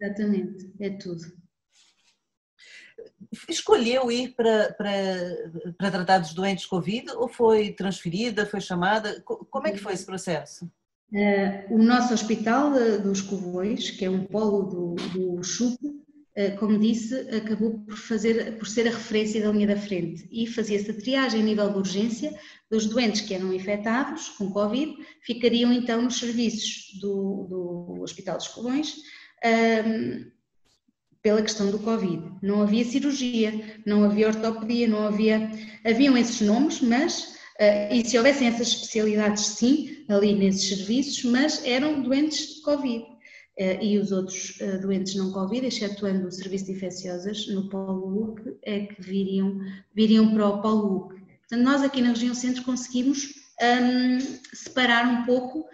Exatamente, 0.00 0.72
é 0.80 0.90
tudo. 0.90 1.22
Escolheu 3.48 4.10
ir 4.10 4.34
para, 4.34 4.72
para, 4.72 4.92
para 5.76 5.90
tratar 5.90 6.18
dos 6.18 6.32
doentes 6.32 6.64
Covid 6.64 7.10
ou 7.12 7.28
foi 7.28 7.72
transferida, 7.72 8.46
foi 8.46 8.60
chamada? 8.60 9.20
Como 9.22 9.66
é 9.66 9.72
que 9.72 9.78
foi 9.78 9.92
esse 9.92 10.06
processo? 10.06 10.64
Uh, 11.12 11.74
o 11.74 11.82
nosso 11.82 12.14
hospital 12.14 12.72
uh, 12.72 13.02
dos 13.02 13.20
Covões, 13.22 13.90
que 13.90 14.04
é 14.04 14.10
um 14.10 14.24
polo 14.24 14.62
do, 14.62 14.94
do 14.94 15.42
CHUP, 15.42 15.78
uh, 15.82 16.58
como 16.58 16.78
disse, 16.78 17.14
acabou 17.34 17.78
por, 17.80 17.96
fazer, 17.96 18.58
por 18.58 18.68
ser 18.68 18.86
a 18.86 18.90
referência 18.90 19.42
da 19.42 19.50
linha 19.50 19.66
da 19.66 19.76
frente 19.76 20.28
e 20.30 20.46
fazia-se 20.46 20.90
a 20.90 20.94
triagem 20.94 21.40
a 21.40 21.44
nível 21.44 21.70
de 21.70 21.78
urgência 21.78 22.38
dos 22.70 22.86
doentes 22.86 23.22
que 23.22 23.34
eram 23.34 23.52
infectados 23.52 24.28
com 24.30 24.50
Covid, 24.50 24.94
ficariam 25.22 25.72
então 25.72 26.02
nos 26.02 26.18
serviços 26.18 26.98
do, 27.00 27.46
do 27.48 28.02
Hospital 28.02 28.36
dos 28.36 28.48
Covões 28.48 28.96
pela 31.22 31.42
questão 31.42 31.70
do 31.70 31.78
Covid. 31.78 32.22
Não 32.42 32.62
havia 32.62 32.84
cirurgia, 32.84 33.80
não 33.86 34.04
havia 34.04 34.28
ortopedia, 34.28 34.86
não 34.86 35.06
havia. 35.06 35.50
Haviam 35.84 36.16
esses 36.16 36.40
nomes, 36.40 36.80
mas 36.80 37.38
Uh, 37.58 37.92
e 37.92 38.04
se 38.04 38.16
houvessem 38.16 38.46
essas 38.46 38.68
especialidades, 38.68 39.44
sim, 39.44 40.04
ali 40.08 40.32
nesses 40.32 40.68
serviços, 40.68 41.24
mas 41.24 41.64
eram 41.64 42.02
doentes 42.02 42.54
de 42.54 42.62
Covid. 42.62 43.02
Uh, 43.02 43.82
e 43.82 43.98
os 43.98 44.12
outros 44.12 44.60
uh, 44.60 44.80
doentes 44.80 45.16
não 45.16 45.32
Covid, 45.32 45.66
excetuando 45.66 46.28
o 46.28 46.30
serviço 46.30 46.66
de 46.66 46.72
infecciosas, 46.72 47.48
no 47.48 47.68
Polo 47.68 48.30
UC, 48.30 48.58
é 48.62 48.86
que 48.86 49.02
viriam, 49.02 49.58
viriam 49.92 50.32
para 50.32 50.46
o 50.46 50.62
Polo 50.62 51.06
UC. 51.06 51.17
Portanto, 51.48 51.64
nós 51.64 51.82
aqui 51.82 52.02
na 52.02 52.10
região 52.10 52.34
centro 52.34 52.62
conseguimos 52.64 53.28
um, 53.60 54.18
separar 54.52 55.06
um 55.06 55.24
pouco 55.24 55.66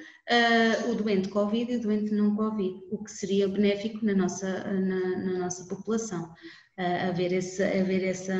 o 0.88 0.94
doente 0.94 1.28
Covid 1.28 1.70
e 1.70 1.76
o 1.76 1.80
doente 1.80 2.14
não 2.14 2.34
Covid, 2.34 2.80
o 2.90 3.04
que 3.04 3.10
seria 3.10 3.46
benéfico 3.46 4.04
na 4.04 4.14
nossa, 4.14 4.64
na, 4.72 5.18
na 5.18 5.38
nossa 5.38 5.66
população 5.66 6.32
a 6.76 7.12
ver, 7.12 7.32
esse, 7.32 7.62
a 7.62 7.82
ver 7.84 8.04
essa. 8.04 8.34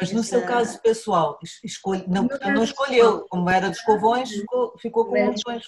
Mas 0.00 0.12
no 0.12 0.20
essa... 0.20 0.30
seu 0.30 0.42
caso 0.46 0.80
pessoal, 0.80 1.38
escolhe, 1.62 2.04
não, 2.08 2.26
não 2.52 2.64
escolheu, 2.64 3.26
como 3.28 3.48
era 3.48 3.68
dos 3.68 3.80
covões, 3.82 4.30
ficou, 4.30 4.78
ficou 4.78 5.04
com 5.06 5.28
opções. 5.28 5.64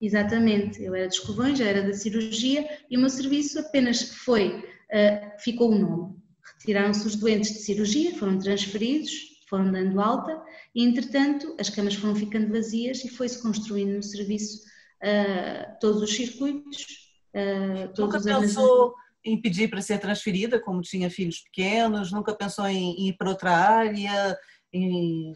Exatamente, 0.00 0.82
eu 0.82 0.94
era 0.94 1.08
dos 1.08 1.18
covões, 1.18 1.58
já 1.58 1.66
era 1.66 1.82
da 1.82 1.92
cirurgia 1.92 2.66
e 2.88 2.96
o 2.96 3.00
meu 3.00 3.10
serviço 3.10 3.58
apenas 3.58 4.02
foi, 4.02 4.56
uh, 4.58 5.40
ficou 5.40 5.72
o 5.72 5.78
nome. 5.78 6.16
Retiraram-se 6.54 7.06
os 7.06 7.16
doentes 7.16 7.52
de 7.52 7.58
cirurgia, 7.58 8.14
foram 8.14 8.38
transferidos, 8.38 9.12
foram 9.48 9.70
dando 9.72 10.00
alta 10.00 10.42
e, 10.74 10.84
entretanto, 10.84 11.56
as 11.58 11.70
camas 11.70 11.94
foram 11.94 12.14
ficando 12.14 12.52
vazias 12.52 13.04
e 13.04 13.08
foi-se 13.08 13.40
construindo 13.42 13.96
no 13.96 14.02
serviço 14.02 14.64
uh, 15.02 15.78
todos 15.80 16.02
os 16.02 16.14
circuitos, 16.14 16.86
uh, 17.34 17.92
todos 17.94 18.24
Nunca 18.24 18.40
os 18.40 18.46
pensou 18.46 18.94
em 19.24 19.40
pedir 19.40 19.68
para 19.68 19.82
ser 19.82 19.98
transferida, 19.98 20.60
como 20.60 20.80
tinha 20.80 21.10
filhos 21.10 21.40
pequenos, 21.40 22.12
nunca 22.12 22.34
pensou 22.34 22.66
em 22.66 23.08
ir 23.08 23.16
para 23.16 23.30
outra 23.30 23.50
área, 23.50 24.36
em, 24.72 25.34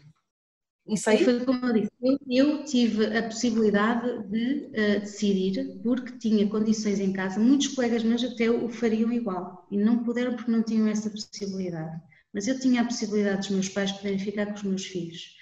em 0.87 0.95
sair? 0.95 1.23
Foi 1.23 1.45
como 1.45 1.65
eu 1.65 1.73
disse, 1.73 1.91
eu, 2.01 2.17
eu 2.27 2.63
tive 2.63 3.17
a 3.17 3.23
possibilidade 3.23 4.27
de 4.29 4.67
uh, 4.67 4.99
decidir, 5.01 5.79
porque 5.83 6.17
tinha 6.17 6.47
condições 6.47 6.99
em 6.99 7.13
casa, 7.13 7.39
muitos 7.39 7.67
colegas 7.69 8.03
meus 8.03 8.23
até 8.23 8.49
o 8.49 8.69
fariam 8.69 9.11
igual, 9.11 9.67
e 9.69 9.77
não 9.77 10.03
puderam 10.03 10.35
porque 10.35 10.51
não 10.51 10.63
tinham 10.63 10.87
essa 10.87 11.09
possibilidade. 11.09 12.01
Mas 12.33 12.47
eu 12.47 12.59
tinha 12.59 12.81
a 12.81 12.85
possibilidade 12.85 13.47
dos 13.47 13.49
meus 13.51 13.69
pais 13.69 13.91
poderem 13.91 14.19
ficar 14.19 14.47
com 14.47 14.53
os 14.53 14.63
meus 14.63 14.85
filhos. 14.85 15.35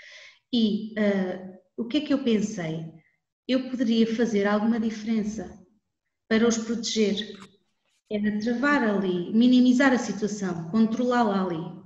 E 0.54 0.94
uh, 1.00 1.58
o 1.78 1.86
que 1.86 1.98
é 1.98 2.02
que 2.02 2.14
eu 2.14 2.24
pensei? 2.24 2.86
Eu 3.48 3.70
poderia 3.70 4.16
fazer 4.16 4.46
alguma 4.46 4.80
diferença 4.80 5.60
para 6.28 6.48
os 6.48 6.58
proteger, 6.58 7.38
era 8.12 8.40
travar 8.40 8.84
ali, 8.84 9.34
minimizar 9.34 9.94
a 9.94 9.98
situação, 9.98 10.70
controlá-la 10.70 11.46
ali, 11.46 11.82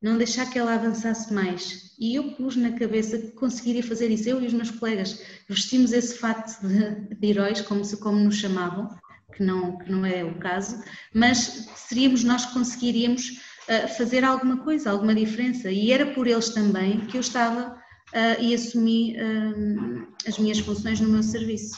não 0.00 0.16
deixar 0.16 0.50
que 0.50 0.58
ela 0.58 0.74
avançasse 0.74 1.32
mais. 1.32 1.94
E 1.98 2.14
eu 2.14 2.32
pus 2.34 2.56
na 2.56 2.72
cabeça 2.72 3.18
que 3.18 3.32
conseguiria 3.32 3.82
fazer 3.82 4.10
isso. 4.10 4.28
Eu 4.28 4.42
e 4.42 4.46
os 4.46 4.52
meus 4.52 4.70
colegas 4.70 5.20
vestimos 5.48 5.92
esse 5.92 6.18
fato 6.18 6.60
de, 6.66 7.14
de 7.14 7.26
heróis, 7.26 7.60
como, 7.62 7.84
se, 7.84 7.96
como 7.96 8.18
nos 8.18 8.36
chamavam, 8.36 8.88
que 9.34 9.42
não, 9.42 9.78
que 9.78 9.90
não 9.90 10.04
é 10.04 10.24
o 10.24 10.38
caso, 10.38 10.82
mas 11.12 11.68
seríamos 11.76 12.24
nós 12.24 12.46
que 12.46 12.54
conseguiríamos 12.54 13.40
uh, 13.68 13.88
fazer 13.96 14.24
alguma 14.24 14.62
coisa, 14.62 14.90
alguma 14.90 15.14
diferença. 15.14 15.70
E 15.70 15.92
era 15.92 16.12
por 16.14 16.26
eles 16.26 16.50
também 16.50 17.06
que 17.06 17.16
eu 17.16 17.20
estava 17.20 17.74
uh, 17.74 18.40
e 18.40 18.54
assumi 18.54 19.16
uh, 19.16 20.06
as 20.26 20.38
minhas 20.38 20.58
funções 20.58 21.00
no 21.00 21.08
meu 21.08 21.22
serviço. 21.22 21.76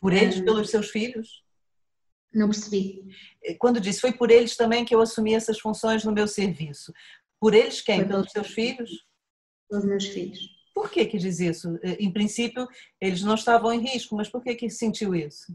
Por 0.00 0.12
eles, 0.12 0.40
pelos 0.40 0.70
seus 0.70 0.90
filhos? 0.90 1.42
Não 2.32 2.48
percebi. 2.48 3.04
Eh, 3.42 3.54
quando 3.54 3.80
disse, 3.80 4.00
foi 4.00 4.12
por 4.12 4.30
eles 4.30 4.56
também 4.56 4.84
que 4.84 4.94
eu 4.94 5.00
assumi 5.00 5.34
essas 5.34 5.58
funções 5.58 6.04
no 6.04 6.12
meu 6.12 6.28
serviço. 6.28 6.92
Por 7.40 7.54
eles 7.54 7.80
quem? 7.80 8.00
Foi 8.00 8.08
Pelos 8.08 8.30
seus 8.30 8.48
filhos? 8.48 8.90
Pelos 9.68 9.84
meus 9.84 10.06
filhos. 10.06 10.38
Por 10.74 10.90
que 10.90 11.06
que 11.06 11.18
diz 11.18 11.40
isso? 11.40 11.78
Eh, 11.82 11.96
em 12.00 12.12
princípio, 12.12 12.68
eles 13.00 13.22
não 13.22 13.34
estavam 13.34 13.72
em 13.72 13.80
risco, 13.80 14.14
mas 14.14 14.28
por 14.28 14.42
que 14.42 14.54
que 14.54 14.70
sentiu 14.70 15.14
isso? 15.14 15.52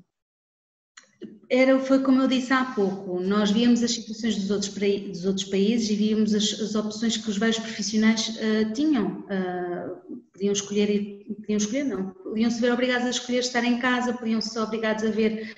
Era, 1.50 1.78
foi 1.80 2.02
como 2.02 2.22
eu 2.22 2.28
disse 2.28 2.52
há 2.52 2.66
pouco, 2.66 3.20
nós 3.20 3.52
víamos 3.52 3.84
as 3.84 3.92
situações 3.92 4.36
dos 4.36 4.50
outros, 4.50 4.74
dos 4.74 5.26
outros 5.26 5.46
países 5.46 5.90
e 5.90 5.96
víamos 5.96 6.34
as, 6.34 6.60
as 6.60 6.74
opções 6.74 7.18
que 7.18 7.30
os 7.30 7.38
vários 7.38 7.60
profissionais 7.60 8.30
uh, 8.30 8.74
tinham. 8.74 9.20
Uh, 9.24 10.24
podiam 10.34 10.52
escolher, 10.52 11.26
podiam 11.42 11.58
escolher 11.58 11.84
não, 11.84 12.10
podiam 12.10 12.50
se 12.50 12.60
ver 12.60 12.74
obrigados 12.74 13.06
a 13.06 13.12
escolher 13.12 13.40
estar 13.40 13.64
em 13.64 13.80
casa, 13.80 14.14
podiam 14.14 14.42
ser 14.42 14.60
obrigados 14.60 15.04
a 15.04 15.12
ver 15.12 15.56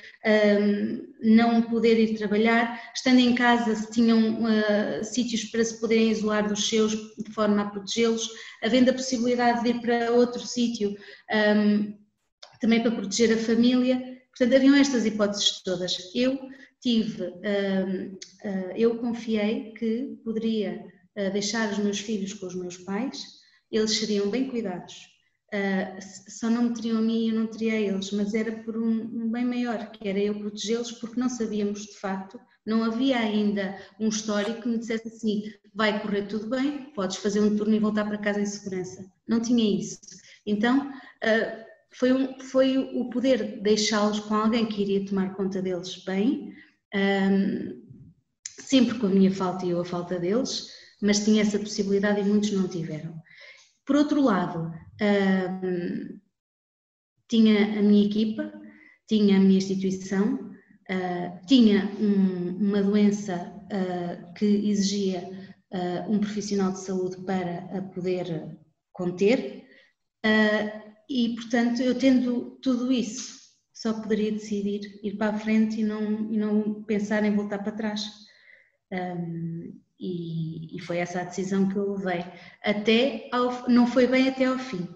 um, 0.62 1.08
não 1.22 1.62
poder 1.62 1.98
ir 1.98 2.18
trabalhar, 2.18 2.92
estando 2.94 3.20
em 3.20 3.34
casa 3.34 3.74
se 3.74 3.90
tinham 3.92 4.44
uh, 4.44 5.04
sítios 5.04 5.46
para 5.46 5.64
se 5.64 5.80
poderem 5.80 6.12
isolar 6.12 6.48
dos 6.48 6.68
seus 6.68 6.92
de 6.92 7.32
forma 7.32 7.62
a 7.62 7.70
protegê-los, 7.70 8.30
havendo 8.62 8.92
a 8.92 8.94
possibilidade 8.94 9.64
de 9.64 9.70
ir 9.70 9.82
para 9.82 10.12
outro 10.12 10.46
sítio 10.46 10.96
um, 11.58 11.98
também 12.60 12.82
para 12.82 12.92
proteger 12.92 13.34
a 13.34 13.38
família, 13.38 14.15
portanto 14.38 14.56
haviam 14.56 14.76
estas 14.76 15.06
hipóteses 15.06 15.62
todas. 15.64 16.12
Eu 16.14 16.38
tive, 16.82 17.24
um, 17.24 18.14
uh, 18.48 18.72
eu 18.76 18.98
confiei 18.98 19.74
que 19.74 20.20
poderia 20.24 20.86
uh, 21.18 21.32
deixar 21.32 21.72
os 21.72 21.80
meus 21.80 22.00
filhos 22.00 22.34
com 22.34 22.46
os 22.46 22.56
meus 22.56 22.78
pais, 22.78 23.24
eles 23.72 23.98
seriam 23.98 24.30
bem 24.30 24.50
cuidados. 24.50 25.16
Uh, 25.54 26.30
só 26.30 26.50
não 26.50 26.64
me 26.64 26.74
teriam 26.74 26.98
a 26.98 27.02
mim 27.02 27.26
e 27.26 27.30
eu 27.30 27.36
não 27.36 27.48
teria 27.48 27.74
a 27.74 27.82
eles, 27.82 28.12
mas 28.12 28.34
era 28.34 28.52
por 28.52 28.78
um, 28.78 29.32
bem 29.32 29.46
maior, 29.46 29.90
que 29.92 30.08
era 30.08 30.20
eu 30.20 30.38
protegê-los, 30.38 30.92
porque 30.92 31.20
não 31.20 31.30
sabíamos 31.30 31.82
de 31.86 31.98
facto, 31.98 32.40
não 32.66 32.84
havia 32.84 33.18
ainda 33.20 33.78
um 34.00 34.10
histórico 34.10 34.64
que 34.64 34.68
me 34.68 34.78
dissesse 34.80 35.08
assim: 35.08 35.44
vai 35.74 36.02
correr 36.02 36.24
tudo 36.24 36.50
bem, 36.50 36.92
podes 36.94 37.18
fazer 37.18 37.40
um 37.40 37.56
turno 37.56 37.76
e 37.76 37.80
voltar 37.80 38.06
para 38.06 38.18
casa 38.18 38.42
em 38.42 38.46
segurança. 38.46 39.06
Não 39.28 39.40
tinha 39.40 39.80
isso. 39.80 40.00
Então, 40.46 40.90
uh, 40.90 41.66
foi, 41.98 42.14
um, 42.14 42.40
foi 42.40 42.78
o 42.78 43.10
poder 43.10 43.62
deixá-los 43.62 44.20
com 44.20 44.36
alguém 44.36 44.66
que 44.66 44.82
iria 44.82 45.06
tomar 45.06 45.34
conta 45.36 45.62
deles 45.62 46.04
bem, 46.04 46.54
um, 46.94 47.84
sempre 48.60 48.98
com 49.00 49.08
a 49.08 49.10
minha 49.10 49.32
falta 49.32 49.66
e 49.66 49.70
eu 49.70 49.82
a 49.82 49.86
falta 49.86 50.20
deles, 50.20 50.70
mas 51.02 51.24
tinha 51.24 51.42
essa 51.42 51.60
possibilidade 51.60 52.22
e 52.22 52.24
muitos 52.24 52.52
não 52.52 52.68
tiveram. 52.68 53.16
Por 53.86 53.96
outro 53.96 54.22
lado, 54.22 54.68
uh, 54.70 56.20
tinha 57.30 57.80
a 57.80 57.82
minha 57.82 58.06
equipa, 58.06 58.52
tinha 59.08 59.38
a 59.38 59.40
minha 59.40 59.58
instituição, 59.58 60.52
uh, 60.90 61.46
tinha 61.48 61.86
um, 62.00 62.58
uma 62.58 62.82
doença 62.82 63.54
uh, 63.66 64.34
que 64.34 64.46
exigia 64.46 65.36
ah, 65.72 66.06
um 66.08 66.20
profissional 66.20 66.72
de 66.72 66.80
saúde 66.80 67.18
para 67.26 67.58
a 67.78 67.82
poder 67.82 68.58
conter, 68.94 69.66
e 71.10 71.36
portanto, 71.36 71.82
eu 71.82 71.96
tendo 71.98 72.58
tudo 72.62 72.92
isso, 72.92 73.36
só 73.74 73.94
poderia 73.94 74.32
decidir 74.32 75.00
ir 75.04 75.18
para 75.18 75.36
a 75.36 75.40
frente 75.40 75.82
e 75.82 75.84
não, 75.84 76.32
e 76.32 76.38
não 76.38 76.84
pensar 76.84 77.24
em 77.24 77.36
voltar 77.36 77.60
para 77.60 77.72
trás. 77.72 78.06
Um, 78.92 79.80
e, 80.00 80.76
e, 80.76 80.80
foi 80.80 80.98
essa 80.98 81.22
a 81.22 81.24
decisão 81.24 81.70
que 81.70 81.76
eu 81.76 81.94
levei. 81.94 82.26
Até 82.64 83.30
ao, 83.32 83.70
não 83.70 83.88
foi 83.88 84.08
bem 84.08 84.28
até 84.28 84.46
ao 84.46 84.58
fim. 84.58 84.88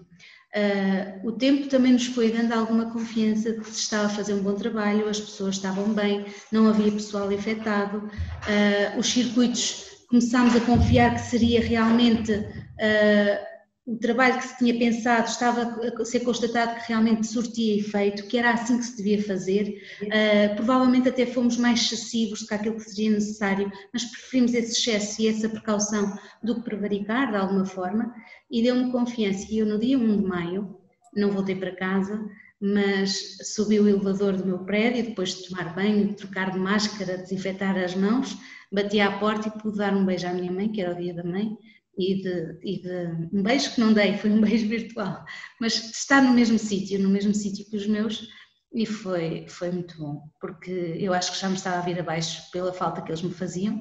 Uh, 0.52 1.28
o 1.28 1.32
tempo 1.32 1.68
também 1.68 1.92
nos 1.92 2.06
foi 2.06 2.32
dando 2.32 2.52
alguma 2.52 2.90
confiança 2.90 3.52
de 3.52 3.60
que 3.60 3.70
se 3.70 3.82
estava 3.82 4.06
a 4.06 4.10
fazer 4.10 4.34
um 4.34 4.42
bom 4.42 4.54
trabalho, 4.54 5.08
as 5.08 5.20
pessoas 5.20 5.54
estavam 5.54 5.94
bem, 5.94 6.26
não 6.50 6.68
havia 6.68 6.90
pessoal 6.90 7.30
infectado, 7.30 7.98
uh, 7.98 8.98
os 8.98 9.06
circuitos 9.06 9.90
começámos 10.08 10.56
a 10.56 10.60
confiar 10.62 11.14
que 11.14 11.20
seria 11.20 11.60
realmente 11.60 12.32
uh, 12.32 13.49
o 13.90 13.98
trabalho 13.98 14.38
que 14.38 14.46
se 14.46 14.56
tinha 14.56 14.78
pensado 14.78 15.26
estava 15.26 15.62
a 16.00 16.04
ser 16.04 16.20
constatado 16.20 16.80
que 16.80 16.88
realmente 16.88 17.26
surtia 17.26 17.80
efeito, 17.80 18.24
que 18.28 18.38
era 18.38 18.52
assim 18.52 18.78
que 18.78 18.84
se 18.84 18.96
devia 18.96 19.20
fazer. 19.20 19.82
Uh, 20.02 20.54
provavelmente 20.54 21.08
até 21.08 21.26
fomos 21.26 21.56
mais 21.56 21.80
excessivos 21.80 22.40
do 22.40 22.46
que 22.46 22.54
aquilo 22.54 22.76
que 22.76 22.88
seria 22.88 23.10
necessário, 23.10 23.70
mas 23.92 24.04
preferimos 24.04 24.54
esse 24.54 24.78
excesso 24.78 25.20
e 25.20 25.26
essa 25.26 25.48
precaução 25.48 26.16
do 26.40 26.54
que 26.54 26.62
prevaricar 26.62 27.32
de 27.32 27.36
alguma 27.36 27.66
forma 27.66 28.14
e 28.48 28.62
deu-me 28.62 28.92
confiança. 28.92 29.48
E 29.50 29.58
eu 29.58 29.66
no 29.66 29.76
dia 29.76 29.98
1 29.98 30.18
de 30.18 30.22
maio, 30.22 30.76
não 31.12 31.32
voltei 31.32 31.56
para 31.56 31.74
casa, 31.74 32.24
mas 32.60 33.38
subi 33.42 33.80
o 33.80 33.88
elevador 33.88 34.36
do 34.36 34.46
meu 34.46 34.60
prédio, 34.60 35.02
depois 35.02 35.34
de 35.34 35.48
tomar 35.48 35.74
banho, 35.74 36.14
trocar 36.14 36.52
de 36.52 36.60
máscara, 36.60 37.18
desinfetar 37.18 37.76
as 37.76 37.96
mãos, 37.96 38.38
bati 38.70 39.00
à 39.00 39.18
porta 39.18 39.48
e 39.48 39.60
pude 39.60 39.78
dar 39.78 39.92
um 39.96 40.06
beijo 40.06 40.28
à 40.28 40.32
minha 40.32 40.52
mãe, 40.52 40.70
que 40.70 40.80
era 40.80 40.92
o 40.92 40.96
dia 40.96 41.12
da 41.12 41.24
mãe, 41.24 41.58
e 42.00 42.22
de, 42.22 42.58
e 42.62 42.82
de, 42.82 43.28
um 43.32 43.42
beijo 43.42 43.74
que 43.74 43.80
não 43.80 43.92
dei, 43.92 44.16
foi 44.16 44.30
um 44.30 44.40
beijo 44.40 44.68
virtual, 44.68 45.24
mas 45.60 45.90
estar 45.90 46.22
no 46.22 46.32
mesmo 46.32 46.58
sítio, 46.58 46.98
no 47.00 47.08
mesmo 47.08 47.34
sítio 47.34 47.68
que 47.68 47.76
os 47.76 47.86
meus, 47.86 48.28
e 48.72 48.86
foi, 48.86 49.46
foi 49.48 49.70
muito 49.70 49.98
bom, 49.98 50.22
porque 50.40 50.96
eu 50.98 51.12
acho 51.12 51.32
que 51.32 51.40
já 51.40 51.48
me 51.48 51.56
estava 51.56 51.78
a 51.78 51.82
vir 51.82 51.98
abaixo 51.98 52.50
pela 52.50 52.72
falta 52.72 53.02
que 53.02 53.10
eles 53.10 53.22
me 53.22 53.32
faziam, 53.32 53.76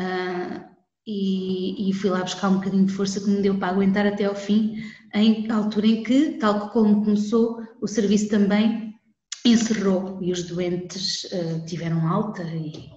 uh, 0.00 0.74
e, 1.06 1.90
e, 1.90 1.92
fui 1.92 2.08
lá 2.08 2.22
buscar 2.22 2.48
um 2.48 2.54
bocadinho 2.54 2.86
de 2.86 2.92
força 2.92 3.20
que 3.20 3.28
me 3.28 3.42
deu 3.42 3.58
para 3.58 3.68
aguentar 3.68 4.06
até 4.06 4.24
ao 4.24 4.34
fim, 4.34 4.82
em 5.12 5.50
altura 5.50 5.86
em 5.86 6.02
que, 6.02 6.38
tal 6.38 6.70
como 6.70 7.04
começou, 7.04 7.60
o 7.80 7.86
serviço 7.86 8.30
também 8.30 8.94
encerrou 9.44 10.18
e 10.22 10.32
os 10.32 10.44
doentes 10.44 11.24
uh, 11.24 11.64
tiveram 11.66 12.08
alta 12.08 12.42
e, 12.42 12.90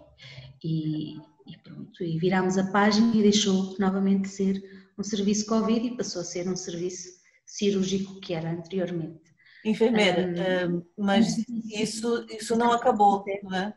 e, 0.63 1.15
e 1.45 1.57
pronto, 1.63 2.03
e 2.03 2.17
virámos 2.17 2.57
a 2.57 2.71
página 2.71 3.15
e 3.15 3.21
deixou 3.21 3.75
novamente 3.79 4.23
de 4.23 4.29
ser 4.29 4.91
um 4.97 5.03
serviço 5.03 5.45
Covid 5.45 5.87
e 5.87 5.97
passou 5.97 6.21
a 6.21 6.25
ser 6.25 6.47
um 6.47 6.55
serviço 6.55 7.17
cirúrgico 7.45 8.19
que 8.19 8.33
era 8.33 8.49
anteriormente. 8.49 9.27
Enfermeira, 9.63 10.69
um, 10.69 10.83
mas 10.97 11.37
isso, 11.71 12.25
isso 12.29 12.55
não 12.55 12.71
acabou, 12.71 13.23
não 13.43 13.57
é? 13.57 13.73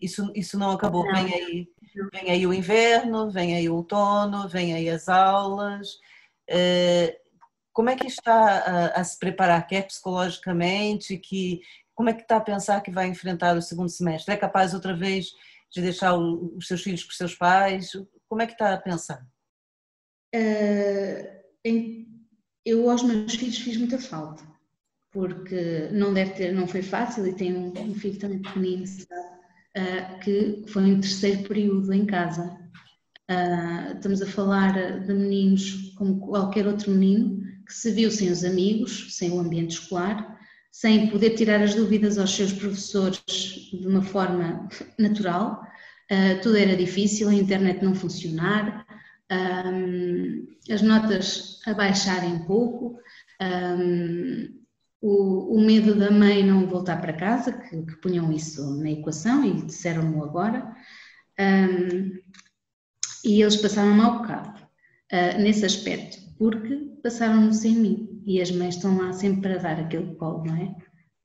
Isso, 0.00 0.30
isso 0.34 0.58
não 0.58 0.70
acabou. 0.70 1.04
Não. 1.04 1.14
Vem, 1.14 1.34
aí, 1.34 1.68
vem 2.12 2.30
aí 2.30 2.46
o 2.46 2.52
inverno, 2.52 3.30
vem 3.30 3.54
aí 3.56 3.68
o 3.68 3.76
outono, 3.76 4.48
vem 4.48 4.74
aí 4.74 4.88
as 4.88 5.08
aulas. 5.08 5.94
Uh, 6.50 7.26
como 7.72 7.90
é 7.90 7.96
que 7.96 8.06
está 8.06 8.32
a, 8.32 8.86
a, 9.00 9.04
se 9.04 9.18
preparar, 9.18 9.66
quer 9.66 9.86
psicologicamente, 9.86 11.16
que, 11.18 11.60
como 11.94 12.08
é 12.08 12.14
que 12.14 12.22
está 12.22 12.36
a 12.36 12.40
pensar 12.40 12.80
que 12.80 12.90
vai 12.90 13.08
enfrentar 13.08 13.56
o 13.56 13.62
segundo 13.62 13.88
semestre? 13.88 14.34
É 14.34 14.36
capaz 14.36 14.74
outra 14.74 14.94
vez 14.94 15.32
de 15.72 15.82
deixar 15.82 16.16
os 16.16 16.66
seus 16.66 16.82
filhos 16.82 17.04
com 17.04 17.10
os 17.10 17.16
seus 17.16 17.34
pais? 17.34 17.92
Como 18.28 18.42
é 18.42 18.46
que 18.46 18.52
está 18.52 18.74
a 18.74 18.78
pensar? 18.78 19.26
Uh, 20.34 21.36
eu 22.64 22.90
aos 22.90 23.02
meus 23.02 23.34
filhos 23.34 23.58
fiz 23.58 23.76
muita 23.76 23.98
falta, 23.98 24.42
porque 25.12 25.88
não 25.92 26.12
deve 26.12 26.32
ter, 26.32 26.52
não 26.52 26.66
foi 26.66 26.82
fácil 26.82 27.26
e 27.26 27.34
tenho 27.34 27.58
um, 27.58 27.90
um 27.90 27.94
filho 27.94 28.18
também 28.18 28.42
pequenino, 28.42 28.84
uh, 28.84 30.20
que 30.20 30.64
foi 30.68 30.82
um 30.82 31.00
terceiro 31.00 31.46
período 31.48 31.92
em 31.92 32.04
casa. 32.04 32.44
Uh, 33.30 33.96
estamos 33.96 34.22
a 34.22 34.26
falar 34.26 35.00
de 35.00 35.12
meninos 35.12 35.94
como 35.96 36.20
qualquer 36.20 36.66
outro 36.66 36.90
menino 36.90 37.44
que 37.66 37.74
se 37.74 37.90
viu 37.90 38.10
sem 38.10 38.30
os 38.30 38.44
amigos, 38.44 39.16
sem 39.16 39.32
o 39.32 39.40
ambiente 39.40 39.72
escolar, 39.72 40.35
sem 40.76 41.08
poder 41.08 41.30
tirar 41.30 41.62
as 41.62 41.74
dúvidas 41.74 42.18
aos 42.18 42.36
seus 42.36 42.52
professores 42.52 43.22
de 43.26 43.86
uma 43.86 44.02
forma 44.02 44.68
natural. 44.98 45.62
Uh, 46.12 46.38
tudo 46.42 46.58
era 46.58 46.76
difícil, 46.76 47.30
a 47.30 47.34
internet 47.34 47.82
não 47.82 47.94
funcionar, 47.94 48.86
um, 49.32 50.46
as 50.70 50.82
notas 50.82 51.62
a 51.66 51.72
baixarem 51.72 52.34
um 52.34 52.44
pouco, 52.44 53.00
um, 53.40 54.54
o, 55.00 55.56
o, 55.56 55.60
medo 55.64 55.94
da 55.94 56.10
mãe 56.10 56.44
não 56.44 56.68
voltar 56.68 57.00
para 57.00 57.14
casa, 57.14 57.52
que, 57.52 57.82
que 57.82 57.96
punham 57.96 58.30
isso 58.30 58.76
na 58.76 58.90
equação 58.90 59.46
e 59.46 59.62
disseram-no 59.62 60.22
agora, 60.22 60.76
e 63.24 63.40
eles 63.40 63.56
passaram 63.56 63.94
mau 63.94 64.18
bocado 64.18 64.60
uh, 64.60 65.40
nesse 65.40 65.64
aspecto, 65.64 66.18
porque 66.38 66.98
passaram-no 67.02 67.54
sem 67.54 67.76
mim 67.76 68.15
e 68.26 68.42
as 68.42 68.50
mães 68.50 68.74
estão 68.74 68.98
lá 68.98 69.12
sempre 69.12 69.42
para 69.42 69.58
dar 69.58 69.80
aquele 69.80 70.14
colo, 70.16 70.44
não 70.44 70.56
é? 70.56 70.74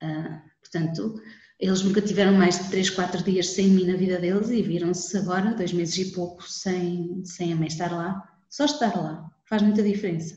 Uh, 0.02 0.40
portanto, 0.60 1.20
eles 1.58 1.82
nunca 1.82 2.00
tiveram 2.00 2.32
mais 2.32 2.58
de 2.58 2.70
3, 2.70 2.90
4 2.90 3.24
dias 3.24 3.48
sem 3.48 3.68
mim 3.68 3.86
na 3.86 3.96
vida 3.96 4.18
deles 4.18 4.50
e 4.50 4.62
viram-se 4.62 5.16
agora, 5.18 5.54
dois 5.54 5.72
meses 5.72 5.98
e 5.98 6.12
pouco, 6.12 6.42
sem, 6.48 7.24
sem 7.24 7.52
a 7.52 7.56
mãe 7.56 7.66
estar 7.66 7.92
lá. 7.92 8.22
Só 8.48 8.64
estar 8.64 8.96
lá 8.96 9.28
faz 9.48 9.62
muita 9.62 9.82
diferença. 9.82 10.36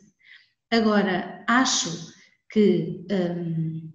Agora, 0.72 1.44
acho 1.48 2.14
que 2.52 3.06
um, 3.12 3.92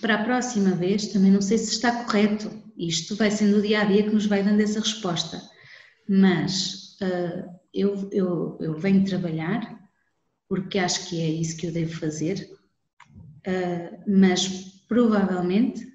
para 0.00 0.14
a 0.14 0.24
próxima 0.24 0.70
vez, 0.70 1.08
também 1.08 1.30
não 1.30 1.42
sei 1.42 1.58
se 1.58 1.72
está 1.72 2.04
correto, 2.04 2.50
isto 2.76 3.14
vai 3.16 3.30
sendo 3.30 3.58
o 3.58 3.62
dia 3.62 3.80
a 3.80 3.84
dia 3.84 4.02
que 4.02 4.14
nos 4.14 4.26
vai 4.26 4.42
dando 4.42 4.60
essa 4.60 4.80
resposta, 4.80 5.40
mas 6.08 6.96
uh, 7.02 7.48
eu, 7.72 8.08
eu, 8.12 8.58
eu 8.60 8.78
venho 8.78 9.04
trabalhar 9.04 9.83
porque 10.48 10.78
acho 10.78 11.08
que 11.08 11.20
é 11.20 11.28
isso 11.28 11.56
que 11.56 11.66
eu 11.66 11.72
devo 11.72 11.98
fazer, 11.98 12.48
uh, 13.46 14.02
mas 14.06 14.48
provavelmente 14.88 15.86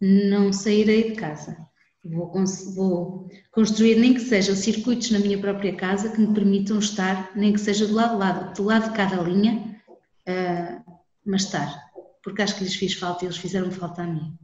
não 0.00 0.52
sairei 0.52 1.10
de 1.10 1.16
casa. 1.16 1.56
Vou, 2.02 2.32
vou, 2.74 3.30
construir 3.52 3.96
nem 3.96 4.14
que 4.14 4.20
sejam 4.20 4.56
circuitos 4.56 5.10
na 5.10 5.18
minha 5.18 5.38
própria 5.38 5.76
casa 5.76 6.08
que 6.08 6.20
me 6.20 6.32
permitam 6.32 6.78
estar, 6.78 7.30
nem 7.36 7.52
que 7.52 7.60
seja 7.60 7.86
do 7.86 7.92
lado 7.92 8.16
lado, 8.16 8.54
do 8.54 8.62
lado 8.62 8.88
de 8.88 8.96
cada 8.96 9.20
linha, 9.22 9.78
uh, 10.26 10.92
mas 11.26 11.44
estar, 11.44 11.78
porque 12.22 12.40
acho 12.40 12.56
que 12.56 12.64
lhes 12.64 12.74
fiz 12.74 12.94
falta 12.94 13.24
e 13.24 13.26
eles 13.26 13.36
fizeram 13.36 13.70
falta 13.70 14.02
a 14.02 14.06
mim. 14.06 14.34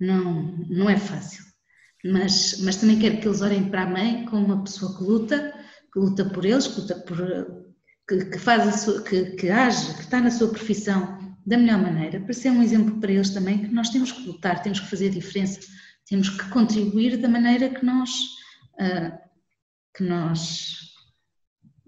Não, 0.00 0.56
não 0.68 0.90
é 0.90 0.96
fácil, 0.96 1.44
mas, 2.04 2.60
mas 2.60 2.76
também 2.76 2.98
quero 2.98 3.20
que 3.20 3.28
eles 3.28 3.40
olhem 3.40 3.70
para 3.70 3.82
a 3.82 3.90
mãe 3.90 4.24
como 4.24 4.44
uma 4.44 4.64
pessoa 4.64 4.96
que 4.98 5.04
luta, 5.04 5.54
que 5.92 6.00
luta 6.00 6.24
por 6.24 6.44
eles, 6.44 6.66
que 6.66 6.80
luta 6.80 6.96
por, 6.96 7.63
que, 8.08 8.24
que 8.26 8.38
faz 8.38 8.80
sua, 8.80 9.02
que, 9.02 9.32
que 9.36 9.50
age, 9.50 9.94
que 9.94 10.02
está 10.02 10.20
na 10.20 10.30
sua 10.30 10.48
profissão 10.50 11.36
da 11.46 11.58
melhor 11.58 11.78
maneira, 11.78 12.20
para 12.20 12.32
ser 12.32 12.50
um 12.50 12.62
exemplo 12.62 12.98
para 13.00 13.12
eles 13.12 13.30
também 13.30 13.58
que 13.58 13.74
nós 13.74 13.90
temos 13.90 14.12
que 14.12 14.26
lutar, 14.26 14.62
temos 14.62 14.80
que 14.80 14.88
fazer 14.88 15.08
a 15.08 15.12
diferença, 15.12 15.60
temos 16.06 16.28
que 16.30 16.48
contribuir 16.50 17.18
da 17.18 17.28
maneira 17.28 17.68
que 17.68 17.84
nós, 17.84 18.10
uh, 18.74 19.18
que 19.94 20.02
nós 20.04 20.94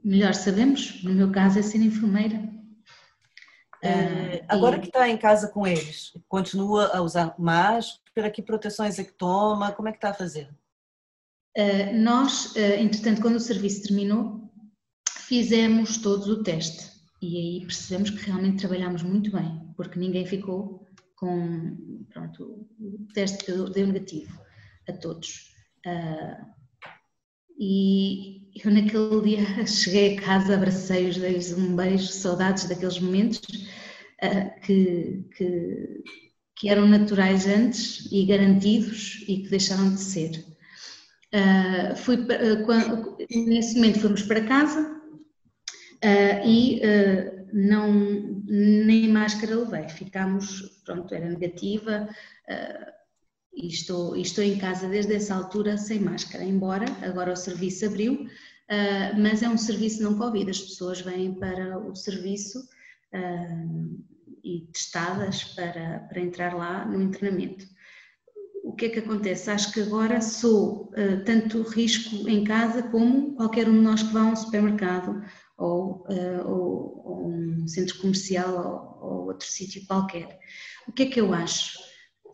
melhor 0.05 0.35
sabemos, 0.35 1.03
no 1.03 1.13
meu 1.13 1.33
caso 1.33 1.59
é 1.59 1.63
ser 1.63 1.79
enfermeira. 1.79 2.37
Uh, 3.83 4.45
agora 4.49 4.77
e... 4.77 4.81
que 4.81 4.87
está 4.87 5.09
em 5.09 5.17
casa 5.17 5.49
com 5.49 5.67
eles, 5.67 6.13
continua 6.29 6.97
a 6.97 7.01
usar 7.01 7.35
máscara, 7.39 8.31
que 8.31 8.43
proteções 8.43 8.99
é 8.99 9.05
que 9.05 9.13
toma, 9.13 9.73
como 9.73 9.89
é 9.89 9.93
que 9.93 9.99
está 9.99 10.11
a 10.11 10.15
fazer? 10.15 10.51
Uh, 11.57 11.95
nós, 11.95 12.55
entretanto, 12.57 13.23
quando 13.23 13.37
o 13.37 13.41
serviço 13.41 13.83
terminou, 13.85 14.46
fizemos 15.27 15.99
todos 15.99 16.29
o 16.29 16.43
teste 16.43 16.91
e 17.21 17.37
aí 17.37 17.61
percebemos 17.63 18.11
que 18.11 18.27
realmente 18.27 18.59
trabalhamos 18.59 19.03
muito 19.03 19.31
bem, 19.33 19.61
porque 19.77 19.99
ninguém 19.99 20.25
ficou 20.25 20.87
com 21.17 22.05
pronto, 22.11 22.69
o 22.79 23.07
teste 23.13 23.51
deu, 23.51 23.69
deu 23.69 23.87
negativo 23.87 24.39
a 24.89 24.93
todos. 24.93 25.53
Uh, 25.85 26.47
e 27.59 28.51
eu 28.63 28.71
naquele 28.71 29.21
dia 29.23 29.67
cheguei 29.67 30.17
a 30.17 30.21
casa, 30.21 30.55
abracei-os, 30.55 31.17
dei-lhes 31.17 31.53
um 31.53 31.75
beijo, 31.75 32.07
saudades 32.07 32.69
daqueles 32.69 33.01
momentos 33.01 33.41
uh, 34.23 34.61
que, 34.61 35.25
que, 35.37 36.05
que, 36.55 36.69
eram 36.69 36.87
naturais 36.87 37.47
antes 37.49 38.07
e 38.13 38.25
garantidos 38.27 39.25
e 39.27 39.39
que 39.39 39.49
deixaram 39.49 39.93
de 39.93 40.01
ser. 40.01 40.45
Uh, 41.35 41.97
fui, 41.97 42.19
quando, 42.65 43.17
nesse 43.31 43.75
momento 43.75 44.01
fomos 44.01 44.23
para 44.23 44.45
casa, 44.45 44.96
Uh, 46.07 46.47
e 46.47 46.81
uh, 46.85 47.49
não, 47.53 47.93
nem 48.47 49.09
máscara 49.09 49.57
levei, 49.57 49.89
ficámos, 49.89 50.81
pronto, 50.85 51.13
era 51.13 51.29
negativa 51.29 52.09
uh, 52.49 52.93
e, 53.53 53.67
estou, 53.67 54.17
e 54.17 54.23
estou 54.23 54.45
em 54.45 54.57
casa 54.57 54.87
desde 54.87 55.17
essa 55.17 55.35
altura 55.35 55.77
sem 55.77 55.99
máscara, 55.99 56.45
embora 56.45 56.87
agora 57.03 57.33
o 57.33 57.37
serviço 57.37 57.87
abriu, 57.87 58.29
mas 59.19 59.43
é 59.43 59.49
um 59.49 59.57
serviço 59.57 60.03
não 60.03 60.19
Covid, 60.19 60.51
as 60.51 60.61
pessoas 60.61 61.01
vêm 61.01 61.35
para 61.35 61.79
o 61.79 61.95
serviço 61.95 62.69
e 64.45 64.69
testadas 64.73 65.45
para, 65.55 66.01
para 66.01 66.21
entrar 66.21 66.55
lá 66.55 66.85
no 66.85 67.01
internamento. 67.01 67.65
O 68.65 68.75
que 68.75 68.87
é 68.87 68.89
que 68.89 68.99
acontece? 68.99 69.51
Acho 69.51 69.73
que 69.73 69.81
agora 69.81 70.21
sou 70.21 70.93
tanto 71.25 71.63
risco 71.63 72.29
em 72.29 72.43
casa 72.45 72.83
como 72.83 73.37
qualquer 73.37 73.69
um 73.69 73.75
de 73.75 73.81
nós 73.81 74.03
que 74.03 74.13
vá 74.13 74.23
a 74.23 74.33
um 74.33 74.37
supermercado 74.37 75.23
ou, 75.57 76.07
uh, 76.09 76.49
ou, 76.49 77.03
ou, 77.05 77.29
um 77.29 77.67
centro 77.69 77.99
comercial 77.99 78.99
ou, 79.03 79.11
ou 79.11 79.27
outro 79.29 79.47
sítio 79.47 79.87
qualquer. 79.87 80.39
O 80.87 80.93
que 80.93 81.05
é 81.05 81.07
que 81.07 81.21
eu 81.21 81.33
acho? 81.33 81.79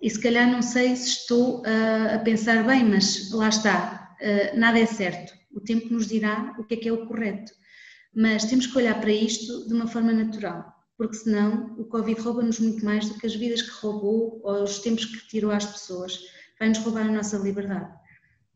E 0.00 0.10
se 0.10 0.20
calhar 0.20 0.50
não 0.50 0.62
sei 0.62 0.96
se 0.96 1.08
estou 1.08 1.60
uh, 1.60 2.14
a 2.16 2.18
pensar 2.18 2.66
bem, 2.66 2.84
mas 2.84 3.30
lá 3.30 3.48
está, 3.48 4.16
uh, 4.20 4.58
nada 4.58 4.78
é 4.78 4.86
certo. 4.86 5.32
O 5.54 5.60
tempo 5.60 5.92
nos 5.92 6.08
dirá 6.08 6.54
o 6.58 6.64
que 6.64 6.74
é 6.74 6.76
que 6.76 6.88
é 6.88 6.92
o 6.92 7.06
correto. 7.06 7.52
Mas 8.14 8.44
temos 8.44 8.66
que 8.66 8.76
olhar 8.76 9.00
para 9.00 9.12
isto 9.12 9.66
de 9.68 9.74
uma 9.74 9.86
forma 9.86 10.12
natural, 10.12 10.70
porque 10.98 11.14
senão 11.14 11.74
o 11.78 11.84
Covid 11.84 12.20
rouba-nos 12.20 12.58
muito 12.58 12.84
mais 12.84 13.08
do 13.08 13.18
que 13.18 13.26
as 13.26 13.34
vidas 13.34 13.62
que 13.62 13.70
roubou 13.80 14.40
ou 14.42 14.64
os 14.64 14.80
tempos 14.80 15.04
que 15.04 15.28
tirou 15.28 15.50
às 15.50 15.64
pessoas. 15.64 16.18
Vai-nos 16.58 16.78
roubar 16.78 17.06
a 17.06 17.12
nossa 17.12 17.38
liberdade. 17.38 17.90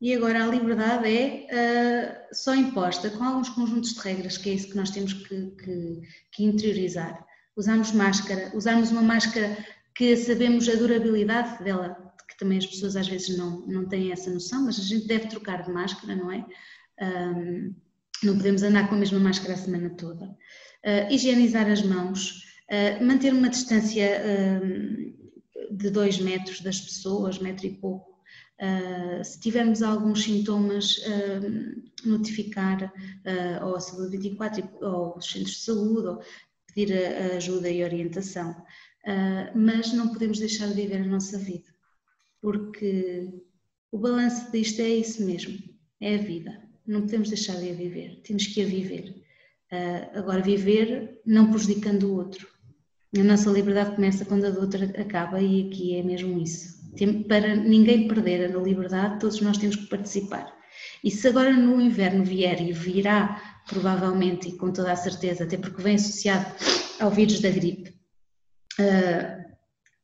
E 0.01 0.14
agora 0.14 0.44
a 0.44 0.47
liberdade 0.47 1.09
é 1.09 2.28
uh, 2.30 2.34
só 2.34 2.55
imposta 2.55 3.09
com 3.11 3.24
alguns 3.24 3.49
conjuntos 3.49 3.94
de 3.94 4.01
regras, 4.01 4.36
que 4.36 4.51
é 4.51 4.55
isso 4.55 4.68
que 4.68 4.76
nós 4.76 4.90
temos 4.90 5.14
que, 5.14 5.47
que, 5.53 6.03
que 6.32 6.44
interiorizar. 6.44 7.24
Usarmos 7.57 7.92
máscara, 7.92 8.53
usarmos 8.55 8.90
uma 8.90 9.01
máscara 9.01 9.57
que 9.94 10.14
sabemos 10.16 10.68
a 10.68 10.74
durabilidade 10.74 11.64
dela, 11.64 11.97
que 12.28 12.36
também 12.36 12.59
as 12.59 12.66
pessoas 12.66 12.97
às 12.97 13.09
vezes 13.09 13.38
não, 13.38 13.66
não 13.66 13.88
têm 13.88 14.12
essa 14.12 14.30
noção, 14.30 14.66
mas 14.66 14.78
a 14.78 14.82
gente 14.82 15.07
deve 15.07 15.28
trocar 15.28 15.62
de 15.62 15.72
máscara, 15.72 16.14
não 16.14 16.30
é? 16.30 16.44
Um, 17.01 17.74
não 18.22 18.36
podemos 18.36 18.62
andar 18.62 18.88
com 18.88 18.94
a 18.94 18.99
mesma 18.99 19.18
máscara 19.18 19.55
a 19.55 19.57
semana 19.57 19.88
toda. 19.90 20.26
Uh, 20.26 21.11
higienizar 21.11 21.70
as 21.70 21.82
mãos, 21.82 22.42
uh, 22.70 23.03
manter 23.03 23.32
uma 23.32 23.49
distância 23.49 24.22
de 25.70 25.90
dois 25.90 26.18
metros 26.18 26.61
das 26.61 26.78
pessoas, 26.78 27.38
metro 27.38 27.66
e 27.66 27.70
pouco. 27.70 28.16
Se 29.24 29.40
tivermos 29.40 29.82
alguns 29.82 30.24
sintomas, 30.24 31.00
notificar 32.04 32.92
ou 33.62 33.76
a 33.76 33.80
Saúde 33.80 34.16
24 34.16 34.68
ou 34.80 35.18
os 35.18 35.30
centros 35.30 35.57
de 35.57 35.61
saúde, 35.61 36.09
ou 36.09 36.22
pedir 36.66 36.92
ajuda 37.36 37.68
e 37.68 37.84
orientação. 37.84 38.57
mas 39.54 39.92
não 39.92 40.09
podemos 40.09 40.38
deixar 40.38 40.68
de 40.68 40.74
viver 40.74 41.02
a 41.02 41.07
nossa 41.07 41.38
vida, 41.38 41.68
porque 42.40 43.30
o 43.92 43.98
balanço 43.98 44.50
disto 44.50 44.80
é 44.80 44.88
isso 44.88 45.24
mesmo, 45.24 45.59
é 46.00 46.14
a 46.14 46.18
vida 46.18 46.66
não 46.86 47.02
podemos 47.02 47.28
deixar 47.28 47.57
de 47.57 47.70
a 47.70 47.74
viver, 47.74 48.20
temos 48.22 48.46
que 48.46 48.62
a 48.62 48.66
viver. 48.66 49.14
Uh, 49.72 50.18
agora, 50.18 50.40
viver 50.40 51.20
não 51.26 51.50
prejudicando 51.50 52.04
o 52.04 52.14
outro. 52.14 52.46
A 53.18 53.24
nossa 53.24 53.50
liberdade 53.50 53.96
começa 53.96 54.24
quando 54.24 54.44
a 54.44 54.50
do 54.50 54.61
outro 54.61 54.84
acaba 55.00 55.40
e 55.40 55.66
aqui 55.66 55.96
é 55.96 56.02
mesmo 56.02 56.40
isso. 56.40 56.76
Para 57.28 57.55
ninguém 57.55 58.09
perder 58.09 58.55
a 58.55 58.59
liberdade, 58.59 59.20
todos 59.20 59.40
nós 59.40 59.59
temos 59.59 59.76
que 59.76 59.86
participar. 59.86 60.55
E 61.03 61.11
se 61.11 61.28
agora 61.28 61.53
no 61.53 61.80
inverno 61.80 62.24
vier 62.24 62.61
e 62.61 62.72
virá, 62.72 63.62
provavelmente 63.68 64.49
e 64.49 64.57
com 64.57 64.72
toda 64.72 64.92
a 64.92 64.97
certeza, 64.97 65.44
até 65.44 65.57
porque 65.57 65.82
vem 65.82 65.97
associado 65.97 66.47
ao 67.01 67.11
vírus 67.11 67.40
da 67.40 67.51
gripe, 67.51 67.94
uh, 68.80 69.47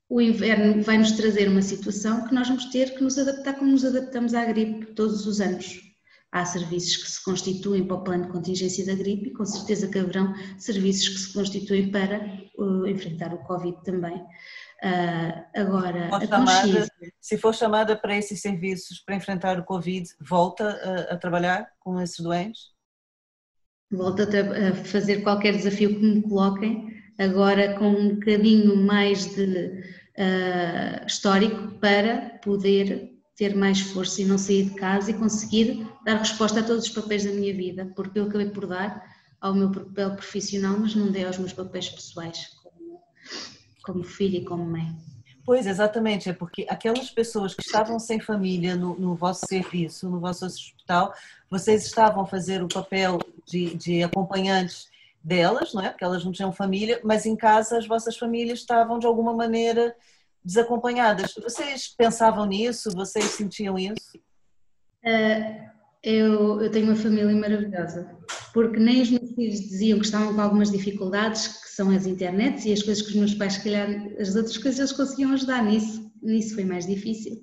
o 0.09 0.21
inverno 0.21 0.83
vai 0.83 0.99
nos 0.99 1.13
trazer 1.13 1.49
uma 1.49 1.63
situação 1.63 2.27
que 2.27 2.35
nós 2.35 2.49
vamos 2.49 2.67
ter 2.67 2.95
que 2.95 3.03
nos 3.03 3.19
adaptar 3.19 3.55
como 3.55 3.71
nos 3.71 3.85
adaptamos 3.85 4.35
à 4.35 4.45
gripe 4.45 4.87
todos 4.95 5.27
os 5.27 5.41
anos 5.41 5.93
há 6.33 6.47
serviços 6.47 6.97
que 6.97 7.11
se 7.11 7.23
constituem 7.23 7.87
para 7.87 7.97
o 7.97 8.05
plano 8.05 8.25
de 8.25 8.33
contingência 8.33 8.87
da 8.87 8.95
gripe 8.95 9.29
e 9.29 9.33
com 9.33 9.45
certeza 9.45 9.87
que 9.87 9.99
haverão 9.99 10.35
serviços 10.59 11.09
que 11.11 11.19
se 11.19 11.33
constituem 11.33 11.91
para 11.91 12.27
uh, 12.57 12.87
enfrentar 12.87 13.35
o 13.35 13.39
Covid 13.45 13.77
também. 13.85 14.25
Uh, 14.83 15.45
agora, 15.55 16.11
a 16.13 16.27
chamada, 16.27 16.89
se 17.21 17.39
for 17.39 17.55
chamada 17.55 17.97
para 17.97 18.17
esses 18.17 18.41
serviços 18.41 18.99
para 18.99 19.15
enfrentar 19.15 19.57
o 19.61 19.65
Covid, 19.65 20.09
volta 20.21 20.69
a, 20.69 21.15
a 21.15 21.17
trabalhar 21.17 21.69
com 21.79 22.01
esses 22.01 22.19
doentes? 22.19 22.73
Volto 23.93 24.23
a, 24.23 24.25
a, 24.25 24.75
fazer 24.75 25.23
qualquer 25.23 25.53
desafio 25.53 25.91
que 25.91 26.05
me 26.05 26.23
coloquem, 26.23 26.93
agora 27.17 27.79
com 27.79 27.91
um 27.91 28.15
bocadinho 28.17 28.77
mais 28.77 29.33
de 29.37 29.85
uh, 30.19 31.07
histórico 31.07 31.79
para 31.79 32.41
poder 32.43 33.13
ter 33.37 33.55
mais 33.55 33.81
força 33.81 34.21
e 34.21 34.25
não 34.25 34.37
sair 34.37 34.65
de 34.65 34.75
casa 34.75 35.13
e 35.13 35.15
conseguir 35.15 35.87
dar 36.05 36.17
resposta 36.17 36.59
a 36.59 36.63
todos 36.65 36.87
os 36.87 36.91
papéis 36.91 37.25
da 37.25 37.31
minha 37.31 37.55
vida, 37.55 37.93
porque 37.95 38.19
eu 38.19 38.25
acabei 38.25 38.51
por 38.51 38.67
dar 38.67 39.01
ao 39.41 39.55
meu 39.55 39.71
papel 39.71 40.17
profissional, 40.17 40.77
mas 40.79 40.95
não 40.97 41.13
dei 41.13 41.25
aos 41.25 41.39
meus 41.39 41.53
papéis 41.53 41.89
pessoais, 41.89 42.49
como, 43.83 44.05
filha 44.05 44.39
e 44.39 44.45
como 44.45 44.65
mãe. 44.65 44.97
Pois, 45.45 45.67
exatamente, 45.67 46.29
é 46.31 46.33
porque 46.33 46.65
aquelas 46.69 47.11
pessoas 47.11 47.53
que 47.53 47.63
estavam 47.63 47.99
sem 47.99 48.21
família 48.21 48.77
no, 48.77 48.97
no 48.99 49.15
vosso 49.15 49.45
serviço, 49.47 50.09
no 50.09 50.21
vosso 50.21 50.47
hospital, 50.47 51.13
vocês 51.51 51.85
estavam 51.85 52.23
a 52.23 52.27
fazer 52.27 52.63
o 52.63 52.69
papel 52.69 53.19
de, 53.47 53.75
de 53.75 54.03
acompanhantes 54.05 54.89
delas, 55.23 55.75
não 55.75 55.83
é? 55.83 55.91
Porque 55.91 56.05
elas 56.05 56.25
não 56.25 56.31
tinham 56.31 56.53
família, 56.53 57.01
mas 57.03 57.27
em 57.27 57.35
casa 57.35 57.77
as 57.77 57.87
vossas 57.87 58.17
famílias 58.17 58.61
estavam 58.61 59.01
de 59.01 59.07
alguma 59.07 59.35
maneira 59.35 59.95
desacompanhadas. 60.45 61.35
Vocês 61.35 61.89
pensavam 61.89 62.47
nisso? 62.47 62.91
Vocês 62.93 63.25
sentiam 63.25 63.77
isso? 63.79 64.17
Uh, 65.05 65.72
eu, 66.03 66.61
eu, 66.61 66.71
tenho 66.71 66.87
uma 66.87 66.97
família 66.97 67.35
maravilhosa, 67.35 68.17
porque 68.53 68.79
nem 68.79 69.03
os 69.03 69.11
meus 69.11 69.31
filhos 69.33 69.61
diziam 69.61 69.99
que 69.99 70.05
estavam 70.05 70.35
com 70.35 70.41
algumas 70.41 70.71
dificuldades, 70.71 71.49
que 71.49 71.69
são 71.69 71.91
as 71.91 72.07
internets 72.07 72.65
e 72.65 72.73
as 72.73 72.83
coisas 72.83 73.03
que 73.03 73.11
os 73.11 73.17
meus 73.17 73.35
pais, 73.35 73.55
se 73.55 73.65
calhar, 73.65 73.89
as 74.19 74.35
outras 74.35 74.59
coisas 74.59 74.79
eles 74.79 74.93
conseguiam 74.93 75.33
ajudar 75.33 75.65
nisso, 75.65 76.11
nisso 76.23 76.55
foi 76.55 76.65
mais 76.65 76.87
difícil. 76.87 77.35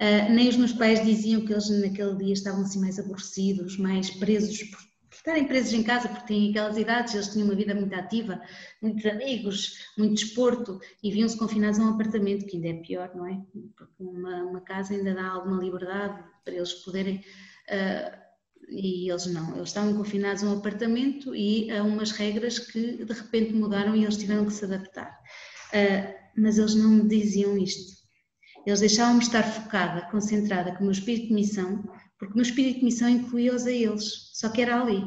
Uh, 0.00 0.32
nem 0.32 0.48
os 0.48 0.56
meus 0.56 0.72
pais 0.72 1.04
diziam 1.04 1.44
que 1.44 1.52
eles 1.52 1.68
naquele 1.68 2.16
dia 2.16 2.32
estavam 2.32 2.62
assim 2.62 2.80
mais 2.80 2.98
aborrecidos, 2.98 3.76
mais 3.76 4.08
presos 4.10 4.62
por 4.62 4.90
estarem 5.20 5.46
presos 5.46 5.72
em 5.74 5.82
casa 5.82 6.08
porque 6.08 6.26
têm 6.26 6.50
aquelas 6.50 6.78
idades, 6.78 7.14
eles 7.14 7.28
tinham 7.28 7.46
uma 7.46 7.54
vida 7.54 7.74
muito 7.74 7.94
ativa, 7.94 8.40
muitos 8.80 9.04
amigos, 9.04 9.74
muito 9.98 10.14
desporto 10.14 10.80
e 11.02 11.10
viam-se 11.10 11.36
confinados 11.36 11.78
a 11.78 11.82
um 11.82 11.90
apartamento, 11.90 12.46
que 12.46 12.56
ainda 12.56 12.68
é 12.68 12.82
pior, 12.82 13.10
não 13.14 13.26
é? 13.26 13.38
Porque 13.76 13.92
uma, 14.02 14.44
uma 14.44 14.60
casa 14.62 14.94
ainda 14.94 15.14
dá 15.14 15.28
alguma 15.28 15.62
liberdade 15.62 16.24
para 16.44 16.54
eles 16.54 16.72
poderem. 16.72 17.22
Uh, 17.70 18.20
e 18.68 19.10
eles 19.10 19.26
não, 19.26 19.56
eles 19.56 19.68
estavam 19.68 19.96
confinados 19.96 20.44
a 20.44 20.46
um 20.46 20.58
apartamento 20.58 21.34
e 21.34 21.70
a 21.70 21.82
umas 21.82 22.12
regras 22.12 22.58
que 22.58 23.04
de 23.04 23.12
repente 23.12 23.52
mudaram 23.52 23.96
e 23.96 24.04
eles 24.04 24.16
tiveram 24.16 24.46
que 24.46 24.52
se 24.52 24.64
adaptar. 24.64 25.10
Uh, 25.72 26.14
mas 26.36 26.58
eles 26.58 26.74
não 26.74 26.90
me 26.90 27.08
diziam 27.08 27.56
isto. 27.56 28.00
Eles 28.66 28.80
deixavam-me 28.80 29.22
estar 29.22 29.42
focada, 29.42 30.02
concentrada 30.10 30.72
com 30.72 30.80
o 30.80 30.82
meu 30.82 30.92
espírito 30.92 31.28
de 31.28 31.34
missão 31.34 31.82
porque 32.20 32.36
no 32.36 32.42
espírito 32.42 32.80
de 32.80 32.84
missão 32.84 33.08
incluía-os 33.08 33.66
a 33.66 33.72
eles, 33.72 34.30
só 34.34 34.50
que 34.50 34.60
era 34.60 34.78
ali. 34.78 35.02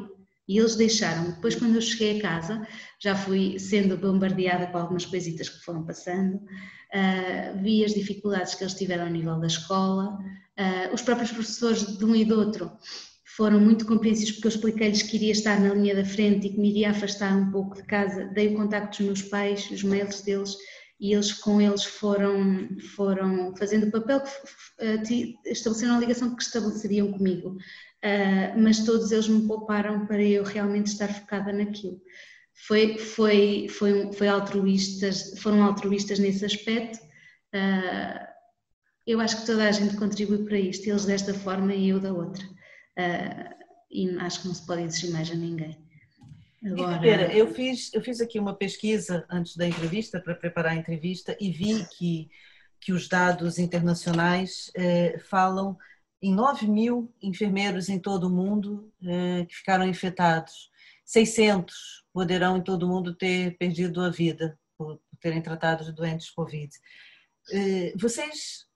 E 0.48 0.58
eles 0.58 0.74
deixaram. 0.74 1.30
Depois, 1.30 1.54
quando 1.54 1.76
eu 1.76 1.80
cheguei 1.80 2.18
a 2.18 2.22
casa, 2.22 2.66
já 3.00 3.14
fui 3.14 3.56
sendo 3.58 3.96
bombardeada 3.96 4.66
com 4.66 4.76
algumas 4.76 5.06
coisitas 5.06 5.48
que 5.48 5.60
foram 5.60 5.86
passando, 5.86 6.34
uh, 6.34 7.62
vi 7.62 7.84
as 7.84 7.94
dificuldades 7.94 8.56
que 8.56 8.64
eles 8.64 8.74
tiveram 8.74 9.06
a 9.06 9.10
nível 9.10 9.38
da 9.38 9.46
escola, 9.46 10.18
os 10.92 11.02
próprios 11.02 11.32
professores 11.32 11.98
de 11.98 12.04
um 12.04 12.14
e 12.14 12.24
do 12.24 12.38
outro 12.38 12.70
foram 13.36 13.58
muito 13.58 13.84
compreensivos 13.84 14.32
porque 14.32 14.46
eu 14.46 14.50
expliquei-lhes 14.50 15.02
que 15.02 15.16
iria 15.16 15.32
estar 15.32 15.58
na 15.58 15.74
linha 15.74 15.94
da 15.94 16.04
frente 16.04 16.46
e 16.46 16.50
que 16.50 16.58
me 16.58 16.70
iria 16.70 16.90
afastar 16.90 17.36
um 17.36 17.50
pouco 17.50 17.74
de 17.74 17.82
casa, 17.84 18.26
dei 18.26 18.54
o 18.54 18.56
contacto 18.56 18.98
dos 18.98 19.06
meus 19.06 19.22
pais, 19.22 19.68
os 19.70 19.82
mails 19.82 20.22
deles, 20.22 20.54
e 21.00 21.12
eles 21.12 21.32
com 21.32 21.60
eles 21.60 21.84
foram, 21.84 22.68
foram 22.94 23.54
fazendo 23.56 23.88
o 23.88 23.90
papel 23.90 24.22
que 25.06 25.34
estabeleceram 25.46 25.96
a 25.96 26.00
ligação 26.00 26.36
que 26.36 26.42
estabeleceriam 26.42 27.12
comigo, 27.12 27.50
uh, 27.50 28.60
mas 28.60 28.84
todos 28.84 29.10
eles 29.10 29.28
me 29.28 29.46
pouparam 29.46 30.06
para 30.06 30.22
eu 30.22 30.44
realmente 30.44 30.86
estar 30.86 31.08
focada 31.08 31.52
naquilo. 31.52 32.00
Foi, 32.68 32.96
foi, 32.98 33.66
foi, 33.68 34.12
foi 34.12 34.28
altruístas, 34.28 35.36
foram 35.40 35.64
altruístas 35.64 36.20
nesse 36.20 36.44
aspecto. 36.44 37.00
Eu 39.06 39.20
acho 39.20 39.40
que 39.40 39.46
toda 39.46 39.68
a 39.68 39.72
gente 39.72 39.96
contribui 39.96 40.44
para 40.44 40.58
isto, 40.58 40.88
eles 40.88 41.04
desta 41.04 41.34
forma 41.34 41.74
e 41.74 41.88
eu 41.88 42.00
da 42.00 42.12
outra. 42.12 42.44
Uh, 42.98 43.64
e 43.90 44.16
acho 44.18 44.42
que 44.42 44.48
não 44.48 44.54
se 44.54 44.66
pode 44.66 44.82
exigir 44.82 45.10
mais 45.12 45.30
a 45.30 45.34
ninguém. 45.34 45.78
Agora... 46.64 47.32
eu 47.34 47.52
fiz, 47.52 47.92
eu 47.92 48.00
fiz 48.00 48.20
aqui 48.20 48.38
uma 48.38 48.54
pesquisa 48.54 49.26
antes 49.30 49.56
da 49.56 49.66
entrevista, 49.66 50.18
para 50.18 50.34
preparar 50.34 50.72
a 50.72 50.76
entrevista, 50.76 51.36
e 51.38 51.50
vi 51.50 51.84
que, 51.96 52.30
que 52.80 52.92
os 52.92 53.06
dados 53.06 53.58
internacionais 53.58 54.70
eh, 54.74 55.18
falam 55.28 55.76
em 56.22 56.34
9 56.34 56.66
mil 56.66 57.12
enfermeiros 57.20 57.90
em 57.90 57.98
todo 57.98 58.24
o 58.24 58.30
mundo 58.30 58.90
eh, 59.04 59.44
que 59.44 59.56
ficaram 59.56 59.86
infectados. 59.86 60.70
600 61.04 62.04
poderão 62.12 62.56
em 62.56 62.62
todo 62.62 62.84
o 62.84 62.88
mundo 62.88 63.14
ter 63.14 63.58
perdido 63.58 64.00
a 64.00 64.08
vida 64.08 64.58
por, 64.78 64.96
por 64.96 65.18
terem 65.20 65.42
tratado 65.42 65.84
de 65.84 65.92
doentes 65.92 66.30
Covid. 66.30 66.72
Eh, 67.52 67.92
vocês 67.96 68.66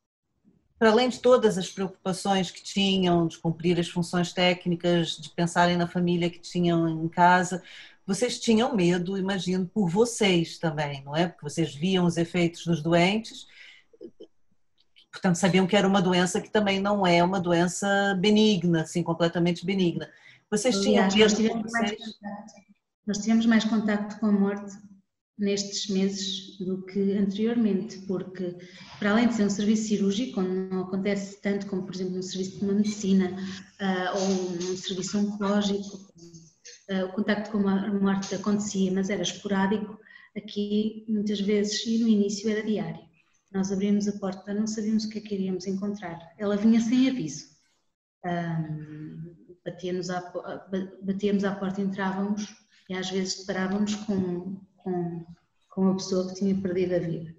para 0.79 0.91
além 0.91 1.09
de 1.09 1.19
todas 1.19 1.59
as 1.59 1.69
preocupações 1.69 2.51
que 2.51 2.63
tinham 2.63 3.27
de 3.27 3.37
cumprir 3.39 3.79
as 3.81 3.89
funções 3.89 4.33
técnicas, 4.33 5.17
de 5.17 5.29
pensarem 5.31 5.77
na 5.77 5.89
família 5.89 6.31
que 6.31 6.39
tinham 6.39 6.89
em 6.89 7.09
casa, 7.09 7.63
vocês 8.07 8.39
tinham 8.39 8.75
medo, 8.75 9.19
imagino, 9.19 9.67
por 9.67 9.89
vocês 9.89 10.57
também, 10.57 11.03
não 11.05 11.15
é? 11.15 11.27
Porque 11.29 11.43
vocês 11.43 11.75
viam 11.75 12.07
os 12.07 12.17
efeitos 12.17 12.65
dos 12.65 12.81
doentes, 12.81 13.47
portanto 15.13 15.37
sabiam 15.37 15.67
que 15.67 15.77
era 15.77 15.87
uma 15.87 16.01
doença 16.01 16.41
que 16.41 16.51
também 16.51 16.81
não 16.81 17.07
é 17.07 17.23
uma 17.23 17.41
doença 17.41 18.17
benigna, 18.19 18.83
assim, 18.83 19.03
completamente 19.03 19.67
benigna. 19.67 20.09
Vocês 20.51 20.81
tinham 20.81 21.05
medo 21.05 21.19
nós 21.19 21.35
tivemos, 21.35 21.73
mais, 21.73 21.93
nós 23.07 23.19
tivemos 23.19 23.47
mais 23.47 23.65
contacto 23.65 24.19
com 24.21 24.27
a 24.27 24.33
morte 24.33 24.77
nestes 25.39 25.89
meses 25.89 26.57
do 26.59 26.83
que 26.83 27.13
anteriormente, 27.13 27.99
porque 28.01 28.57
para 28.99 29.13
além 29.13 29.29
de 29.29 29.35
ser 29.35 29.47
um 29.47 29.51
serviço 29.51 29.89
cirúrgico, 29.89 30.41
onde 30.41 30.71
não 30.71 30.83
acontece 30.83 31.41
tanto 31.41 31.67
como, 31.67 31.85
por 31.85 31.95
exemplo, 31.95 32.19
um 32.19 32.23
serviço 32.23 32.59
de 32.59 32.65
uma 32.65 32.75
medicina 32.75 33.37
uh, 33.81 34.19
ou 34.19 34.73
um 34.73 34.77
serviço 34.77 35.19
oncológico, 35.19 36.09
o 37.05 37.13
contacto 37.13 37.51
com 37.51 37.69
a 37.69 37.93
morte 37.93 38.35
acontecia, 38.35 38.91
mas 38.91 39.11
era 39.11 39.23
esporádico, 39.23 39.99
aqui 40.37 41.05
muitas 41.07 41.41
vezes, 41.41 41.85
e 41.87 41.99
no 41.99 42.09
início 42.09 42.49
era 42.49 42.63
diário. 42.63 43.01
Nós 43.53 43.71
abrimos 43.71 44.09
a 44.09 44.13
porta, 44.13 44.55
não 44.55 44.67
sabíamos 44.67 45.05
o 45.05 45.11
que 45.11 45.19
é 45.19 45.21
que 45.21 45.35
iríamos 45.35 45.67
encontrar. 45.67 46.19
Ela 46.39 46.57
vinha 46.57 46.81
sem 46.81 47.11
aviso. 47.11 47.47
Um, 48.25 49.35
batíamos, 49.65 50.11
à, 50.11 50.21
batíamos 51.03 51.45
à 51.45 51.55
porta, 51.55 51.81
entrávamos 51.81 52.57
e 52.89 52.95
às 52.95 53.11
vezes 53.11 53.41
deparávamos 53.41 53.95
com, 53.95 54.61
com, 54.89 55.25
com 55.69 55.81
uma 55.83 55.97
pessoa 55.97 56.29
que 56.29 56.35
tinha 56.35 56.55
perdido 56.55 56.95
a 56.95 56.99
vida. 56.99 57.35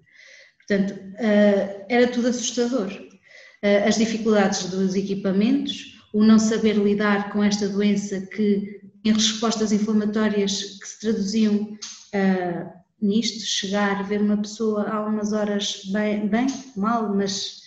Portanto, 0.58 0.92
uh, 0.92 1.84
era 1.88 2.08
tudo 2.08 2.28
assustador. 2.28 2.88
Uh, 2.88 3.88
as 3.88 3.96
dificuldades 3.96 4.64
dos 4.70 4.94
equipamentos, 4.94 5.98
o 6.12 6.24
não 6.24 6.38
saber 6.38 6.76
lidar 6.76 7.32
com 7.32 7.42
esta 7.42 7.68
doença 7.68 8.20
que 8.20 8.80
em 9.04 9.12
respostas 9.12 9.72
inflamatórias 9.72 10.78
que 10.78 10.88
se 10.88 11.00
traduziam 11.00 11.54
uh, 11.54 12.80
nisto, 13.00 13.40
chegar, 13.40 14.06
ver 14.06 14.20
uma 14.20 14.36
pessoa 14.36 14.88
há 14.88 15.06
umas 15.06 15.32
horas 15.32 15.82
bem, 15.92 16.28
bem 16.28 16.46
mal, 16.76 17.14
mas 17.14 17.60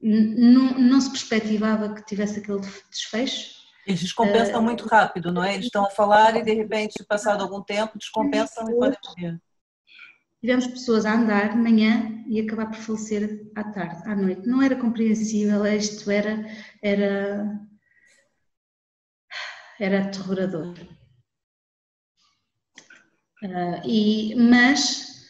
não, 0.00 0.78
não 0.78 1.00
se 1.00 1.10
perspectivava 1.10 1.94
que 1.94 2.04
tivesse 2.04 2.40
aquele 2.40 2.60
desfecho. 2.90 3.55
Eles 3.86 4.00
descompensam 4.00 4.60
uh, 4.60 4.62
muito 4.62 4.84
rápido, 4.86 5.32
não 5.32 5.44
é? 5.44 5.54
Eles 5.54 5.66
estão 5.66 5.86
a 5.86 5.90
falar 5.90 6.36
e 6.36 6.42
de 6.42 6.52
repente, 6.52 7.04
passado 7.04 7.42
algum 7.42 7.62
tempo, 7.62 7.96
descompensam 7.96 8.68
e 8.68 8.74
podem 8.74 8.98
morrer. 9.06 9.40
Tivemos 10.40 10.66
pessoas 10.66 11.06
a 11.06 11.14
andar 11.14 11.50
de 11.50 11.56
manhã 11.56 12.24
e 12.26 12.40
acabar 12.40 12.66
por 12.66 12.78
falecer 12.78 13.48
à 13.54 13.62
tarde, 13.64 14.02
à 14.04 14.16
noite. 14.16 14.46
Não 14.46 14.60
era 14.60 14.74
compreensível, 14.74 15.64
isto 15.66 16.10
era, 16.10 16.44
era, 16.82 17.60
era 19.78 20.02
aterrorador. 20.02 20.74
Uh, 23.42 23.80
e, 23.84 24.34
mas 24.34 25.28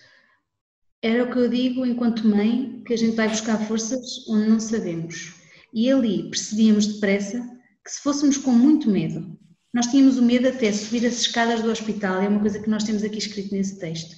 era 1.02 1.24
o 1.24 1.30
que 1.30 1.38
eu 1.38 1.48
digo 1.48 1.84
enquanto 1.84 2.26
mãe, 2.26 2.82
que 2.86 2.94
a 2.94 2.96
gente 2.96 3.16
vai 3.16 3.28
buscar 3.28 3.58
forças 3.58 4.26
onde 4.28 4.48
não 4.48 4.58
sabemos. 4.58 5.34
E 5.74 5.90
ali 5.90 6.30
percebíamos 6.30 6.86
depressa 6.86 7.55
que 7.86 7.92
se 7.92 8.02
fôssemos 8.02 8.36
com 8.36 8.50
muito 8.50 8.90
medo, 8.90 9.38
nós 9.72 9.86
tínhamos 9.86 10.18
o 10.18 10.22
medo 10.22 10.48
até 10.48 10.72
subir 10.72 11.06
as 11.06 11.20
escadas 11.20 11.62
do 11.62 11.70
hospital, 11.70 12.20
é 12.20 12.28
uma 12.28 12.40
coisa 12.40 12.58
que 12.58 12.68
nós 12.68 12.82
temos 12.82 13.04
aqui 13.04 13.18
escrito 13.18 13.54
nesse 13.54 13.78
texto. 13.78 14.16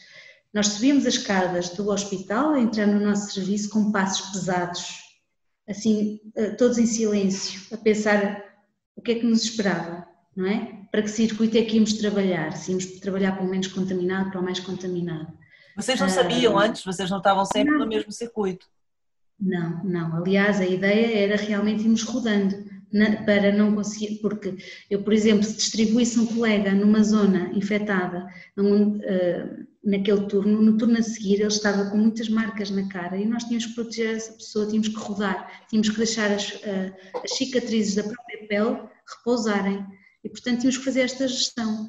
Nós 0.55 0.69
subíamos 0.69 1.05
as 1.05 1.15
escadas 1.15 1.69
do 1.71 1.91
hospital 1.91 2.55
a 2.55 2.61
entrar 2.61 2.87
no 2.87 2.99
nosso 2.99 3.31
serviço 3.31 3.69
com 3.69 3.93
passos 3.93 4.31
pesados, 4.31 4.89
assim, 5.69 6.19
ah, 6.37 6.55
todos 6.57 6.79
em 6.79 6.87
silêncio, 6.87 7.61
a 7.71 7.77
pensar 7.77 8.43
o 8.97 9.03
que 9.03 9.13
é 9.13 9.15
que 9.17 9.27
nos 9.27 9.45
esperava, 9.45 10.07
não 10.35 10.47
é? 10.47 10.79
para 10.91 11.03
que 11.03 11.11
circuito 11.11 11.59
é 11.59 11.63
que 11.63 11.77
íamos 11.77 11.93
trabalhar, 11.93 12.57
se 12.57 12.71
íamos 12.71 12.87
trabalhar 13.01 13.33
para 13.33 13.45
o 13.45 13.49
menos 13.49 13.67
contaminado, 13.67 14.31
para 14.31 14.41
o 14.41 14.43
mais 14.43 14.59
contaminado. 14.59 15.31
Vocês 15.77 16.01
não 16.01 16.09
sabiam 16.09 16.55
uh, 16.55 16.59
antes? 16.59 16.83
Vocês 16.83 17.11
não 17.11 17.19
estavam 17.19 17.45
sempre 17.45 17.73
não, 17.73 17.81
no 17.81 17.87
mesmo 17.87 18.11
circuito? 18.11 18.67
Não, 19.39 19.85
não. 19.85 20.17
Aliás, 20.17 20.61
a 20.61 20.67
ideia 20.67 21.25
era 21.25 21.37
realmente 21.37 21.83
irmos 21.83 22.03
rodando 22.03 22.78
na, 22.93 23.23
para 23.23 23.53
não 23.53 23.75
conseguir, 23.75 24.17
porque 24.21 24.57
eu, 24.91 25.03
por 25.03 25.13
exemplo, 25.13 25.45
se 25.45 25.57
distribuísse 25.57 26.19
um 26.19 26.27
colega 26.27 26.73
numa 26.73 27.03
zona 27.03 27.51
infectada, 27.55 28.27
uh, 28.57 29.67
naquele 29.85 30.27
turno, 30.27 30.61
no 30.61 30.77
turno 30.77 30.99
a 30.99 31.03
seguir 31.03 31.35
ele 31.35 31.47
estava 31.47 31.91
com 31.91 31.97
muitas 31.97 32.29
marcas 32.29 32.71
na 32.71 32.89
cara 32.89 33.17
e 33.17 33.27
nós 33.27 33.45
tínhamos 33.45 33.67
que 33.67 33.75
proteger 33.75 34.17
essa 34.17 34.33
pessoa, 34.33 34.67
tínhamos 34.67 34.89
que 34.89 34.97
rodar, 34.97 35.67
tínhamos 35.69 35.91
que 35.91 35.97
deixar 35.97 36.31
as, 36.31 36.51
uh, 36.51 36.95
as 37.23 37.37
cicatrizes 37.37 37.95
da 37.95 38.03
própria 38.03 38.47
pele 38.47 38.89
repousarem 39.17 39.87
e, 40.25 40.29
portanto, 40.29 40.61
tínhamos 40.61 40.79
que 40.79 40.85
fazer 40.85 41.01
esta 41.01 41.29
gestão. 41.29 41.89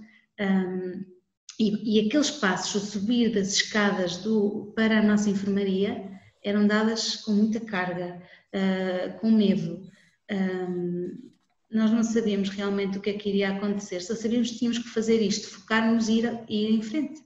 E, 1.60 1.98
e, 1.98 2.08
aqueles 2.08 2.32
passos, 2.32 2.82
o 2.82 2.86
subir 2.86 3.34
das 3.34 3.52
escadas 3.52 4.16
do, 4.18 4.72
para 4.78 5.00
a 5.00 5.04
nossa 5.04 5.30
enfermaria, 5.30 6.10
eram 6.42 6.66
dadas 6.66 7.18
com 7.18 7.34
muita 7.34 7.60
carga, 7.60 8.22
uh, 8.56 9.20
com 9.20 9.30
medo. 9.30 9.90
Um, 10.32 11.30
nós 11.72 11.92
não 11.92 12.04
sabíamos 12.04 12.50
realmente 12.50 12.98
o 12.98 13.02
que 13.02 13.12
é 13.12 13.14
que 13.14 13.30
iria 13.30 13.50
acontecer, 13.50 14.02
só 14.02 14.16
sabíamos 14.16 14.52
que 14.52 14.58
tínhamos 14.58 14.80
que 14.80 14.90
fazer 14.90 15.22
isto, 15.22 15.50
focar-nos 15.50 16.08
e 16.08 16.20
ir, 16.20 16.44
ir 16.50 16.70
em 16.72 16.82
frente. 16.82 17.22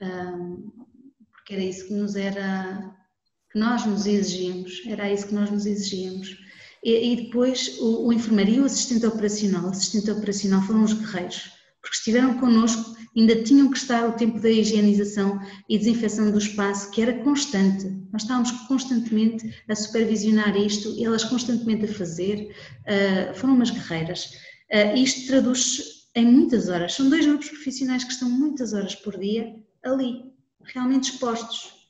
Um, 0.00 0.70
porque 1.30 1.54
era 1.54 1.62
isso 1.62 1.86
que 1.86 1.94
nos 1.94 2.16
era 2.16 2.96
que 3.50 3.58
nós 3.58 3.84
nos 3.84 4.06
exigíamos, 4.06 4.82
era 4.86 5.12
isso 5.12 5.28
que 5.28 5.34
nós 5.34 5.50
nos 5.50 5.66
exigíamos. 5.66 6.38
E, 6.82 7.14
depois 7.14 7.78
o, 7.78 8.08
o 8.08 8.12
enfermeiro 8.12 8.50
e 8.50 8.60
o 8.60 8.64
assistente 8.64 9.06
operacional, 9.06 9.66
o 9.66 9.68
assistente 9.68 10.10
operacional 10.10 10.62
foram 10.62 10.82
os 10.82 10.94
guerreiros, 10.94 11.52
porque 11.82 11.96
estiveram 11.96 12.38
connosco, 12.38 12.96
ainda 13.16 13.42
tinham 13.42 13.68
que 13.70 13.76
estar 13.76 14.08
o 14.08 14.12
tempo 14.12 14.38
da 14.38 14.48
higienização 14.48 15.40
e 15.68 15.76
desinfecção 15.76 16.30
do 16.30 16.38
espaço, 16.38 16.90
que 16.92 17.02
era 17.02 17.18
constante. 17.24 17.88
Nós 18.12 18.22
estávamos 18.22 18.52
constantemente 18.68 19.52
a 19.68 19.74
supervisionar 19.74 20.56
isto, 20.56 20.94
elas 21.04 21.24
constantemente 21.24 21.84
a 21.86 21.92
fazer, 21.92 22.54
uh, 22.82 23.34
foram 23.34 23.54
umas 23.54 23.70
guerreiras. 23.70 24.32
Uh, 24.72 24.96
isto 24.96 25.26
traduz 25.26 25.82
em 26.14 26.24
muitas 26.24 26.68
horas, 26.68 26.94
são 26.94 27.10
dois 27.10 27.26
grupos 27.26 27.48
profissionais 27.48 28.04
que 28.04 28.12
estão 28.12 28.30
muitas 28.30 28.72
horas 28.72 28.94
por 28.94 29.18
dia 29.18 29.52
ali, 29.84 30.22
realmente 30.62 31.10
expostos. 31.10 31.82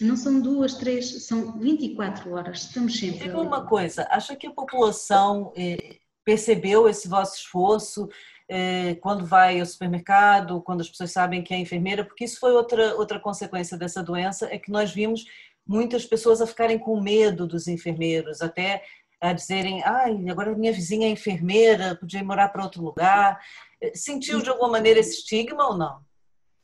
Não 0.00 0.16
são 0.16 0.40
duas, 0.40 0.74
três, 0.74 1.26
são 1.26 1.58
24 1.58 2.30
horas, 2.32 2.62
estamos 2.62 2.98
sempre. 2.98 3.20
Diga 3.20 3.40
uma 3.40 3.64
coisa, 3.64 4.06
acha 4.10 4.34
que 4.36 4.46
a 4.46 4.50
população 4.50 5.52
eh, 5.56 5.98
percebeu 6.24 6.88
esse 6.88 7.06
vosso 7.06 7.36
esforço 7.36 8.08
eh, 8.48 8.96
quando 8.96 9.24
vai 9.24 9.60
ao 9.60 9.66
supermercado, 9.66 10.60
quando 10.62 10.80
as 10.80 10.88
pessoas 10.88 11.12
sabem 11.12 11.42
que 11.42 11.54
é 11.54 11.58
enfermeira? 11.58 12.04
Porque 12.04 12.24
isso 12.24 12.38
foi 12.38 12.52
outra, 12.52 12.94
outra 12.96 13.18
consequência 13.18 13.76
dessa 13.76 14.02
doença, 14.02 14.48
é 14.50 14.58
que 14.58 14.70
nós 14.70 14.92
vimos 14.92 15.24
muitas 15.66 16.04
pessoas 16.04 16.40
a 16.40 16.46
ficarem 16.46 16.78
com 16.78 17.00
medo 17.00 17.46
dos 17.46 17.66
enfermeiros, 17.68 18.42
até 18.42 18.82
a 19.20 19.32
dizerem, 19.32 19.82
ai, 19.84 20.28
agora 20.28 20.54
minha 20.54 20.72
vizinha 20.72 21.06
é 21.06 21.10
enfermeira, 21.10 21.96
podia 21.96 22.22
morar 22.22 22.48
para 22.48 22.64
outro 22.64 22.82
lugar. 22.82 23.40
Eh, 23.80 23.92
sentiu 23.94 24.42
de 24.42 24.50
alguma 24.50 24.68
maneira 24.68 25.00
esse 25.00 25.18
estigma 25.18 25.68
ou 25.68 25.76
não? 25.76 26.00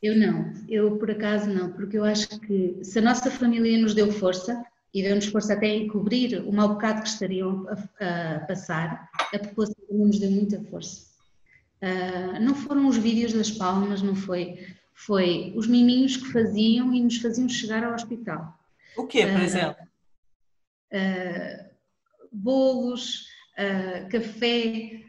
Eu 0.01 0.15
não, 0.15 0.51
eu 0.67 0.97
por 0.97 1.11
acaso 1.11 1.47
não, 1.49 1.71
porque 1.73 1.97
eu 1.97 2.03
acho 2.03 2.27
que 2.41 2.79
se 2.83 2.99
a 2.99 3.01
nossa 3.01 3.29
família 3.29 3.77
nos 3.77 3.93
deu 3.93 4.11
força, 4.11 4.63
e 4.93 5.01
deu-nos 5.01 5.27
força 5.27 5.53
até 5.53 5.67
em 5.67 5.87
cobrir 5.87 6.43
o 6.45 6.51
mau 6.51 6.69
bocado 6.69 7.01
que 7.01 7.07
estariam 7.07 7.65
a, 7.69 8.35
a 8.35 8.39
passar, 8.41 9.09
a 9.33 9.39
população 9.39 9.75
nos 9.89 10.19
deu 10.19 10.31
muita 10.31 10.61
força. 10.65 11.10
Uh, 11.81 12.39
não 12.39 12.53
foram 12.53 12.87
os 12.87 12.97
vídeos 12.97 13.33
das 13.33 13.49
palmas, 13.49 14.03
não 14.03 14.15
foi, 14.15 14.67
foi 14.93 15.51
os 15.55 15.65
miminhos 15.65 16.15
que 16.15 16.31
faziam 16.31 16.93
e 16.93 17.01
nos 17.01 17.17
faziam 17.17 17.49
chegar 17.49 17.83
ao 17.83 17.95
hospital. 17.95 18.55
O 18.95 19.07
quê, 19.07 19.25
por 19.25 19.39
uh, 19.39 19.43
exemplo? 19.43 19.83
Uh, 20.93 21.71
bolos, 22.31 23.25
café, 24.09 25.01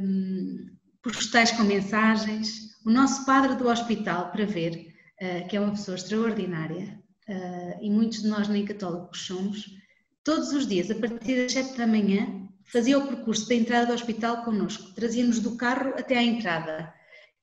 um, 0.00 0.68
postais 1.02 1.52
com 1.52 1.62
mensagens, 1.62 2.76
o 2.84 2.90
nosso 2.90 3.24
padre 3.24 3.54
do 3.54 3.68
hospital, 3.68 4.30
para 4.30 4.44
ver, 4.44 4.94
que 5.48 5.56
é 5.56 5.60
uma 5.60 5.70
pessoa 5.70 5.96
extraordinária, 5.96 7.00
e 7.80 7.90
muitos 7.90 8.22
de 8.22 8.28
nós 8.28 8.46
nem 8.48 8.64
católicos 8.64 9.26
somos, 9.26 9.64
todos 10.22 10.52
os 10.52 10.66
dias, 10.66 10.90
a 10.90 10.94
partir 10.94 11.42
das 11.42 11.52
7 11.52 11.78
da 11.78 11.86
manhã, 11.86 12.45
fazia 12.66 12.98
o 12.98 13.06
percurso 13.06 13.48
da 13.48 13.54
entrada 13.54 13.86
do 13.86 13.92
hospital 13.92 14.44
connosco, 14.44 14.92
trazia-nos 14.94 15.40
do 15.40 15.56
carro 15.56 15.90
até 15.90 16.16
à 16.16 16.22
entrada. 16.22 16.92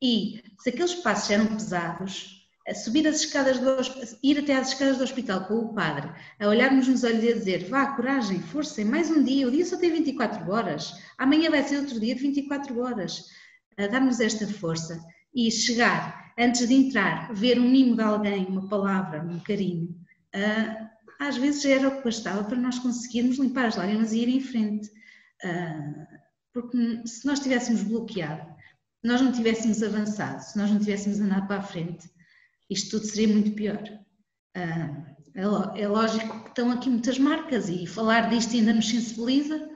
E 0.01 0.43
se 0.59 0.69
aqueles 0.69 0.95
passos 0.95 1.29
eram 1.29 1.47
pesados, 1.47 2.43
a 2.67 2.73
subir 2.73 3.05
as 3.07 3.17
escadas 3.17 3.59
do, 3.59 3.77
ir 4.21 4.39
até 4.39 4.55
às 4.55 4.69
escadas 4.69 4.97
do 4.97 5.03
hospital 5.03 5.45
com 5.45 5.55
o 5.55 5.73
padre, 5.73 6.09
a 6.39 6.47
olhar-nos 6.47 6.87
nos 6.87 7.03
olhos 7.03 7.23
e 7.23 7.29
a 7.29 7.33
dizer: 7.33 7.69
vá, 7.69 7.87
coragem, 7.87 8.41
força, 8.41 8.81
é 8.81 8.85
mais 8.85 9.09
um 9.09 9.23
dia, 9.23 9.47
o 9.47 9.51
dia 9.51 9.65
só 9.65 9.77
tem 9.77 9.91
24 9.91 10.49
horas, 10.49 10.93
amanhã 11.17 11.49
vai 11.49 11.63
ser 11.63 11.77
outro 11.77 11.99
dia 11.99 12.15
de 12.15 12.21
24 12.21 12.79
horas. 12.79 13.25
A 13.77 13.87
dar-nos 13.87 14.19
esta 14.19 14.47
força 14.47 15.03
e 15.33 15.49
chegar, 15.49 16.31
antes 16.37 16.67
de 16.67 16.75
entrar, 16.75 17.33
ver 17.33 17.59
um 17.59 17.67
mimo 17.69 17.95
de 17.95 18.03
alguém, 18.03 18.45
uma 18.45 18.69
palavra, 18.69 19.23
um 19.23 19.39
carinho, 19.39 19.89
uh, 20.35 20.87
às 21.19 21.37
vezes 21.37 21.65
era 21.65 21.87
o 21.87 21.97
que 21.97 22.03
bastava 22.03 22.43
para 22.43 22.57
nós 22.57 22.77
conseguirmos 22.77 23.39
limpar 23.39 23.65
as 23.65 23.75
lágrimas 23.75 24.13
e 24.13 24.19
ir 24.19 24.29
em 24.29 24.39
frente. 24.39 24.89
Uh, 25.43 26.07
porque 26.53 27.07
se 27.07 27.25
nós 27.25 27.39
tivéssemos 27.39 27.83
bloqueado, 27.83 28.53
nós 29.03 29.21
não 29.21 29.31
tivéssemos 29.31 29.83
avançado, 29.83 30.41
se 30.41 30.57
nós 30.57 30.71
não 30.71 30.79
tivéssemos 30.79 31.19
andado 31.19 31.47
para 31.47 31.59
a 31.59 31.63
frente, 31.63 32.09
isto 32.69 32.91
tudo 32.91 33.05
seria 33.05 33.27
muito 33.27 33.51
pior. 33.51 33.81
Uh, 34.55 35.13
é, 35.35 35.81
é 35.81 35.87
lógico 35.87 36.43
que 36.43 36.49
estão 36.49 36.71
aqui 36.71 36.89
muitas 36.89 37.17
marcas 37.17 37.67
e 37.67 37.87
falar 37.87 38.29
disto 38.29 38.55
ainda 38.55 38.73
nos 38.73 38.87
sensibiliza, 38.87 39.69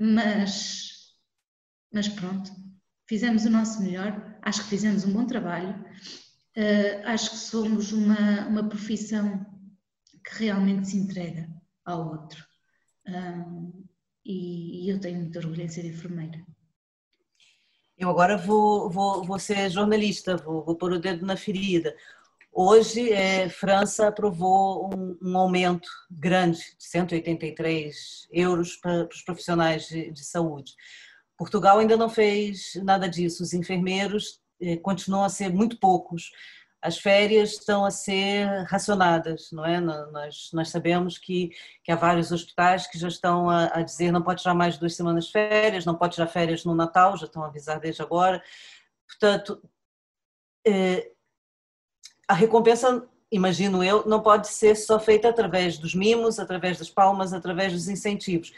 mas, 0.00 0.90
mas 1.92 2.08
pronto, 2.08 2.50
fizemos 3.08 3.44
o 3.44 3.50
nosso 3.50 3.82
melhor, 3.82 4.38
acho 4.42 4.62
que 4.64 4.70
fizemos 4.70 5.04
um 5.04 5.12
bom 5.12 5.26
trabalho, 5.26 5.78
uh, 6.56 7.06
acho 7.06 7.30
que 7.30 7.36
somos 7.36 7.92
uma, 7.92 8.48
uma 8.48 8.68
profissão 8.68 9.46
que 10.24 10.44
realmente 10.44 10.88
se 10.88 10.96
entrega 10.96 11.48
ao 11.84 12.08
outro. 12.08 12.42
E, 14.24 14.86
e, 14.86 14.90
eu 14.90 15.00
tenho 15.00 15.18
muito 15.18 15.38
orgulho 15.38 15.62
em 15.62 15.68
ser 15.68 15.84
enfermeira. 15.84 16.40
Eu 17.98 18.10
agora 18.10 18.36
vou, 18.36 18.90
vou, 18.90 19.24
vou 19.24 19.38
ser 19.38 19.70
jornalista, 19.70 20.36
vou, 20.36 20.64
vou 20.64 20.76
pôr 20.76 20.92
o 20.92 20.98
dedo 20.98 21.24
na 21.24 21.36
ferida. 21.36 21.94
Hoje, 22.54 23.10
é, 23.10 23.48
França 23.48 24.08
aprovou 24.08 24.94
um, 24.94 25.18
um, 25.22 25.38
aumento 25.38 25.88
grande 26.10 26.58
de 26.58 26.84
183 26.84 28.28
euros 28.30 28.76
para, 28.76 29.06
para 29.06 29.14
os 29.14 29.22
profissionais 29.22 29.86
de, 29.88 30.10
de, 30.10 30.22
saúde. 30.24 30.74
Portugal 31.36 31.78
ainda 31.78 31.96
não 31.96 32.10
fez 32.10 32.72
nada 32.84 33.08
disso. 33.08 33.42
Os 33.42 33.54
enfermeiros 33.54 34.40
é, 34.60 34.76
continuam 34.76 35.24
a 35.24 35.30
ser 35.30 35.50
muito 35.50 35.80
poucos. 35.80 36.30
As 36.82 36.98
férias 36.98 37.52
estão 37.52 37.84
a 37.84 37.90
ser 37.92 38.46
racionadas, 38.64 39.52
não 39.52 39.64
é? 39.64 39.80
Nós, 39.80 40.50
nós 40.52 40.68
sabemos 40.68 41.16
que, 41.16 41.50
que 41.84 41.92
há 41.92 41.96
vários 41.96 42.32
hospitais 42.32 42.88
que 42.88 42.98
já 42.98 43.06
estão 43.06 43.48
a, 43.48 43.66
a 43.66 43.82
dizer 43.82 44.10
não 44.10 44.20
pode 44.20 44.42
tirar 44.42 44.54
mais 44.54 44.76
duas 44.76 44.96
semanas 44.96 45.26
de 45.26 45.32
férias, 45.32 45.84
não 45.84 45.94
pode 45.94 46.14
tirar 46.14 46.26
férias 46.26 46.64
no 46.64 46.74
Natal, 46.74 47.16
já 47.16 47.26
estão 47.26 47.44
a 47.44 47.46
avisar 47.46 47.78
desde 47.78 48.02
agora. 48.02 48.42
Portanto, 49.06 49.62
é, 50.66 51.12
a 52.26 52.34
recompensa, 52.34 53.08
imagino 53.30 53.84
eu, 53.84 54.06
não 54.06 54.20
pode 54.20 54.48
ser 54.48 54.74
só 54.74 54.98
feita 54.98 55.28
através 55.28 55.78
dos 55.78 55.94
mimos, 55.94 56.38
através 56.38 56.78
das 56.78 56.90
palmas, 56.90 57.32
através 57.32 57.72
dos 57.72 57.88
incentivos. 57.88 58.52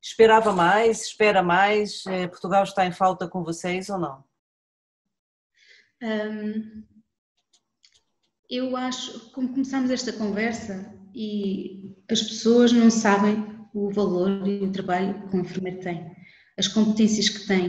Esperava 0.00 0.52
mais, 0.52 1.02
espera 1.02 1.42
mais, 1.42 2.06
eh, 2.06 2.28
Portugal 2.28 2.62
está 2.62 2.86
em 2.86 2.92
falta 2.92 3.28
com 3.28 3.42
vocês 3.42 3.90
ou 3.90 3.98
não? 3.98 4.24
Um, 6.00 6.84
eu 8.50 8.76
acho, 8.76 9.30
como 9.32 9.48
começamos 9.48 9.90
esta 9.90 10.12
conversa 10.12 10.94
e 11.14 11.94
as 12.10 12.22
pessoas 12.22 12.72
não 12.72 12.90
sabem 12.90 13.44
o 13.74 13.90
valor 13.90 14.46
e 14.48 14.64
o 14.64 14.72
trabalho 14.72 15.28
que 15.28 15.36
o 15.36 15.40
enfermeiro 15.40 15.80
tem, 15.80 16.10
as 16.56 16.66
competências 16.66 17.28
que 17.28 17.46
tem, 17.46 17.68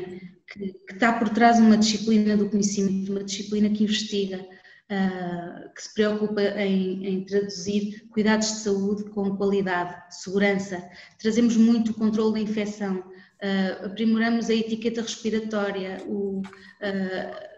que, 0.51 0.73
que 0.87 0.93
está 0.93 1.13
por 1.13 1.29
trás 1.29 1.59
uma 1.59 1.77
disciplina 1.77 2.37
do 2.37 2.49
conhecimento, 2.49 3.11
uma 3.11 3.23
disciplina 3.23 3.69
que 3.69 3.83
investiga, 3.83 4.39
uh, 4.39 5.73
que 5.73 5.83
se 5.83 5.93
preocupa 5.93 6.41
em, 6.41 7.05
em, 7.05 7.25
traduzir 7.25 8.07
cuidados 8.09 8.47
de 8.47 8.59
saúde 8.59 9.03
com 9.11 9.35
qualidade, 9.35 9.95
segurança. 10.09 10.89
Trazemos 11.19 11.55
muito 11.57 11.91
o 11.91 11.93
controle 11.93 12.33
da 12.33 12.39
infecção, 12.39 12.99
uh, 12.99 13.85
aprimoramos 13.85 14.49
a 14.49 14.55
etiqueta 14.55 15.01
respiratória, 15.01 16.01
o, 16.07 16.39
uh, 16.39 17.48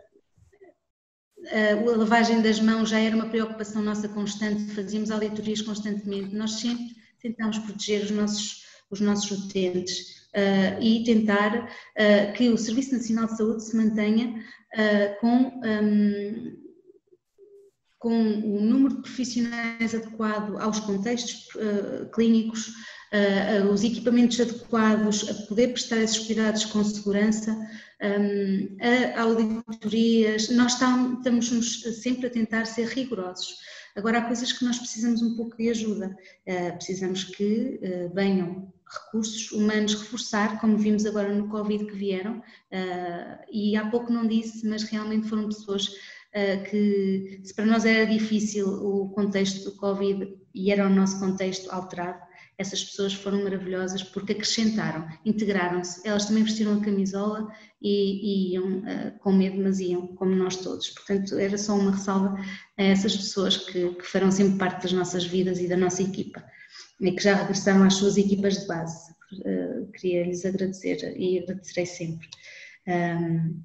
a 1.52 1.98
lavagem 1.98 2.42
das 2.42 2.60
mãos 2.60 2.90
já 2.90 3.00
era 3.00 3.16
uma 3.16 3.30
preocupação 3.30 3.82
nossa 3.82 4.08
constante, 4.08 4.74
fazíamos 4.74 5.12
auditorias 5.12 5.62
constantemente. 5.62 6.36
Nós 6.36 6.54
sempre 6.54 6.96
tentámos 7.22 7.58
proteger 7.60 8.04
os 8.04 8.12
nossos, 8.12 8.64
os 8.90 9.00
nossos 9.00 9.32
utentes. 9.32 10.22
Uh, 10.32 10.82
e 10.82 11.04
tentar 11.04 11.66
uh, 11.66 12.34
que 12.38 12.48
o 12.48 12.58
Serviço 12.58 12.94
Nacional 12.94 13.26
de 13.26 13.36
Saúde 13.36 13.66
se 13.66 13.76
mantenha 13.76 14.34
uh, 14.74 15.20
com 15.20 15.62
um, 15.62 16.58
com 18.00 18.18
o 18.18 18.62
número 18.62 18.96
de 18.96 19.02
profissionais 19.02 19.94
adequado 19.94 20.58
aos 20.58 20.80
contextos 20.80 21.50
clínicos, 22.16 22.74
uh, 23.14 23.68
uh, 23.68 23.72
os 23.72 23.84
equipamentos 23.84 24.40
adequados, 24.40 25.30
a 25.30 25.34
poder 25.48 25.70
prestar 25.70 25.98
esses 25.98 26.20
cuidados 26.20 26.66
com 26.66 26.84
segurança, 26.84 27.52
um, 28.02 28.78
a 29.16 29.22
auditorias, 29.22 30.50
nós 30.50 30.74
estamos 30.74 31.50
sempre 32.02 32.28
a 32.28 32.30
tentar 32.30 32.66
ser 32.66 32.88
rigorosos. 32.88 33.60
Agora, 33.96 34.20
há 34.20 34.22
coisas 34.26 34.52
que 34.52 34.64
nós 34.64 34.78
precisamos 34.78 35.22
um 35.22 35.36
pouco 35.36 35.58
de 35.58 35.70
ajuda, 35.70 36.16
precisamos 36.78 37.26
que 37.26 37.78
venham 38.16 38.74
recursos 38.90 39.52
humanos 39.52 39.94
reforçar, 39.96 40.62
como 40.62 40.78
vimos 40.78 41.06
agora 41.06 41.36
no 41.36 41.50
Covid 41.50 41.86
que 41.86 41.96
vieram, 41.96 42.42
e 43.52 43.76
há 43.76 43.86
pouco 43.90 44.12
não 44.12 44.26
disse, 44.26 44.66
mas 44.66 44.84
realmente 44.84 45.28
foram 45.28 45.50
pessoas 45.50 45.90
eh, 46.34 46.58
que 46.58 47.42
se 47.44 47.54
para 47.54 47.66
nós 47.66 47.84
era 47.84 48.06
difícil 48.10 48.66
o 48.68 49.10
contexto 49.10 49.70
do 49.70 49.76
Covid 49.76 50.34
e 50.54 50.72
era 50.72 50.88
o 50.88 50.90
nosso 50.90 51.20
contexto 51.20 51.70
alterado, 51.72 52.22
essas 52.62 52.84
pessoas 52.84 53.14
foram 53.14 53.44
maravilhosas 53.44 54.04
porque 54.04 54.34
acrescentaram, 54.34 55.08
integraram-se. 55.26 56.08
Elas 56.08 56.26
também 56.26 56.44
vestiram 56.44 56.78
a 56.78 56.82
camisola 56.82 57.48
e, 57.82 58.52
e 58.52 58.54
iam 58.54 58.80
uh, 58.80 59.20
com 59.20 59.34
medo, 59.34 59.62
mas 59.62 59.80
iam, 59.80 60.08
como 60.16 60.36
nós 60.36 60.56
todos. 60.58 60.90
Portanto, 60.90 61.38
era 61.38 61.58
só 61.58 61.76
uma 61.76 61.92
ressalva 61.92 62.40
a 62.78 62.84
essas 62.84 63.18
pessoas 63.18 63.58
que, 63.58 63.90
que 63.96 64.06
farão 64.06 64.32
sempre 64.32 64.58
parte 64.58 64.84
das 64.84 64.94
nossas 64.94 65.26
vidas 65.26 65.60
e 65.60 65.68
da 65.68 65.76
nossa 65.76 66.02
equipa 66.02 66.44
e 67.02 67.12
que 67.12 67.24
já 67.24 67.36
regressaram 67.36 67.84
às 67.84 67.96
suas 67.96 68.18
equipas 68.18 68.62
de 68.62 68.68
base. 68.68 69.12
Uh, 69.34 69.92
queria 69.94 70.26
lhes 70.26 70.46
agradecer 70.46 71.16
e 71.18 71.40
agradecerei 71.40 71.86
sempre. 71.86 72.28
Um, 72.88 73.62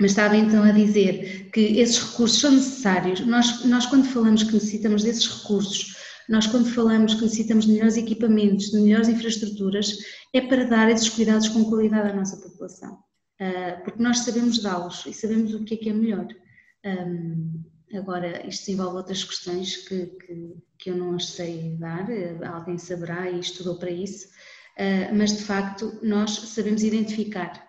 mas 0.00 0.10
estava 0.10 0.36
então 0.36 0.64
a 0.64 0.72
dizer 0.72 1.50
que 1.52 1.60
esses 1.78 1.98
recursos 1.98 2.40
são 2.40 2.50
necessários. 2.50 3.20
Nós, 3.20 3.64
nós, 3.64 3.86
quando 3.86 4.08
falamos 4.08 4.42
que 4.42 4.54
necessitamos 4.54 5.04
desses 5.04 5.28
recursos, 5.28 5.93
nós, 6.28 6.46
quando 6.46 6.70
falamos 6.70 7.14
que 7.14 7.22
necessitamos 7.22 7.66
de 7.66 7.72
melhores 7.72 7.96
equipamentos, 7.96 8.70
de 8.70 8.80
melhores 8.80 9.08
infraestruturas, 9.08 9.96
é 10.32 10.40
para 10.40 10.64
dar 10.64 10.90
esses 10.90 11.08
cuidados 11.08 11.48
com 11.48 11.64
qualidade 11.64 12.10
à 12.10 12.14
nossa 12.14 12.36
população. 12.36 12.98
Ah, 13.40 13.80
porque 13.84 14.02
nós 14.02 14.20
sabemos 14.20 14.62
dá-los 14.62 15.04
e 15.06 15.12
sabemos 15.12 15.54
o 15.54 15.64
que 15.64 15.74
é 15.74 15.76
que 15.76 15.90
é 15.90 15.92
melhor. 15.92 16.28
Agora, 17.94 18.46
isto 18.46 18.70
envolve 18.70 18.96
outras 18.96 19.22
questões 19.22 19.76
que, 19.76 20.06
que, 20.06 20.56
que 20.78 20.90
eu 20.90 20.96
não 20.96 21.14
as 21.14 21.26
sei 21.26 21.76
dar, 21.78 22.06
alguém 22.52 22.76
saberá 22.76 23.30
e 23.30 23.38
estudou 23.40 23.78
para 23.78 23.90
isso, 23.90 24.28
ah, 24.78 25.12
mas 25.12 25.36
de 25.36 25.44
facto 25.44 25.98
nós 26.02 26.30
sabemos 26.30 26.82
identificar 26.82 27.62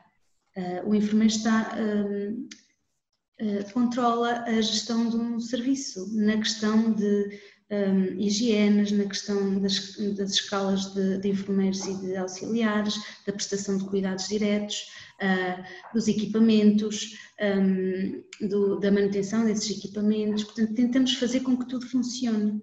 o 0.85 0.95
enfermeiro 0.95 1.33
está, 1.33 1.77
controla 3.73 4.43
a 4.43 4.61
gestão 4.61 5.09
de 5.09 5.17
um 5.17 5.37
serviço 5.37 6.15
na 6.15 6.37
questão 6.37 6.93
de 6.93 7.27
um, 7.71 8.19
higienes, 8.19 8.91
na 8.91 9.05
questão 9.05 9.59
das, 9.59 9.95
das 10.15 10.31
escalas 10.31 10.93
de, 10.93 11.17
de, 11.19 11.29
enfermeiros 11.29 11.85
e 11.85 11.99
de 12.01 12.15
auxiliares, 12.15 12.95
da 13.25 13.33
prestação 13.33 13.77
de 13.77 13.85
cuidados 13.85 14.27
diretos, 14.27 14.87
dos 15.93 16.07
equipamentos, 16.07 17.17
um, 17.41 18.47
do, 18.47 18.79
da 18.79 18.91
manutenção 18.91 19.45
desses 19.45 19.77
equipamentos. 19.77 20.43
Portanto, 20.43 20.73
tentamos 20.73 21.13
fazer 21.15 21.39
com 21.39 21.57
que 21.57 21.67
tudo 21.67 21.87
funcione. 21.87 22.61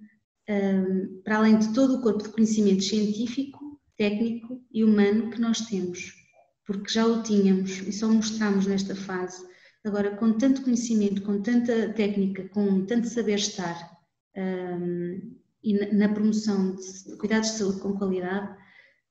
Um, 0.48 1.22
para 1.22 1.36
além 1.36 1.58
de 1.58 1.72
todo 1.72 1.96
o 1.96 2.02
corpo 2.02 2.22
de 2.22 2.28
conhecimento 2.30 2.82
científico, 2.82 3.80
técnico 3.96 4.60
e 4.72 4.84
humano 4.84 5.30
que 5.30 5.40
nós 5.40 5.60
temos 5.62 6.22
porque 6.66 6.92
já 6.92 7.06
o 7.06 7.22
tínhamos 7.22 7.78
e 7.86 7.92
só 7.92 8.08
mostramos 8.08 8.66
nesta 8.66 8.94
fase. 8.94 9.44
Agora, 9.84 10.16
com 10.16 10.32
tanto 10.32 10.62
conhecimento, 10.62 11.22
com 11.22 11.42
tanta 11.42 11.92
técnica, 11.92 12.48
com 12.50 12.86
tanto 12.86 13.08
saber 13.08 13.34
estar 13.34 13.90
um, 14.36 15.36
e 15.62 15.74
na, 15.74 16.08
na, 16.08 16.14
promoção 16.14 16.74
de 16.74 17.16
cuidados 17.16 17.52
de 17.52 17.58
saúde 17.58 17.80
com 17.80 17.96
qualidade, 17.96 18.56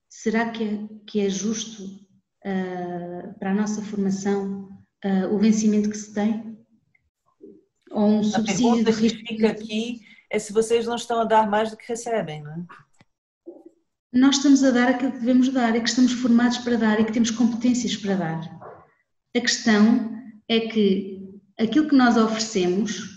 será 0.09 0.49
que 0.49 0.63
é, 0.63 0.87
que 1.07 1.19
é 1.21 1.29
justo 1.29 1.83
uh, 1.83 3.39
para 3.39 3.51
a 3.51 3.55
nossa 3.55 3.81
formação 3.81 4.69
uh, 5.05 5.33
o 5.33 5.39
vencimento 5.39 5.89
que 5.89 5.97
se 5.97 6.13
tem? 6.13 6.59
Ou 7.91 8.07
um 8.07 8.23
subsídio 8.23 8.67
a 8.67 8.75
pergunta 8.75 8.91
de 8.91 9.01
risco? 9.01 9.19
que 9.19 9.27
fica 9.27 9.49
aqui 9.49 10.01
é 10.29 10.39
se 10.39 10.53
vocês 10.53 10.85
não 10.85 10.95
estão 10.95 11.21
a 11.21 11.25
dar 11.25 11.49
mais 11.49 11.71
do 11.71 11.77
que 11.77 11.87
recebem, 11.87 12.41
não 12.41 12.51
é? 12.51 12.65
nós 14.13 14.37
estamos 14.37 14.63
a 14.63 14.71
dar 14.71 14.89
aquilo 14.89 15.13
que 15.13 15.19
devemos 15.19 15.49
dar, 15.49 15.75
é 15.75 15.79
que 15.79 15.87
estamos 15.87 16.11
formados 16.11 16.57
para 16.57 16.75
dar 16.75 16.99
e 16.99 17.05
que 17.05 17.13
temos 17.13 17.31
competências 17.31 17.95
para 17.95 18.15
dar. 18.15 18.59
A 19.35 19.39
questão 19.39 20.11
é 20.49 20.59
que 20.61 21.39
aquilo 21.57 21.87
que 21.87 21.95
nós 21.95 22.17
oferecemos 22.17 23.10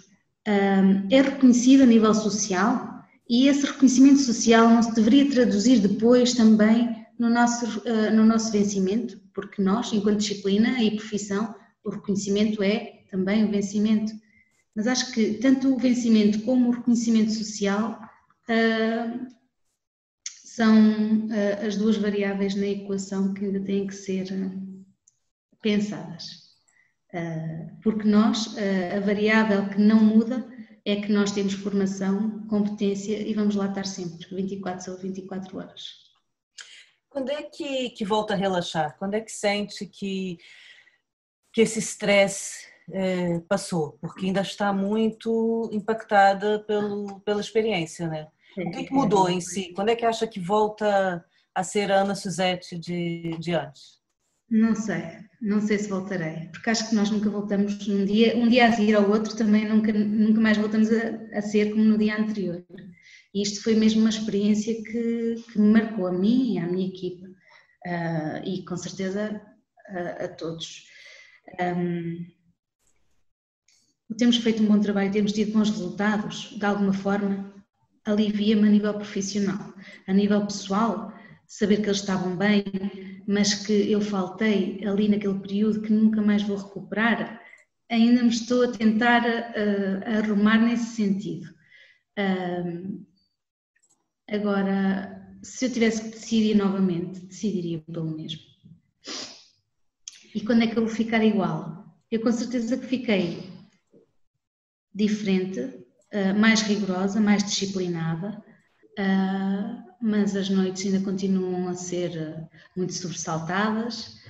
é 0.46 1.22
reconhecido 1.22 1.82
a 1.82 1.86
nível 1.86 2.12
social 2.14 2.94
e 3.28 3.48
esse 3.48 3.64
reconhecimento 3.64 4.20
social 4.20 4.68
não 4.68 4.82
se 4.82 4.94
deveria 4.94 5.30
traduzir 5.30 5.78
depois 5.80 6.34
também 6.34 7.04
no 7.18 7.30
nosso, 7.30 7.80
uh, 7.80 8.14
no 8.14 8.24
nosso 8.24 8.52
vencimento, 8.52 9.18
porque 9.32 9.62
nós, 9.62 9.92
enquanto 9.92 10.18
disciplina 10.18 10.82
e 10.82 10.96
profissão, 10.96 11.54
o 11.82 11.90
reconhecimento 11.90 12.62
é 12.62 13.04
também 13.10 13.44
o 13.44 13.50
vencimento. 13.50 14.12
Mas 14.74 14.86
acho 14.86 15.12
que 15.12 15.34
tanto 15.34 15.74
o 15.74 15.78
vencimento 15.78 16.40
como 16.42 16.68
o 16.68 16.72
reconhecimento 16.72 17.32
social 17.32 18.00
são 20.26 21.26
uh, 21.26 21.66
as 21.66 21.76
duas 21.76 21.96
variáveis 21.96 22.54
na 22.54 22.66
equação 22.66 23.32
que 23.32 23.44
ainda 23.44 23.60
têm 23.60 23.86
que 23.86 23.94
ser 23.94 24.26
uh, 24.32 24.84
pensadas. 25.62 26.43
Uh, 27.14 27.80
porque 27.80 28.08
nós, 28.08 28.56
a 28.94 28.98
variável 28.98 29.68
que 29.68 29.78
não 29.78 30.02
muda 30.02 30.44
é 30.84 30.96
que 30.96 31.12
nós 31.12 31.30
temos 31.30 31.52
formação, 31.54 32.44
competência 32.48 33.16
e 33.16 33.32
vamos 33.32 33.54
lá 33.54 33.68
estar 33.68 33.86
sempre, 33.86 34.26
24 34.34 34.84
sobre 34.84 35.08
24 35.08 35.58
horas. 35.58 36.04
Quando 37.08 37.30
é 37.30 37.44
que, 37.44 37.90
que 37.90 38.04
volta 38.04 38.34
a 38.34 38.36
relaxar? 38.36 38.96
Quando 38.98 39.14
é 39.14 39.20
que 39.20 39.30
sente 39.30 39.86
que, 39.86 40.38
que 41.52 41.60
esse 41.60 41.78
stress 41.78 42.68
passou? 43.48 43.92
Porque 44.00 44.26
ainda 44.26 44.40
está 44.40 44.72
muito 44.72 45.70
impactada 45.72 46.58
pelo, 46.58 47.20
pela 47.20 47.40
experiência, 47.40 48.08
né? 48.08 48.28
O 48.58 48.70
que, 48.70 48.84
que 48.84 48.92
mudou 48.92 49.28
em 49.28 49.40
si? 49.40 49.72
Quando 49.74 49.90
é 49.90 49.96
que 49.96 50.04
acha 50.04 50.26
que 50.26 50.40
volta 50.40 51.24
a 51.54 51.62
ser 51.62 51.90
a 51.90 52.00
Ana 52.00 52.14
Suzette 52.14 52.76
de, 52.76 53.36
de 53.38 53.54
antes? 53.54 54.03
Não 54.50 54.74
sei, 54.74 55.02
não 55.40 55.60
sei 55.60 55.78
se 55.78 55.88
voltarei, 55.88 56.48
porque 56.52 56.70
acho 56.70 56.88
que 56.88 56.94
nós 56.94 57.10
nunca 57.10 57.30
voltamos 57.30 57.88
um 57.88 58.04
dia, 58.04 58.36
um 58.36 58.48
dia 58.48 58.68
a 58.68 58.72
seguir 58.72 58.94
ao 58.94 59.10
outro 59.10 59.36
também 59.36 59.68
nunca, 59.68 59.92
nunca 59.92 60.40
mais 60.40 60.56
voltamos 60.56 60.88
a, 60.90 61.38
a 61.38 61.42
ser 61.42 61.70
como 61.70 61.84
no 61.84 61.98
dia 61.98 62.18
anterior. 62.18 62.64
E 63.34 63.42
isto 63.42 63.62
foi 63.62 63.74
mesmo 63.74 64.00
uma 64.00 64.10
experiência 64.10 64.74
que, 64.74 65.34
que 65.52 65.58
me 65.58 65.72
marcou 65.72 66.06
a 66.06 66.12
mim 66.12 66.54
e 66.54 66.58
à 66.58 66.66
minha 66.66 66.88
equipa, 66.88 67.26
uh, 67.26 68.46
e 68.46 68.64
com 68.64 68.76
certeza 68.76 69.40
a, 69.88 70.24
a 70.24 70.28
todos. 70.28 70.86
Um, 71.60 72.24
temos 74.16 74.36
feito 74.36 74.62
um 74.62 74.66
bom 74.66 74.78
trabalho, 74.78 75.10
temos 75.10 75.32
tido 75.32 75.52
bons 75.52 75.70
resultados, 75.70 76.56
de 76.56 76.64
alguma 76.64 76.92
forma 76.92 77.52
alivia-me 78.04 78.68
a 78.68 78.70
nível 78.70 78.94
profissional. 78.94 79.74
A 80.06 80.12
nível 80.12 80.46
pessoal, 80.46 81.12
saber 81.46 81.78
que 81.78 81.86
eles 81.86 82.00
estavam 82.00 82.36
bem, 82.36 82.62
mas 83.26 83.54
que 83.54 83.90
eu 83.90 84.00
faltei 84.00 84.84
ali 84.84 85.08
naquele 85.08 85.38
período 85.38 85.80
que 85.80 85.92
nunca 85.92 86.20
mais 86.20 86.42
vou 86.42 86.56
recuperar, 86.56 87.40
ainda 87.90 88.22
me 88.22 88.28
estou 88.28 88.64
a 88.64 88.72
tentar 88.72 89.22
uh, 89.24 90.18
arrumar 90.18 90.58
nesse 90.58 90.96
sentido. 90.96 91.46
Uh, 92.18 93.04
agora, 94.28 95.36
se 95.42 95.66
eu 95.66 95.72
tivesse 95.72 96.04
que 96.04 96.10
decidir 96.10 96.54
novamente, 96.54 97.20
decidiria 97.20 97.80
pelo 97.80 98.16
mesmo. 98.16 98.40
E 100.34 100.40
quando 100.40 100.62
é 100.62 100.66
que 100.66 100.76
eu 100.76 100.84
vou 100.84 100.94
ficar 100.94 101.24
igual? 101.24 101.84
Eu 102.10 102.20
com 102.20 102.32
certeza 102.32 102.76
que 102.76 102.86
fiquei 102.86 103.50
diferente, 104.94 105.60
uh, 105.60 106.38
mais 106.38 106.62
rigorosa, 106.62 107.20
mais 107.20 107.42
disciplinada, 107.44 108.42
uh, 108.98 109.93
mas 110.04 110.36
as 110.36 110.50
noites 110.50 110.84
ainda 110.86 111.04
continuam 111.04 111.68
a 111.68 111.74
ser 111.74 112.10
uh, 112.10 112.48
muito 112.76 112.92
sobressaltadas. 112.92 114.20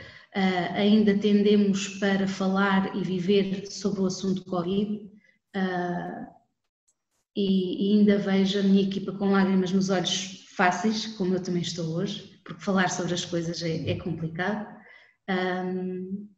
ainda 0.75 1.19
tendemos 1.19 1.89
para 1.99 2.27
falar 2.27 2.97
e 2.97 3.03
viver 3.03 3.67
sobre 3.67 4.01
o 4.01 4.07
assunto 4.07 4.45
Covid. 4.45 5.11
E, 7.37 7.91
e 7.95 7.99
ainda 7.99 8.19
vejo 8.19 8.61
a 8.61 8.63
minha 8.63 8.83
equipa 8.83 9.13
com 9.13 9.33
lágrimas 9.33 9.73
nos 9.73 9.91
olhos 9.91 10.45
fáceis, 10.57 11.07
como 11.17 11.35
eu 11.35 11.43
também 11.43 11.63
estou 11.63 11.97
hoje, 11.97 12.41
porque 12.45 12.63
falar 12.63 12.89
sobre 12.89 13.15
as 13.15 13.25
coisas 13.25 13.63
é, 13.63 13.91
é 13.91 13.99
complicado. 13.99 14.67
Um, 15.29 16.29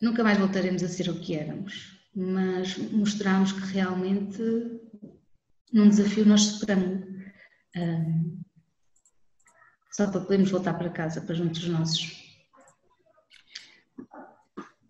nunca 0.00 0.22
mais 0.22 0.38
voltaremos 0.38 0.82
a 0.82 0.88
ser 0.88 1.08
o 1.08 1.18
que 1.18 1.34
éramos, 1.34 1.98
mas 2.14 2.76
mostramos 2.92 3.52
que 3.52 3.66
realmente 3.72 4.40
num 5.72 5.88
desafio 5.88 6.24
nós 6.24 6.42
superamos 6.42 7.07
um, 7.78 8.40
só 9.90 10.10
para 10.10 10.20
podermos 10.20 10.50
voltar 10.50 10.74
para 10.74 10.90
casa, 10.90 11.20
para 11.20 11.34
juntos 11.34 11.60
dos 11.60 11.70
nossos. 11.70 12.28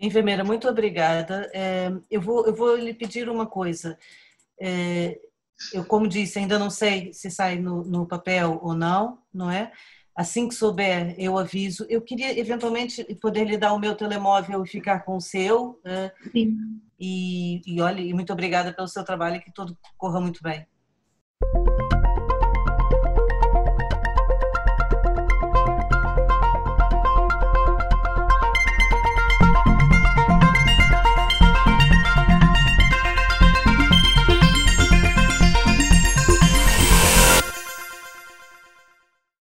Enfermeira, 0.00 0.44
muito 0.44 0.68
obrigada. 0.68 1.50
É, 1.52 1.90
eu, 2.10 2.20
vou, 2.20 2.46
eu 2.46 2.54
vou 2.54 2.76
lhe 2.76 2.94
pedir 2.94 3.28
uma 3.28 3.46
coisa. 3.46 3.98
É, 4.60 5.18
eu, 5.72 5.84
como 5.84 6.06
disse, 6.06 6.38
ainda 6.38 6.58
não 6.58 6.70
sei 6.70 7.12
se 7.12 7.30
sai 7.30 7.58
no, 7.58 7.84
no 7.84 8.06
papel 8.06 8.60
ou 8.62 8.74
não, 8.74 9.18
não 9.32 9.50
é? 9.50 9.72
Assim 10.14 10.48
que 10.48 10.54
souber, 10.54 11.14
eu 11.18 11.38
aviso. 11.38 11.86
Eu 11.88 12.02
queria 12.02 12.38
eventualmente 12.38 13.04
poder 13.16 13.44
lhe 13.44 13.56
dar 13.56 13.72
o 13.72 13.78
meu 13.78 13.94
telemóvel 13.94 14.64
e 14.64 14.68
ficar 14.68 15.04
com 15.04 15.16
o 15.16 15.20
seu. 15.20 15.80
Né? 15.84 16.12
Sim. 16.32 16.56
E, 16.98 17.60
e 17.64 17.80
olha, 17.80 18.00
e 18.00 18.12
muito 18.12 18.32
obrigada 18.32 18.72
pelo 18.72 18.88
seu 18.88 19.04
trabalho 19.04 19.36
e 19.36 19.40
que 19.40 19.52
tudo 19.52 19.78
corra 19.96 20.20
muito 20.20 20.42
bem. 20.42 20.66